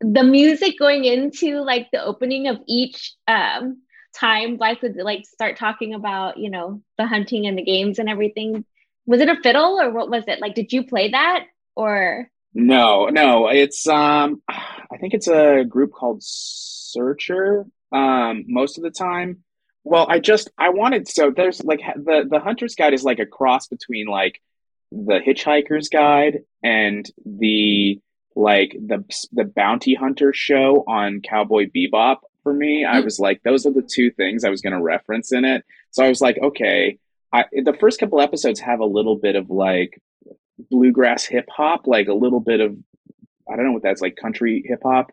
the 0.00 0.24
music 0.24 0.78
going 0.78 1.04
into 1.04 1.60
like 1.60 1.88
the 1.92 2.02
opening 2.02 2.48
of 2.48 2.58
each 2.66 3.14
um 3.26 3.82
time 4.14 4.56
Blythe 4.56 4.78
would 4.82 4.96
like 4.96 5.26
start 5.26 5.56
talking 5.56 5.94
about, 5.94 6.38
you 6.38 6.50
know, 6.50 6.82
the 6.98 7.06
hunting 7.06 7.46
and 7.46 7.58
the 7.58 7.64
games 7.64 7.98
and 7.98 8.08
everything 8.08 8.64
was 9.08 9.22
it 9.22 9.28
a 9.30 9.36
fiddle 9.42 9.80
or 9.80 9.90
what 9.90 10.10
was 10.10 10.24
it? 10.28 10.38
Like, 10.38 10.54
did 10.54 10.70
you 10.70 10.84
play 10.84 11.10
that 11.12 11.46
or? 11.74 12.30
No, 12.52 13.06
no, 13.06 13.48
it's 13.48 13.88
um, 13.88 14.42
I 14.48 14.98
think 15.00 15.14
it's 15.14 15.28
a 15.28 15.64
group 15.64 15.92
called 15.92 16.22
Searcher. 16.22 17.64
Um, 17.90 18.44
most 18.46 18.76
of 18.76 18.84
the 18.84 18.90
time. 18.90 19.44
Well, 19.82 20.06
I 20.08 20.18
just 20.18 20.50
I 20.58 20.68
wanted 20.68 21.08
so 21.08 21.32
there's 21.34 21.64
like 21.64 21.80
the 21.96 22.26
the 22.28 22.38
Hunter's 22.38 22.74
Guide 22.74 22.92
is 22.92 23.02
like 23.02 23.18
a 23.18 23.24
cross 23.24 23.66
between 23.68 24.06
like 24.06 24.42
the 24.92 25.20
Hitchhiker's 25.26 25.88
Guide 25.88 26.40
and 26.62 27.10
the 27.24 27.98
like 28.36 28.72
the 28.72 29.04
the 29.32 29.44
Bounty 29.44 29.94
Hunter 29.94 30.34
show 30.34 30.84
on 30.86 31.22
Cowboy 31.22 31.70
Bebop. 31.74 32.18
For 32.42 32.52
me, 32.52 32.82
mm-hmm. 32.82 32.94
I 32.94 33.00
was 33.00 33.18
like, 33.18 33.42
those 33.42 33.64
are 33.64 33.72
the 33.72 33.82
two 33.82 34.10
things 34.10 34.44
I 34.44 34.50
was 34.50 34.60
going 34.60 34.74
to 34.74 34.82
reference 34.82 35.32
in 35.32 35.46
it. 35.46 35.64
So 35.92 36.04
I 36.04 36.10
was 36.10 36.20
like, 36.20 36.38
okay, 36.42 36.98
I, 37.32 37.44
the 37.52 37.76
first 37.78 38.00
couple 38.00 38.20
episodes 38.20 38.60
have 38.60 38.80
a 38.80 38.86
little 38.86 39.16
bit 39.16 39.36
of 39.36 39.50
like 39.50 40.00
bluegrass 40.70 41.24
hip 41.24 41.46
hop, 41.50 41.86
like 41.86 42.08
a 42.08 42.14
little 42.14 42.40
bit 42.40 42.60
of 42.60 42.76
I 43.50 43.56
don't 43.56 43.64
know 43.64 43.72
what 43.72 43.82
that's 43.82 44.02
like 44.02 44.16
country 44.16 44.62
hip 44.66 44.80
hop. 44.82 45.10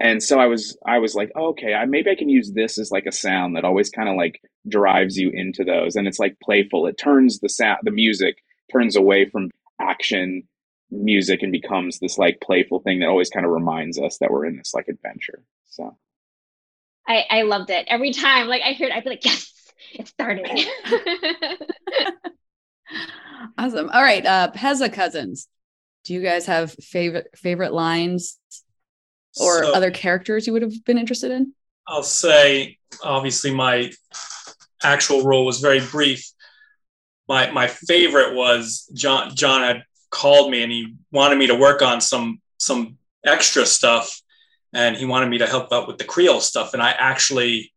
And 0.00 0.22
so 0.22 0.38
I 0.38 0.46
was 0.46 0.76
I 0.86 0.98
was 0.98 1.14
like, 1.14 1.32
oh, 1.34 1.48
okay, 1.48 1.74
I, 1.74 1.84
maybe 1.86 2.10
I 2.10 2.14
can 2.14 2.28
use 2.28 2.52
this 2.52 2.78
as 2.78 2.90
like 2.90 3.06
a 3.06 3.12
sound 3.12 3.56
that 3.56 3.64
always 3.64 3.90
kind 3.90 4.08
of 4.08 4.16
like 4.16 4.40
drives 4.68 5.16
you 5.16 5.30
into 5.30 5.64
those, 5.64 5.96
and 5.96 6.06
it's 6.06 6.20
like 6.20 6.38
playful. 6.42 6.86
It 6.86 6.98
turns 6.98 7.40
the 7.40 7.48
sound, 7.48 7.78
the 7.82 7.90
music 7.90 8.36
turns 8.70 8.96
away 8.96 9.28
from 9.28 9.50
action 9.80 10.42
music 10.90 11.42
and 11.42 11.52
becomes 11.52 11.98
this 11.98 12.16
like 12.16 12.40
playful 12.40 12.80
thing 12.80 13.00
that 13.00 13.08
always 13.08 13.28
kind 13.28 13.44
of 13.44 13.52
reminds 13.52 13.98
us 13.98 14.18
that 14.18 14.30
we're 14.30 14.46
in 14.46 14.56
this 14.56 14.72
like 14.72 14.88
adventure. 14.88 15.42
So 15.66 15.96
I 17.06 17.24
I 17.28 17.42
loved 17.42 17.70
it 17.70 17.86
every 17.88 18.12
time. 18.12 18.46
Like 18.46 18.62
I 18.62 18.74
heard, 18.74 18.92
I'd 18.92 19.02
be 19.02 19.10
like, 19.10 19.24
yes, 19.24 19.52
it's 19.92 20.10
starting. 20.10 20.44
awesome. 23.58 23.90
All 23.90 24.02
right, 24.02 24.24
uh, 24.24 24.50
Pezza 24.54 24.92
cousins. 24.92 25.48
Do 26.04 26.14
you 26.14 26.22
guys 26.22 26.46
have 26.46 26.72
favorite 26.72 27.28
favorite 27.36 27.72
lines 27.72 28.38
or 29.38 29.64
so, 29.64 29.72
other 29.72 29.90
characters 29.90 30.46
you 30.46 30.52
would 30.52 30.62
have 30.62 30.84
been 30.84 30.98
interested 30.98 31.30
in? 31.30 31.52
I'll 31.86 32.02
say, 32.02 32.78
obviously, 33.02 33.52
my 33.54 33.92
actual 34.82 35.24
role 35.24 35.44
was 35.44 35.60
very 35.60 35.80
brief. 35.80 36.30
My 37.28 37.50
my 37.50 37.66
favorite 37.66 38.34
was 38.34 38.90
John. 38.94 39.34
John 39.34 39.62
had 39.62 39.82
called 40.10 40.50
me 40.50 40.62
and 40.62 40.72
he 40.72 40.94
wanted 41.12 41.38
me 41.38 41.46
to 41.48 41.54
work 41.54 41.82
on 41.82 42.00
some 42.00 42.40
some 42.58 42.96
extra 43.24 43.66
stuff, 43.66 44.20
and 44.72 44.96
he 44.96 45.04
wanted 45.04 45.28
me 45.28 45.38
to 45.38 45.46
help 45.46 45.72
out 45.72 45.86
with 45.86 45.98
the 45.98 46.04
Creole 46.04 46.40
stuff. 46.40 46.74
And 46.74 46.82
I 46.82 46.90
actually 46.90 47.72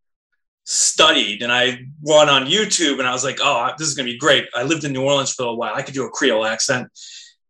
studied 0.72 1.42
and 1.42 1.52
I 1.52 1.80
went 2.02 2.30
on 2.30 2.46
YouTube 2.46 3.00
and 3.00 3.08
I 3.08 3.12
was 3.12 3.26
like, 3.26 3.40
oh, 3.42 3.72
this 3.78 3.88
is 3.88 3.94
gonna 3.94 4.10
be 4.10 4.18
great. 4.18 4.48
I 4.56 4.64
lived 4.64 4.84
in 4.86 4.94
New 4.94 5.04
Orleans 5.04 5.34
for 5.34 5.46
a 5.46 5.54
while. 5.54 5.74
I 5.76 5.82
could 5.82 5.94
do 5.94 6.06
a 6.06 6.10
Creole 6.10 6.46
accent, 6.46 6.88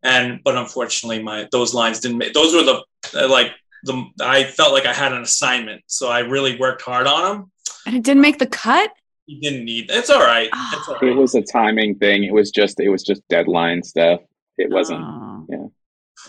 and 0.02 0.40
but 0.44 0.58
unfortunately, 0.58 1.22
my 1.22 1.48
those 1.52 1.74
lines 1.74 2.00
didn't 2.00 2.18
make. 2.18 2.34
Those 2.34 2.54
were 2.54 2.64
the 2.64 2.84
uh, 3.24 3.30
like 3.30 3.52
the 3.84 4.10
I 4.22 4.44
felt 4.44 4.74
like 4.74 4.86
I 4.86 4.94
had 4.94 5.14
an 5.14 5.22
assignment, 5.22 5.84
so 5.86 6.10
I 6.10 6.20
really 6.20 6.58
worked 6.58 6.82
hard 6.82 7.08
on 7.08 7.24
them. 7.24 7.52
And 7.86 7.96
it 7.96 8.04
didn't 8.04 8.22
make 8.22 8.40
the 8.40 8.48
cut. 8.48 8.92
You 9.28 9.40
didn't 9.40 9.66
need. 9.66 9.90
It's 9.92 10.10
all 10.10 10.20
right. 10.20 10.50
Ah. 10.52 10.78
It's 10.78 10.88
all 10.88 10.96
right. 10.96 11.12
It 11.12 11.16
was 11.16 11.36
a 11.36 11.42
timing 11.42 11.96
thing. 11.96 12.24
It 12.24 12.34
was 12.34 12.50
just 12.50 12.80
it 12.80 12.90
was 12.90 13.04
just 13.04 13.22
deadline 13.30 13.84
stuff. 13.84 14.22
It 14.58 14.70
wasn't. 14.72 15.04
Oh. 15.04 15.46
Yeah. 15.48 15.68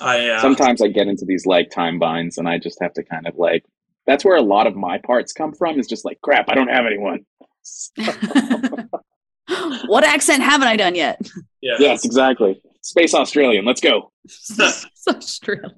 I 0.01 0.29
uh, 0.29 0.41
sometimes 0.41 0.83
I 0.83 0.89
get 0.89 1.09
into 1.09 1.25
these 1.25 1.47
like 1.47 1.71
time 1.71 1.99
binds, 1.99 2.37
and 2.37 2.47
I 2.49 2.59
just 2.59 2.81
have 2.83 2.93
to 2.95 3.03
kind 3.03 3.27
of 3.27 3.37
like. 3.37 3.65
That's 4.07 4.25
where 4.25 4.37
a 4.37 4.43
lot 4.43 4.67
of 4.67 4.75
my 4.75 4.99
parts 4.99 5.33
come 5.33 5.53
from. 5.53 5.79
Is 5.79 5.87
just 5.87 6.05
like 6.05 6.21
crap. 6.21 6.49
I 6.49 6.55
don't 6.55 6.69
have 6.69 6.87
anyone. 6.87 7.25
what 9.87 10.05
accent 10.05 10.43
haven't 10.43 10.69
I 10.69 10.77
done 10.77 10.95
yet? 10.95 11.21
Yeah. 11.61 11.77
Yes, 11.79 12.05
exactly. 12.05 12.61
Space 12.81 13.15
Australian. 13.15 13.65
Let's 13.65 13.81
go. 13.81 14.13
Space 14.27 14.87
Australian 15.09 15.73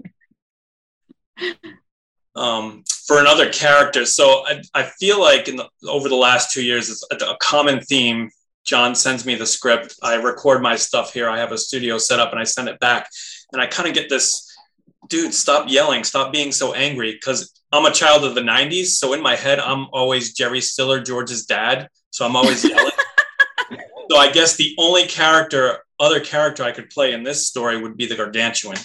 um, 2.37 2.83
for 3.07 3.21
another 3.21 3.51
character. 3.51 4.05
So 4.07 4.45
I, 4.47 4.63
I 4.75 4.83
feel 4.83 5.21
like 5.21 5.49
in 5.49 5.57
the, 5.57 5.69
over 5.89 6.09
the 6.09 6.17
last 6.17 6.53
two 6.53 6.65
years, 6.65 6.91
it's 6.91 7.23
a, 7.23 7.27
a 7.27 7.37
common 7.39 7.81
theme. 7.81 8.31
John 8.65 8.95
sends 8.95 9.27
me 9.27 9.35
the 9.35 9.47
script. 9.47 9.95
I 10.03 10.15
record 10.15 10.63
my 10.63 10.77
stuff 10.77 11.13
here. 11.13 11.29
I 11.29 11.39
have 11.39 11.53
a 11.53 11.59
studio 11.59 11.99
set 11.99 12.19
up 12.19 12.31
and 12.33 12.41
I 12.41 12.45
send 12.45 12.69
it 12.69 12.81
back. 12.81 13.09
And 13.53 13.61
I 13.61 13.67
kind 13.67 13.89
of 13.89 13.95
get 13.95 14.09
this, 14.09 14.51
dude, 15.09 15.35
stop 15.35 15.69
yelling, 15.69 16.03
stop 16.03 16.33
being 16.33 16.51
so 16.51 16.73
angry. 16.73 17.13
Because 17.13 17.61
I'm 17.75 17.87
a 17.87 17.91
child 17.91 18.25
of 18.25 18.37
the 18.37 18.41
90s. 18.41 18.87
So 18.87 19.15
in 19.15 19.21
my 19.21 19.35
head, 19.35 19.59
I'm 19.59 19.89
always 19.93 20.33
Jerry 20.33 20.61
Stiller, 20.61 21.01
George's 21.01 21.45
dad. 21.45 21.89
So 22.11 22.25
I'm 22.25 22.37
always 22.37 22.63
yelling. 22.69 22.93
so 24.09 24.17
I 24.17 24.31
guess 24.31 24.55
the 24.55 24.77
only 24.79 25.09
character, 25.09 25.79
other 25.99 26.21
character 26.21 26.63
I 26.63 26.71
could 26.71 26.89
play 26.89 27.13
in 27.13 27.25
this 27.25 27.49
story 27.49 27.77
would 27.83 27.97
be 27.97 28.07
the 28.07 28.15
gargantuan. 28.15 28.77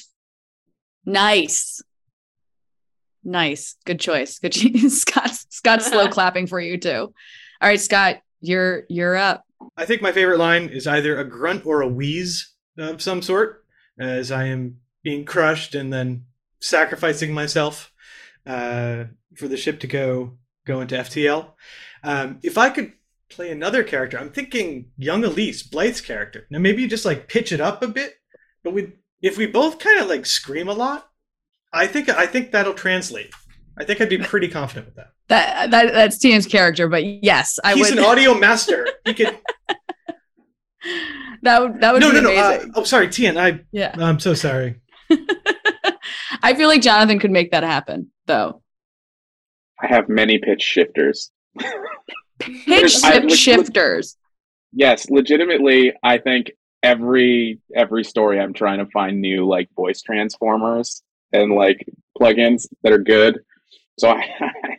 Nice. 1.05 1.83
Nice. 3.23 3.75
Good 3.85 3.99
choice. 3.99 4.39
Good 4.39 4.53
choice. 4.53 5.01
Scott 5.01 5.37
Scott's 5.49 5.85
slow 5.85 6.07
clapping 6.09 6.47
for 6.47 6.59
you 6.59 6.79
too. 6.79 7.13
All 7.61 7.69
right, 7.69 7.79
Scott, 7.79 8.21
you're 8.41 8.85
you're 8.89 9.15
up. 9.15 9.43
I 9.77 9.85
think 9.85 10.01
my 10.01 10.13
favorite 10.13 10.39
line 10.39 10.69
is 10.69 10.87
either 10.87 11.19
a 11.19 11.29
grunt 11.29 11.63
or 11.63 11.81
a 11.81 11.87
wheeze 11.87 12.55
of 12.79 13.03
some 13.03 13.21
sort, 13.21 13.65
as 13.99 14.31
I 14.31 14.45
am 14.45 14.77
being 15.03 15.25
crushed 15.25 15.75
and 15.75 15.93
then 15.93 16.25
sacrificing 16.59 17.33
myself 17.33 17.88
uh, 18.49 19.05
for 19.35 19.47
the 19.47 19.57
ship 19.57 19.79
to 19.81 19.87
go 19.87 20.37
go 20.65 20.81
into 20.81 20.95
FTL. 20.95 21.51
Um, 22.03 22.39
if 22.43 22.57
I 22.57 22.69
could 22.69 22.93
play 23.29 23.51
another 23.51 23.83
character, 23.83 24.17
I'm 24.17 24.31
thinking 24.31 24.91
young 24.97 25.23
Elise, 25.23 25.63
Blythe's 25.63 26.01
character. 26.01 26.47
Now 26.49 26.59
maybe 26.59 26.81
you 26.81 26.87
just 26.87 27.05
like 27.05 27.27
pitch 27.27 27.51
it 27.51 27.61
up 27.61 27.83
a 27.83 27.87
bit, 27.87 28.15
but 28.63 28.73
we 28.73 28.93
if 29.21 29.37
we 29.37 29.45
both 29.45 29.79
kind 29.79 29.99
of 29.99 30.07
like 30.07 30.25
scream 30.25 30.67
a 30.67 30.73
lot, 30.73 31.09
I 31.71 31.87
think 31.87 32.09
I 32.09 32.25
think 32.25 32.51
that'll 32.51 32.73
translate. 32.73 33.33
I 33.77 33.85
think 33.85 34.01
I'd 34.01 34.09
be 34.09 34.17
pretty 34.17 34.49
confident 34.49 34.87
with 34.87 34.95
that. 34.95 35.11
That, 35.29 35.71
that 35.71 35.93
that's 35.93 36.17
Thien's 36.17 36.47
character, 36.47 36.89
but 36.89 37.03
yes, 37.05 37.59
I 37.63 37.75
He's 37.75 37.91
would. 37.91 37.99
an 37.99 38.05
audio 38.05 38.33
master. 38.33 38.87
He 39.05 39.13
could. 39.13 39.37
that 41.43 41.61
would 41.61 41.81
that 41.81 41.93
would 41.93 42.01
no 42.01 42.11
be 42.11 42.21
no 42.21 42.31
amazing. 42.31 42.67
no. 42.69 42.73
Uh, 42.73 42.81
oh, 42.81 42.83
sorry, 42.83 43.07
Thien. 43.07 43.37
I 43.37 43.61
yeah. 43.71 43.95
I'm 43.97 44.19
so 44.19 44.33
sorry. 44.33 44.81
I 46.41 46.53
feel 46.53 46.67
like 46.67 46.81
Jonathan 46.81 47.19
could 47.19 47.31
make 47.31 47.51
that 47.51 47.63
happen, 47.63 48.11
though. 48.25 48.61
I 49.79 49.87
have 49.87 50.09
many 50.09 50.37
pitch 50.37 50.61
shifters. 50.61 51.31
pitch 52.39 53.03
I, 53.03 53.27
shifters. 53.27 54.17
Yes, 54.73 55.09
legitimately, 55.09 55.93
I 56.03 56.17
think 56.17 56.51
every 56.83 57.59
every 57.75 58.03
story 58.03 58.39
I'm 58.39 58.53
trying 58.53 58.79
to 58.79 58.85
find 58.87 59.19
new 59.19 59.45
like 59.47 59.69
voice 59.75 60.01
transformers 60.01 61.03
and 61.33 61.53
like 61.53 61.85
plugins 62.19 62.67
that 62.83 62.93
are 62.93 62.99
good. 62.99 63.39
So 63.97 64.09
I, 64.11 64.25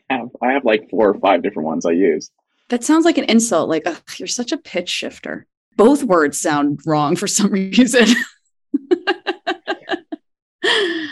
have 0.08 0.28
I 0.42 0.52
have 0.52 0.64
like 0.64 0.88
four 0.90 1.10
or 1.10 1.18
five 1.18 1.42
different 1.42 1.66
ones 1.66 1.86
I 1.86 1.92
use. 1.92 2.30
That 2.68 2.84
sounds 2.84 3.04
like 3.04 3.18
an 3.18 3.24
insult. 3.24 3.68
Like 3.68 3.82
ugh, 3.86 4.00
you're 4.18 4.28
such 4.28 4.52
a 4.52 4.58
pitch 4.58 4.88
shifter. 4.88 5.46
Both 5.76 6.02
words 6.04 6.40
sound 6.40 6.80
wrong 6.86 7.16
for 7.16 7.26
some 7.26 7.50
reason. 7.52 8.06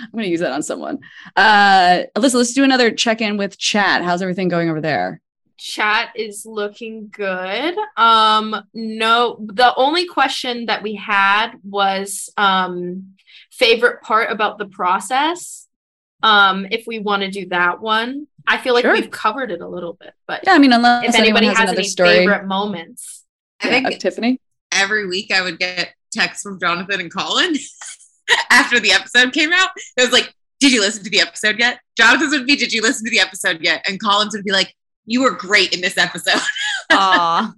I'm 0.08 0.18
going 0.18 0.24
to 0.24 0.30
use 0.30 0.40
that 0.40 0.52
on 0.52 0.62
someone. 0.62 1.00
Uh, 1.36 2.04
Alyssa, 2.16 2.34
let's 2.34 2.54
do 2.54 2.64
another 2.64 2.90
check 2.90 3.20
in 3.20 3.36
with 3.36 3.58
chat. 3.58 4.02
How's 4.02 4.22
everything 4.22 4.48
going 4.48 4.70
over 4.70 4.80
there? 4.80 5.20
Chat 5.58 6.10
is 6.14 6.46
looking 6.46 7.08
good. 7.10 7.76
Um, 7.96 8.56
no, 8.72 9.36
the 9.40 9.74
only 9.76 10.06
question 10.06 10.66
that 10.66 10.82
we 10.82 10.94
had 10.94 11.52
was 11.62 12.30
um, 12.36 13.16
favorite 13.50 14.02
part 14.02 14.30
about 14.30 14.58
the 14.58 14.66
process. 14.66 15.66
Um, 16.22 16.66
if 16.70 16.86
we 16.86 17.00
want 17.00 17.22
to 17.22 17.30
do 17.30 17.48
that 17.48 17.80
one, 17.80 18.28
I 18.46 18.58
feel 18.58 18.72
like 18.72 18.84
sure. 18.84 18.94
we've 18.94 19.10
covered 19.10 19.50
it 19.50 19.60
a 19.60 19.68
little 19.68 19.92
bit. 19.92 20.14
But 20.26 20.40
yeah, 20.44 20.54
I 20.54 20.58
mean, 20.58 20.72
unless 20.72 21.08
if 21.08 21.14
anybody 21.14 21.46
has, 21.46 21.58
has 21.58 21.72
any 21.72 21.84
story. 21.84 22.10
favorite 22.10 22.46
moments, 22.46 23.24
I 23.60 23.68
think 23.68 23.86
uh, 23.86 23.90
Tiffany. 23.90 24.40
Every 24.72 25.06
week, 25.06 25.32
I 25.32 25.42
would 25.42 25.58
get 25.58 25.92
texts 26.12 26.42
from 26.42 26.58
Jonathan 26.58 27.00
and 27.00 27.12
Colin 27.12 27.54
after 28.50 28.80
the 28.80 28.92
episode 28.92 29.32
came 29.32 29.52
out. 29.52 29.70
It 29.96 30.02
was 30.02 30.12
like, 30.12 30.34
"Did 30.60 30.72
you 30.72 30.80
listen 30.80 31.04
to 31.04 31.10
the 31.10 31.20
episode 31.20 31.58
yet?" 31.58 31.80
Jonathan's 31.96 32.32
would 32.32 32.46
be, 32.46 32.56
"Did 32.56 32.72
you 32.72 32.82
listen 32.82 33.04
to 33.04 33.10
the 33.10 33.20
episode 33.20 33.60
yet?" 33.60 33.84
And 33.88 34.02
Colin's 34.02 34.34
would 34.34 34.44
be 34.44 34.52
like, 34.52 34.74
"You 35.06 35.22
were 35.22 35.32
great 35.32 35.74
in 35.74 35.80
this 35.80 35.98
episode." 35.98 36.40
Aww. 36.92 37.52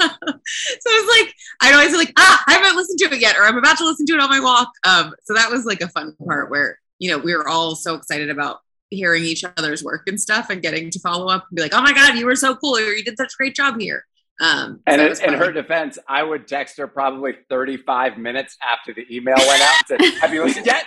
so 0.00 0.08
was 0.08 1.18
like 1.18 1.34
I'd 1.62 1.74
always 1.74 1.92
be 1.92 1.96
like, 1.96 2.12
ah, 2.18 2.44
I 2.46 2.54
haven't 2.54 2.76
listened 2.76 2.98
to 2.98 3.14
it 3.14 3.20
yet, 3.20 3.36
or 3.36 3.44
I'm 3.44 3.56
about 3.56 3.78
to 3.78 3.86
listen 3.86 4.06
to 4.06 4.14
it 4.14 4.20
on 4.20 4.28
my 4.28 4.40
walk. 4.40 4.70
Um, 4.86 5.14
so 5.24 5.34
that 5.34 5.50
was 5.50 5.64
like 5.64 5.80
a 5.80 5.88
fun 5.88 6.14
part 6.24 6.50
where 6.50 6.78
you 6.98 7.10
know 7.10 7.18
we 7.18 7.34
were 7.34 7.48
all 7.48 7.74
so 7.74 7.94
excited 7.94 8.30
about 8.30 8.60
hearing 8.90 9.24
each 9.24 9.44
other's 9.56 9.82
work 9.82 10.02
and 10.06 10.20
stuff, 10.20 10.50
and 10.50 10.62
getting 10.62 10.90
to 10.90 11.00
follow 11.00 11.28
up 11.28 11.46
and 11.48 11.56
be 11.56 11.62
like, 11.62 11.74
oh 11.74 11.82
my 11.82 11.92
god, 11.92 12.16
you 12.16 12.26
were 12.26 12.36
so 12.36 12.54
cool, 12.56 12.76
or 12.76 12.92
you 12.92 13.04
did 13.04 13.16
such 13.16 13.32
a 13.32 13.36
great 13.36 13.54
job 13.54 13.80
here. 13.80 14.04
Um, 14.40 14.80
and 14.86 15.00
in, 15.00 15.12
in, 15.22 15.34
her 15.34 15.50
defense, 15.50 15.98
I 16.06 16.22
would 16.22 16.46
text 16.46 16.76
her 16.76 16.86
probably 16.86 17.32
35 17.48 18.18
minutes 18.18 18.56
after 18.62 18.92
the 18.92 19.06
email 19.10 19.36
went 19.38 19.62
out. 19.62 19.90
And 19.90 20.02
say, 20.02 20.18
Have 20.20 20.34
you 20.34 20.44
listened 20.44 20.66
yet? 20.66 20.84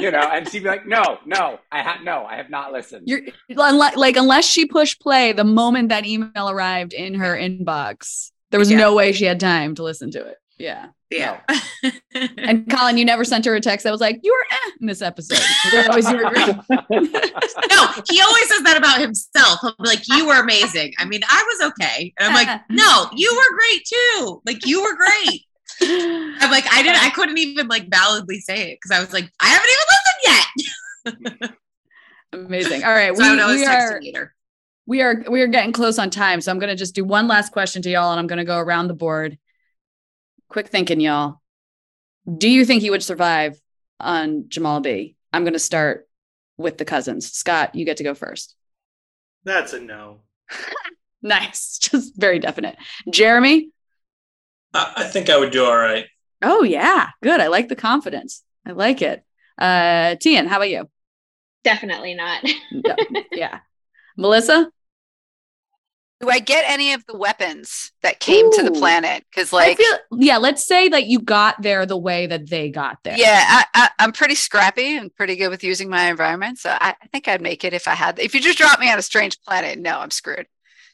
You 0.00 0.10
know, 0.10 0.20
and 0.20 0.48
she'd 0.48 0.62
be 0.62 0.68
like, 0.68 0.86
"No, 0.86 1.18
no, 1.26 1.58
I 1.70 1.82
have 1.82 2.02
no, 2.02 2.24
I 2.24 2.36
have 2.36 2.48
not 2.48 2.72
listened." 2.72 3.06
You're 3.06 3.20
like, 3.50 4.16
unless 4.16 4.46
she 4.46 4.64
pushed 4.64 5.00
play 5.00 5.32
the 5.32 5.44
moment 5.44 5.90
that 5.90 6.06
email 6.06 6.48
arrived 6.48 6.94
in 6.94 7.14
her 7.14 7.36
inbox, 7.36 8.30
there 8.50 8.58
was 8.58 8.70
yeah. 8.70 8.78
no 8.78 8.94
way 8.94 9.12
she 9.12 9.26
had 9.26 9.38
time 9.40 9.74
to 9.74 9.82
listen 9.82 10.10
to 10.12 10.24
it. 10.24 10.38
Yeah. 10.58 10.88
Yeah. 11.10 11.40
and 12.14 12.70
Colin, 12.70 12.96
you 12.96 13.04
never 13.04 13.24
sent 13.24 13.44
her 13.44 13.54
a 13.56 13.60
text 13.60 13.82
that 13.82 13.90
was 13.90 14.00
like, 14.00 14.20
you 14.22 14.32
were 14.32 14.56
eh 14.56 14.70
in 14.80 14.86
this 14.86 15.02
episode. 15.02 15.40
always 15.88 16.04
no, 16.08 16.14
he 18.08 18.20
always 18.20 18.48
says 18.48 18.62
that 18.62 18.76
about 18.78 19.00
himself. 19.00 19.58
He'll 19.60 19.74
be 19.82 19.88
like, 19.88 20.06
you 20.06 20.28
were 20.28 20.40
amazing. 20.40 20.92
I 20.98 21.04
mean, 21.06 21.20
I 21.28 21.42
was 21.42 21.72
okay. 21.72 22.14
And 22.18 22.28
I'm 22.28 22.34
like, 22.34 22.60
no, 22.70 23.08
you 23.16 23.34
were 23.34 23.56
great 23.56 23.82
too. 23.86 24.42
Like, 24.46 24.64
you 24.66 24.82
were 24.82 24.94
great. 24.94 25.42
I'm 25.82 26.50
like, 26.50 26.66
I 26.72 26.82
didn't, 26.82 27.02
I 27.02 27.10
couldn't 27.10 27.38
even 27.38 27.66
like 27.66 27.88
validly 27.90 28.38
say 28.40 28.70
it 28.70 28.78
because 28.80 28.96
I 28.96 29.00
was 29.00 29.12
like, 29.12 29.28
I 29.40 29.48
haven't 29.48 29.70
even 29.70 31.16
listened 31.16 31.40
yet. 31.40 31.50
Amazing. 32.32 32.84
All 32.84 32.92
right. 32.92 33.16
So 33.16 33.46
we, 33.48 33.56
we 33.56 33.66
are, 33.66 34.00
we 34.86 35.02
are 35.02 35.24
we 35.28 35.40
are 35.40 35.46
getting 35.46 35.72
close 35.72 35.98
on 36.00 36.10
time 36.10 36.40
so 36.40 36.50
i'm 36.50 36.58
going 36.58 36.68
to 36.68 36.74
just 36.74 36.96
do 36.96 37.04
one 37.04 37.28
last 37.28 37.52
question 37.52 37.80
to 37.80 37.90
y'all 37.90 38.10
and 38.10 38.18
i'm 38.18 38.26
going 38.26 38.38
to 38.38 38.44
go 38.44 38.58
around 38.58 38.88
the 38.88 38.94
board 38.94 39.38
quick 40.50 40.68
thinking, 40.68 41.00
y'all. 41.00 41.40
Do 42.30 42.50
you 42.50 42.66
think 42.66 42.82
he 42.82 42.90
would 42.90 43.02
survive 43.02 43.58
on 43.98 44.44
Jamal 44.48 44.80
B? 44.80 45.16
I'm 45.32 45.44
going 45.44 45.54
to 45.54 45.58
start 45.58 46.06
with 46.58 46.76
the 46.76 46.84
cousins. 46.84 47.32
Scott, 47.32 47.74
you 47.74 47.86
get 47.86 47.96
to 47.96 48.04
go 48.04 48.14
first. 48.14 48.54
That's 49.44 49.72
a 49.72 49.80
no. 49.80 50.20
nice. 51.22 51.78
Just 51.82 52.14
very 52.16 52.38
definite. 52.38 52.76
Jeremy? 53.10 53.70
I, 54.74 54.92
I 54.98 55.04
think 55.04 55.30
I 55.30 55.38
would 55.38 55.52
do 55.52 55.64
all 55.64 55.76
right. 55.76 56.04
Oh, 56.42 56.62
yeah. 56.62 57.08
Good. 57.22 57.40
I 57.40 57.46
like 57.46 57.68
the 57.68 57.76
confidence. 57.76 58.42
I 58.66 58.72
like 58.72 59.00
it. 59.00 59.24
Uh, 59.56 60.16
Thien, 60.16 60.46
how 60.46 60.56
about 60.56 60.70
you? 60.70 60.88
Definitely 61.64 62.14
not. 62.14 62.44
no. 62.72 62.96
Yeah. 63.32 63.60
Melissa? 64.16 64.70
Do 66.20 66.28
I 66.28 66.38
get 66.38 66.64
any 66.68 66.92
of 66.92 67.04
the 67.06 67.16
weapons 67.16 67.92
that 68.02 68.20
came 68.20 68.46
Ooh. 68.46 68.52
to 68.52 68.62
the 68.62 68.72
planet? 68.72 69.24
Because, 69.30 69.54
like, 69.54 69.78
feel, 69.78 69.98
yeah, 70.18 70.36
let's 70.36 70.66
say 70.66 70.88
that 70.90 71.06
you 71.06 71.18
got 71.18 71.62
there 71.62 71.86
the 71.86 71.96
way 71.96 72.26
that 72.26 72.50
they 72.50 72.68
got 72.68 72.98
there. 73.04 73.16
Yeah, 73.16 73.62
I, 73.74 73.90
am 73.98 74.12
pretty 74.12 74.34
scrappy 74.34 74.98
and 74.98 75.14
pretty 75.14 75.36
good 75.36 75.48
with 75.48 75.64
using 75.64 75.88
my 75.88 76.10
environment, 76.10 76.58
so 76.58 76.70
I, 76.70 76.94
I, 77.02 77.06
think 77.06 77.26
I'd 77.26 77.40
make 77.40 77.64
it 77.64 77.72
if 77.72 77.88
I 77.88 77.94
had. 77.94 78.18
If 78.18 78.34
you 78.34 78.40
just 78.40 78.58
drop 78.58 78.78
me 78.78 78.92
on 78.92 78.98
a 78.98 79.02
strange 79.02 79.40
planet, 79.40 79.78
no, 79.78 79.98
I'm 79.98 80.10
screwed. 80.10 80.46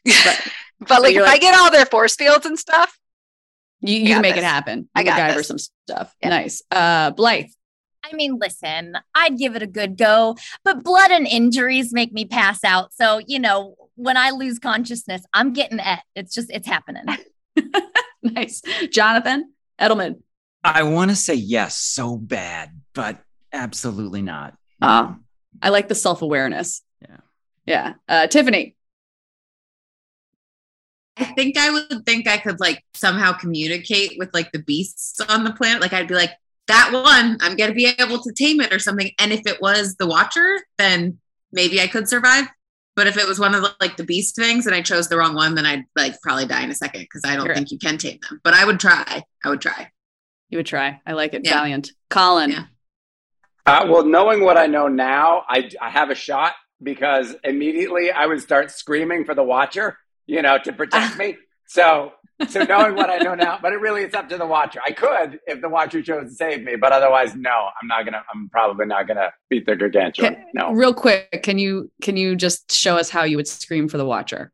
But, 0.04 0.48
but 0.80 1.02
like, 1.02 1.16
if 1.16 1.22
like, 1.22 1.34
I 1.34 1.38
get 1.38 1.58
all 1.58 1.72
their 1.72 1.86
force 1.86 2.14
fields 2.14 2.46
and 2.46 2.56
stuff, 2.56 2.96
you, 3.80 3.96
you 3.96 4.06
can 4.14 4.22
make 4.22 4.34
this. 4.34 4.44
it 4.44 4.46
happen. 4.46 4.78
You 4.78 4.88
I 4.94 5.02
got 5.02 5.18
MacGyver 5.18 5.44
some 5.44 5.58
stuff. 5.58 6.14
Yeah. 6.22 6.28
Nice. 6.28 6.62
Uh, 6.70 7.10
Blythe. 7.10 7.46
I 8.04 8.14
mean, 8.14 8.38
listen, 8.40 8.96
I'd 9.14 9.36
give 9.36 9.56
it 9.56 9.62
a 9.62 9.66
good 9.66 9.96
go, 9.96 10.36
but 10.64 10.84
blood 10.84 11.10
and 11.10 11.26
injuries 11.26 11.92
make 11.92 12.12
me 12.12 12.24
pass 12.24 12.62
out. 12.62 12.94
So, 12.94 13.20
you 13.26 13.40
know, 13.40 13.74
when 13.96 14.16
I 14.16 14.30
lose 14.30 14.58
consciousness, 14.58 15.22
I'm 15.32 15.52
getting 15.52 15.78
it. 15.80 16.00
It's 16.14 16.34
just, 16.34 16.50
it's 16.50 16.68
happening. 16.68 17.04
nice. 18.22 18.62
Jonathan 18.90 19.52
Edelman. 19.80 20.20
I 20.62 20.82
want 20.84 21.10
to 21.10 21.16
say 21.16 21.34
yes 21.34 21.76
so 21.78 22.16
bad, 22.16 22.70
but 22.94 23.20
absolutely 23.52 24.22
not. 24.22 24.56
Uh, 24.80 25.14
I 25.62 25.70
like 25.70 25.88
the 25.88 25.94
self 25.94 26.22
awareness. 26.22 26.82
Yeah. 27.00 27.16
Yeah. 27.66 27.94
Uh, 28.08 28.26
Tiffany. 28.26 28.76
I 31.16 31.24
think 31.24 31.56
I 31.56 31.70
would 31.70 32.04
think 32.04 32.28
I 32.28 32.36
could 32.36 32.60
like 32.60 32.84
somehow 32.92 33.32
communicate 33.32 34.16
with 34.18 34.34
like 34.34 34.52
the 34.52 34.58
beasts 34.58 35.18
on 35.20 35.44
the 35.44 35.52
planet. 35.52 35.80
Like 35.80 35.94
I'd 35.94 36.08
be 36.08 36.14
like, 36.14 36.32
that 36.66 36.90
one, 36.92 37.38
I'm 37.40 37.56
gonna 37.56 37.72
be 37.72 37.86
able 37.98 38.20
to 38.22 38.32
tame 38.32 38.60
it 38.60 38.72
or 38.72 38.78
something. 38.78 39.10
And 39.18 39.32
if 39.32 39.46
it 39.46 39.62
was 39.62 39.96
the 39.96 40.06
Watcher, 40.06 40.60
then 40.78 41.18
maybe 41.52 41.80
I 41.80 41.86
could 41.86 42.08
survive. 42.08 42.46
But 42.96 43.06
if 43.06 43.18
it 43.18 43.28
was 43.28 43.38
one 43.38 43.54
of 43.54 43.62
the, 43.62 43.74
like 43.78 43.98
the 43.98 44.04
beast 44.04 44.34
things 44.34 44.66
and 44.66 44.74
I 44.74 44.80
chose 44.80 45.08
the 45.08 45.18
wrong 45.18 45.34
one, 45.34 45.54
then 45.54 45.66
I'd 45.66 45.84
like 45.94 46.20
probably 46.22 46.46
die 46.46 46.64
in 46.64 46.70
a 46.70 46.74
second 46.74 47.02
because 47.02 47.22
I 47.26 47.36
don't 47.36 47.44
sure. 47.44 47.54
think 47.54 47.70
you 47.70 47.78
can 47.78 47.98
tame 47.98 48.18
them. 48.28 48.40
But 48.42 48.54
I 48.54 48.64
would 48.64 48.80
try. 48.80 49.22
I 49.44 49.48
would 49.50 49.60
try. 49.60 49.90
You 50.48 50.58
would 50.58 50.66
try. 50.66 51.00
I 51.06 51.12
like 51.12 51.34
it. 51.34 51.42
Yeah. 51.44 51.54
Valiant. 51.54 51.92
Colin. 52.08 52.50
Yeah. 52.50 52.64
Uh, 53.66 53.86
well, 53.88 54.04
knowing 54.04 54.44
what 54.44 54.56
I 54.56 54.66
know 54.66 54.88
now, 54.88 55.42
I, 55.48 55.70
I 55.80 55.90
have 55.90 56.10
a 56.10 56.14
shot 56.14 56.54
because 56.82 57.34
immediately 57.44 58.10
I 58.10 58.26
would 58.26 58.40
start 58.40 58.70
screaming 58.70 59.24
for 59.24 59.34
the 59.34 59.42
Watcher, 59.42 59.98
you 60.26 60.40
know, 60.40 60.56
to 60.58 60.72
protect 60.72 61.18
me. 61.18 61.36
So 61.66 62.12
so 62.48 62.62
knowing 62.64 62.94
what 62.94 63.08
I 63.08 63.18
know 63.18 63.34
now, 63.34 63.58
but 63.60 63.72
it 63.72 63.80
really 63.80 64.02
it's 64.02 64.14
up 64.14 64.28
to 64.28 64.36
the 64.36 64.46
watcher. 64.46 64.80
I 64.84 64.92
could 64.92 65.40
if 65.46 65.60
the 65.60 65.68
watcher 65.68 66.02
chose 66.02 66.30
to 66.30 66.34
save 66.34 66.62
me, 66.62 66.76
but 66.76 66.92
otherwise, 66.92 67.34
no, 67.34 67.68
I'm 67.80 67.88
not 67.88 68.04
gonna. 68.04 68.22
I'm 68.32 68.48
probably 68.50 68.86
not 68.86 69.08
gonna 69.08 69.32
beat 69.48 69.64
the 69.66 69.74
gargantuan. 69.74 70.34
Can, 70.34 70.46
no. 70.54 70.72
Real 70.72 70.92
quick, 70.92 71.42
can 71.42 71.58
you 71.58 71.90
can 72.02 72.16
you 72.16 72.36
just 72.36 72.72
show 72.72 72.96
us 72.96 73.08
how 73.08 73.24
you 73.24 73.36
would 73.36 73.48
scream 73.48 73.88
for 73.88 73.96
the 73.96 74.04
watcher? 74.04 74.52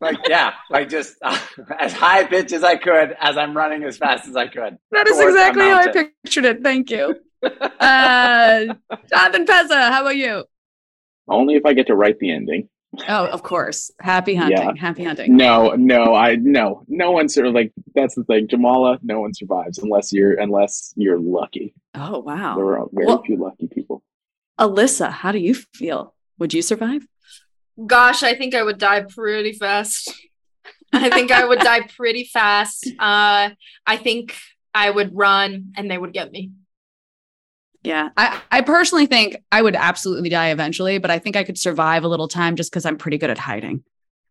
like 0.00 0.18
yeah, 0.28 0.54
like 0.70 0.88
just 0.88 1.16
uh, 1.22 1.38
as 1.78 1.92
high 1.92 2.24
pitch 2.24 2.52
as 2.52 2.64
I 2.64 2.76
could 2.76 3.16
as 3.20 3.36
I'm 3.36 3.56
running 3.56 3.84
as 3.84 3.96
fast 3.96 4.28
as 4.28 4.34
I 4.34 4.48
could. 4.48 4.76
That 4.90 5.06
is 5.06 5.20
exactly 5.20 5.62
how 5.62 5.76
I 5.76 5.92
pictured 5.92 6.44
it. 6.46 6.62
Thank 6.62 6.90
you, 6.90 7.14
uh, 7.42 8.64
Jonathan 9.08 9.46
Pezza. 9.46 9.90
How 9.90 10.02
about 10.02 10.16
you? 10.16 10.44
Only 11.28 11.54
if 11.54 11.64
I 11.64 11.72
get 11.72 11.86
to 11.86 11.94
write 11.94 12.18
the 12.18 12.32
ending. 12.32 12.68
Oh, 13.08 13.26
of 13.26 13.42
course. 13.42 13.90
Happy 14.00 14.34
hunting. 14.34 14.58
Yeah. 14.58 14.72
Happy 14.76 15.04
hunting. 15.04 15.36
No, 15.36 15.74
no, 15.76 16.14
I 16.14 16.36
no, 16.36 16.84
no 16.88 17.10
one 17.10 17.28
sort 17.28 17.46
of 17.46 17.54
like 17.54 17.72
that's 17.94 18.14
the 18.14 18.24
thing. 18.24 18.46
Jamala, 18.46 18.98
no 19.02 19.20
one 19.20 19.32
survives 19.34 19.78
unless 19.78 20.12
you're 20.12 20.34
unless 20.34 20.92
you're 20.96 21.18
lucky. 21.18 21.74
Oh 21.94 22.20
wow. 22.20 22.56
There 22.56 22.78
are 22.78 22.86
very 22.92 23.06
well, 23.06 23.22
few 23.22 23.36
lucky 23.36 23.68
people. 23.68 24.02
Alyssa, 24.58 25.10
how 25.10 25.32
do 25.32 25.38
you 25.38 25.54
feel? 25.54 26.14
Would 26.38 26.54
you 26.54 26.62
survive? 26.62 27.06
Gosh, 27.86 28.22
I 28.22 28.34
think 28.34 28.54
I 28.54 28.62
would 28.62 28.78
die 28.78 29.02
pretty 29.02 29.52
fast. 29.52 30.12
I 30.92 31.10
think 31.10 31.32
I 31.32 31.44
would 31.44 31.58
die 31.58 31.80
pretty 31.96 32.24
fast. 32.24 32.86
Uh 32.98 33.50
I 33.86 33.96
think 33.96 34.36
I 34.74 34.90
would 34.90 35.10
run 35.16 35.72
and 35.76 35.90
they 35.90 35.98
would 35.98 36.12
get 36.12 36.30
me. 36.32 36.50
Yeah. 37.84 38.08
I, 38.16 38.40
I 38.50 38.60
personally 38.62 39.06
think 39.06 39.36
I 39.52 39.60
would 39.60 39.76
absolutely 39.76 40.30
die 40.30 40.48
eventually, 40.48 40.98
but 40.98 41.10
I 41.10 41.18
think 41.18 41.36
I 41.36 41.44
could 41.44 41.58
survive 41.58 42.02
a 42.02 42.08
little 42.08 42.28
time 42.28 42.56
just 42.56 42.72
because 42.72 42.86
I'm 42.86 42.96
pretty 42.96 43.18
good 43.18 43.30
at 43.30 43.38
hiding. 43.38 43.84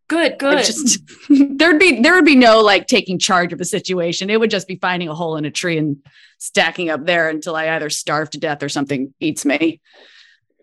Good, 0.07 0.37
good. 0.39 0.65
Just, 0.65 0.99
there'd 1.29 1.79
be 1.79 2.01
there 2.01 2.15
would 2.15 2.25
be 2.25 2.35
no 2.35 2.61
like 2.61 2.87
taking 2.87 3.19
charge 3.19 3.53
of 3.53 3.61
a 3.61 3.65
situation. 3.65 4.29
It 4.29 4.39
would 4.39 4.51
just 4.51 4.67
be 4.67 4.75
finding 4.75 5.07
a 5.07 5.15
hole 5.15 5.37
in 5.37 5.45
a 5.45 5.51
tree 5.51 5.77
and 5.77 5.97
stacking 6.39 6.89
up 6.89 7.05
there 7.05 7.29
until 7.29 7.55
I 7.55 7.69
either 7.69 7.89
starve 7.89 8.31
to 8.31 8.39
death 8.39 8.63
or 8.63 8.69
something 8.69 9.13
eats 9.19 9.45
me. 9.45 9.81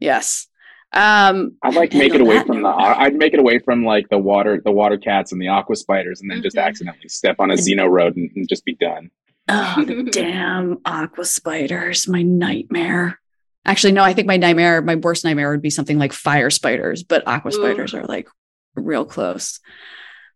Yes. 0.00 0.48
Um 0.92 1.56
I'd 1.62 1.74
like 1.74 1.92
to 1.92 1.98
make 1.98 2.14
it 2.14 2.20
away 2.20 2.42
from 2.44 2.62
the 2.62 2.68
I'd 2.68 3.14
make 3.14 3.32
it 3.32 3.38
away 3.38 3.60
from 3.60 3.84
like 3.84 4.08
the 4.08 4.18
water 4.18 4.60
the 4.62 4.72
water 4.72 4.98
cats 4.98 5.30
and 5.30 5.40
the 5.40 5.48
aqua 5.48 5.76
spiders 5.76 6.20
and 6.20 6.28
then 6.28 6.38
mm-hmm. 6.38 6.44
just 6.44 6.56
accidentally 6.56 7.08
step 7.08 7.36
on 7.38 7.52
a 7.52 7.54
Xeno 7.54 7.88
road 7.88 8.16
and, 8.16 8.30
and 8.34 8.48
just 8.48 8.64
be 8.64 8.74
done. 8.74 9.10
Oh, 9.50 10.02
damn 10.12 10.78
aqua 10.84 11.24
spiders, 11.24 12.08
my 12.08 12.22
nightmare. 12.22 13.20
Actually, 13.64 13.92
no, 13.92 14.02
I 14.02 14.14
think 14.14 14.26
my 14.26 14.36
nightmare, 14.36 14.80
my 14.80 14.94
worst 14.94 15.24
nightmare 15.24 15.50
would 15.50 15.62
be 15.62 15.70
something 15.70 15.98
like 15.98 16.12
fire 16.12 16.50
spiders, 16.50 17.02
but 17.02 17.26
aqua 17.26 17.50
Ooh. 17.50 17.54
spiders 17.54 17.94
are 17.94 18.04
like 18.04 18.28
real 18.74 19.04
close. 19.04 19.60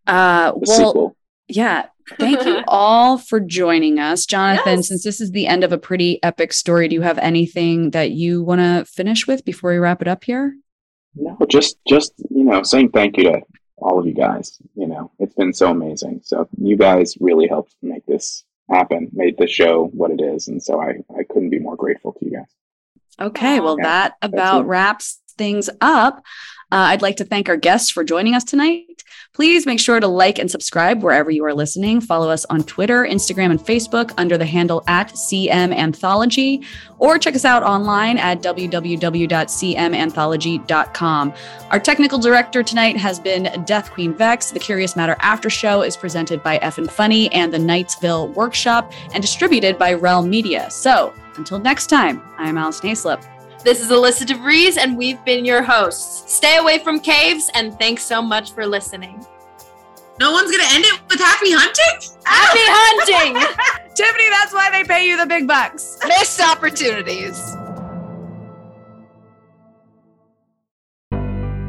Uh, 0.05 0.51
the 0.51 0.63
well, 0.67 0.77
sequel. 0.77 1.17
yeah. 1.47 1.87
Thank 2.19 2.45
you 2.45 2.61
all 2.67 3.17
for 3.17 3.39
joining 3.39 3.97
us. 3.97 4.25
Jonathan, 4.25 4.77
yes. 4.77 4.89
since 4.89 5.03
this 5.03 5.19
is 5.19 5.31
the 5.31 5.47
end 5.47 5.63
of 5.63 5.71
a 5.71 5.77
pretty 5.77 6.21
epic 6.21 6.53
story, 6.53 6.87
do 6.87 6.93
you 6.93 7.01
have 7.01 7.17
anything 7.17 7.91
that 7.91 8.11
you 8.11 8.43
want 8.43 8.61
to 8.61 8.85
finish 8.85 9.25
with 9.25 9.43
before 9.43 9.71
we 9.71 9.77
wrap 9.77 10.01
it 10.03 10.07
up 10.07 10.23
here? 10.23 10.55
No, 11.15 11.37
just, 11.49 11.77
just, 11.87 12.13
you 12.29 12.43
know, 12.43 12.61
saying 12.61 12.91
thank 12.91 13.17
you 13.17 13.23
to 13.23 13.41
all 13.77 13.99
of 13.99 14.05
you 14.05 14.13
guys. 14.13 14.61
You 14.75 14.87
know, 14.87 15.11
it's 15.17 15.33
been 15.33 15.53
so 15.53 15.71
amazing. 15.71 16.21
So 16.23 16.47
you 16.57 16.77
guys 16.77 17.17
really 17.19 17.47
helped 17.47 17.75
make 17.81 18.05
this 18.05 18.44
happen, 18.69 19.09
made 19.13 19.37
the 19.37 19.47
show 19.47 19.85
what 19.93 20.11
it 20.11 20.21
is. 20.21 20.47
And 20.47 20.61
so 20.61 20.81
I, 20.81 20.97
I 21.17 21.23
couldn't 21.29 21.49
be 21.49 21.59
more 21.59 21.75
grateful 21.75 22.13
to 22.13 22.25
you 22.25 22.31
guys. 22.31 22.55
Okay. 23.19 23.59
Well, 23.59 23.77
yeah, 23.77 23.83
that 23.83 24.17
about 24.21 24.67
wraps 24.67 25.21
things 25.37 25.69
up. 25.81 26.23
Uh, 26.71 26.89
I'd 26.89 27.01
like 27.01 27.17
to 27.17 27.25
thank 27.25 27.49
our 27.49 27.57
guests 27.57 27.89
for 27.89 28.03
joining 28.03 28.33
us 28.33 28.43
tonight. 28.43 29.03
Please 29.33 29.65
make 29.65 29.81
sure 29.81 29.99
to 29.99 30.07
like 30.07 30.39
and 30.39 30.49
subscribe 30.49 31.03
wherever 31.03 31.29
you 31.29 31.43
are 31.43 31.53
listening. 31.53 31.99
Follow 31.99 32.29
us 32.29 32.45
on 32.45 32.63
Twitter, 32.63 33.03
Instagram, 33.03 33.51
and 33.51 33.59
Facebook 33.59 34.13
under 34.17 34.37
the 34.37 34.45
handle 34.45 34.81
at 34.87 35.09
CM 35.09 35.75
Anthology, 35.75 36.61
or 36.99 37.19
check 37.19 37.35
us 37.35 37.43
out 37.43 37.61
online 37.61 38.17
at 38.17 38.41
www.cmanthology.com. 38.41 41.33
Our 41.69 41.79
technical 41.79 42.17
director 42.17 42.63
tonight 42.63 42.95
has 42.95 43.19
been 43.19 43.65
Death 43.65 43.91
Queen 43.91 44.13
Vex. 44.13 44.51
The 44.51 44.59
Curious 44.59 44.95
Matter 44.95 45.17
After 45.19 45.49
Show 45.49 45.81
is 45.81 45.97
presented 45.97 46.41
by 46.41 46.55
F 46.57 46.77
and 46.77 46.89
Funny 46.89 47.29
and 47.33 47.53
the 47.53 47.57
Knightsville 47.57 48.33
Workshop 48.35 48.93
and 49.13 49.21
distributed 49.21 49.77
by 49.77 49.93
Realm 49.93 50.29
Media. 50.29 50.71
So 50.71 51.13
until 51.35 51.59
next 51.59 51.87
time, 51.87 52.21
I'm 52.37 52.57
Alison 52.57 52.89
Haislip. 52.89 53.34
This 53.65 53.81
is 53.81 53.89
Alyssa 53.89 54.27
DeVries, 54.27 54.77
and 54.77 54.95
we've 54.95 55.25
been 55.25 55.43
your 55.43 55.63
hosts. 55.63 56.31
Stay 56.31 56.57
away 56.57 56.77
from 56.77 56.99
caves, 56.99 57.49
and 57.55 57.73
thanks 57.79 58.03
so 58.03 58.21
much 58.21 58.51
for 58.51 58.63
listening. 58.63 59.25
No 60.19 60.31
one's 60.31 60.51
gonna 60.51 60.69
end 60.69 60.85
it 60.85 61.01
with 61.09 61.19
happy 61.19 61.51
hunting? 61.51 62.11
Happy 62.25 62.59
hunting! 62.61 63.33
Tiffany, 63.95 64.29
that's 64.29 64.53
why 64.53 64.69
they 64.69 64.83
pay 64.83 65.07
you 65.07 65.17
the 65.17 65.25
big 65.25 65.47
bucks. 65.47 65.97
Missed 66.07 66.41
opportunities. 66.41 67.43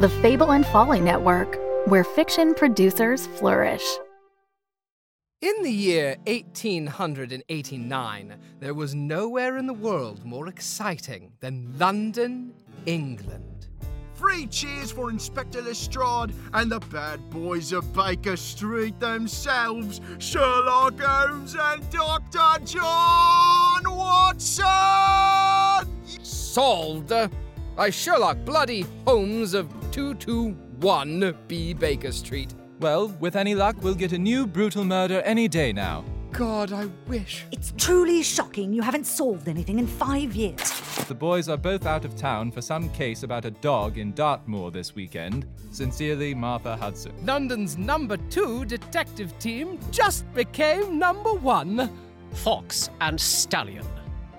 The 0.01 0.15
Fable 0.21 0.53
and 0.53 0.67
Folly 0.67 1.01
Network, 1.01 1.59
where 1.87 2.05
fiction 2.05 2.53
producers 2.53 3.27
flourish. 3.27 3.87
In 5.43 5.63
the 5.63 5.71
year 5.71 6.17
1889, 6.27 8.35
there 8.59 8.73
was 8.73 8.95
nowhere 8.95 9.59
in 9.59 9.67
the 9.67 9.75
world 9.75 10.25
more 10.25 10.49
exciting 10.49 11.31
than 11.41 11.75
London, 11.79 12.55
England. 12.87 13.67
Three 14.15 14.47
cheers 14.47 14.91
for 14.91 15.11
Inspector 15.11 15.61
Lestrade 15.61 16.33
and 16.55 16.73
the 16.73 16.81
bad 16.81 17.21
boys 17.29 17.73
of 17.73 17.93
Baker 17.93 18.39
Street 18.39 18.99
themselves, 18.99 20.01
Sherlock 20.19 20.99
Holmes 20.99 21.55
and 21.55 21.91
Dr. 21.91 22.65
John 22.65 23.83
Watson! 23.85 24.65
Solved 26.23 27.13
by 27.77 27.91
Sherlock 27.91 28.43
Bloody 28.47 28.87
Holmes 29.07 29.53
of 29.53 29.69
221 29.91 31.37
B 31.47 31.75
Baker 31.75 32.11
Street. 32.11 32.55
Well, 32.81 33.09
with 33.21 33.37
any 33.37 33.55
luck, 33.55 33.77
we'll 33.83 33.95
get 33.95 34.13
a 34.13 34.19
new 34.19 34.47
brutal 34.47 34.85
murder 34.85 35.23
any 35.23 35.49
day 35.49 35.73
now. 35.73 36.05
God, 36.33 36.73
I 36.73 36.91
wish. 37.07 37.47
It's 37.51 37.73
truly 37.79 38.23
shocking 38.23 38.71
you 38.71 38.83
haven't 38.83 39.07
solved 39.07 39.49
anything 39.49 39.79
in 39.79 39.87
five 39.87 40.37
years. 40.37 40.79
The 41.09 41.15
boys 41.15 41.49
are 41.49 41.57
both 41.57 41.87
out 41.87 42.05
of 42.05 42.15
town 42.15 42.51
for 42.51 42.61
some 42.61 42.91
case 42.91 43.23
about 43.23 43.47
a 43.47 43.51
dog 43.51 43.97
in 43.97 44.13
Dartmoor 44.13 44.71
this 44.71 44.95
weekend. 44.95 45.47
Sincerely, 45.71 46.35
Martha 46.35 46.77
Hudson. 46.77 47.15
London's 47.25 47.79
number 47.79 48.19
two 48.29 48.67
detective 48.67 49.39
team 49.39 49.79
just 49.91 50.31
became 50.35 50.99
number 50.99 51.33
one. 51.33 51.91
Fox 52.33 52.91
and 53.01 53.19
Stallion. 53.19 53.87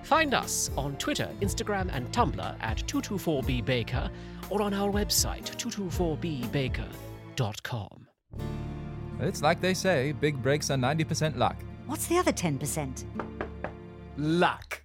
Find 0.04 0.36
us 0.36 0.70
on 0.78 0.96
Twitter, 0.98 1.32
Instagram, 1.42 1.90
and 1.92 2.12
Tumblr 2.12 2.56
at 2.62 2.78
224bbaker 2.86 4.12
or 4.52 4.62
on 4.62 4.76
our 4.76 4.92
website, 4.92 5.46
224bbaker.com. 5.58 8.08
It's 9.20 9.42
like 9.42 9.62
they 9.62 9.74
say 9.74 10.12
big 10.12 10.42
breaks 10.42 10.70
are 10.70 10.78
90% 10.78 11.38
luck. 11.38 11.58
What's 11.86 12.08
the 12.08 12.18
other 12.18 12.32
10%? 12.32 13.06
Luck. 14.18 14.82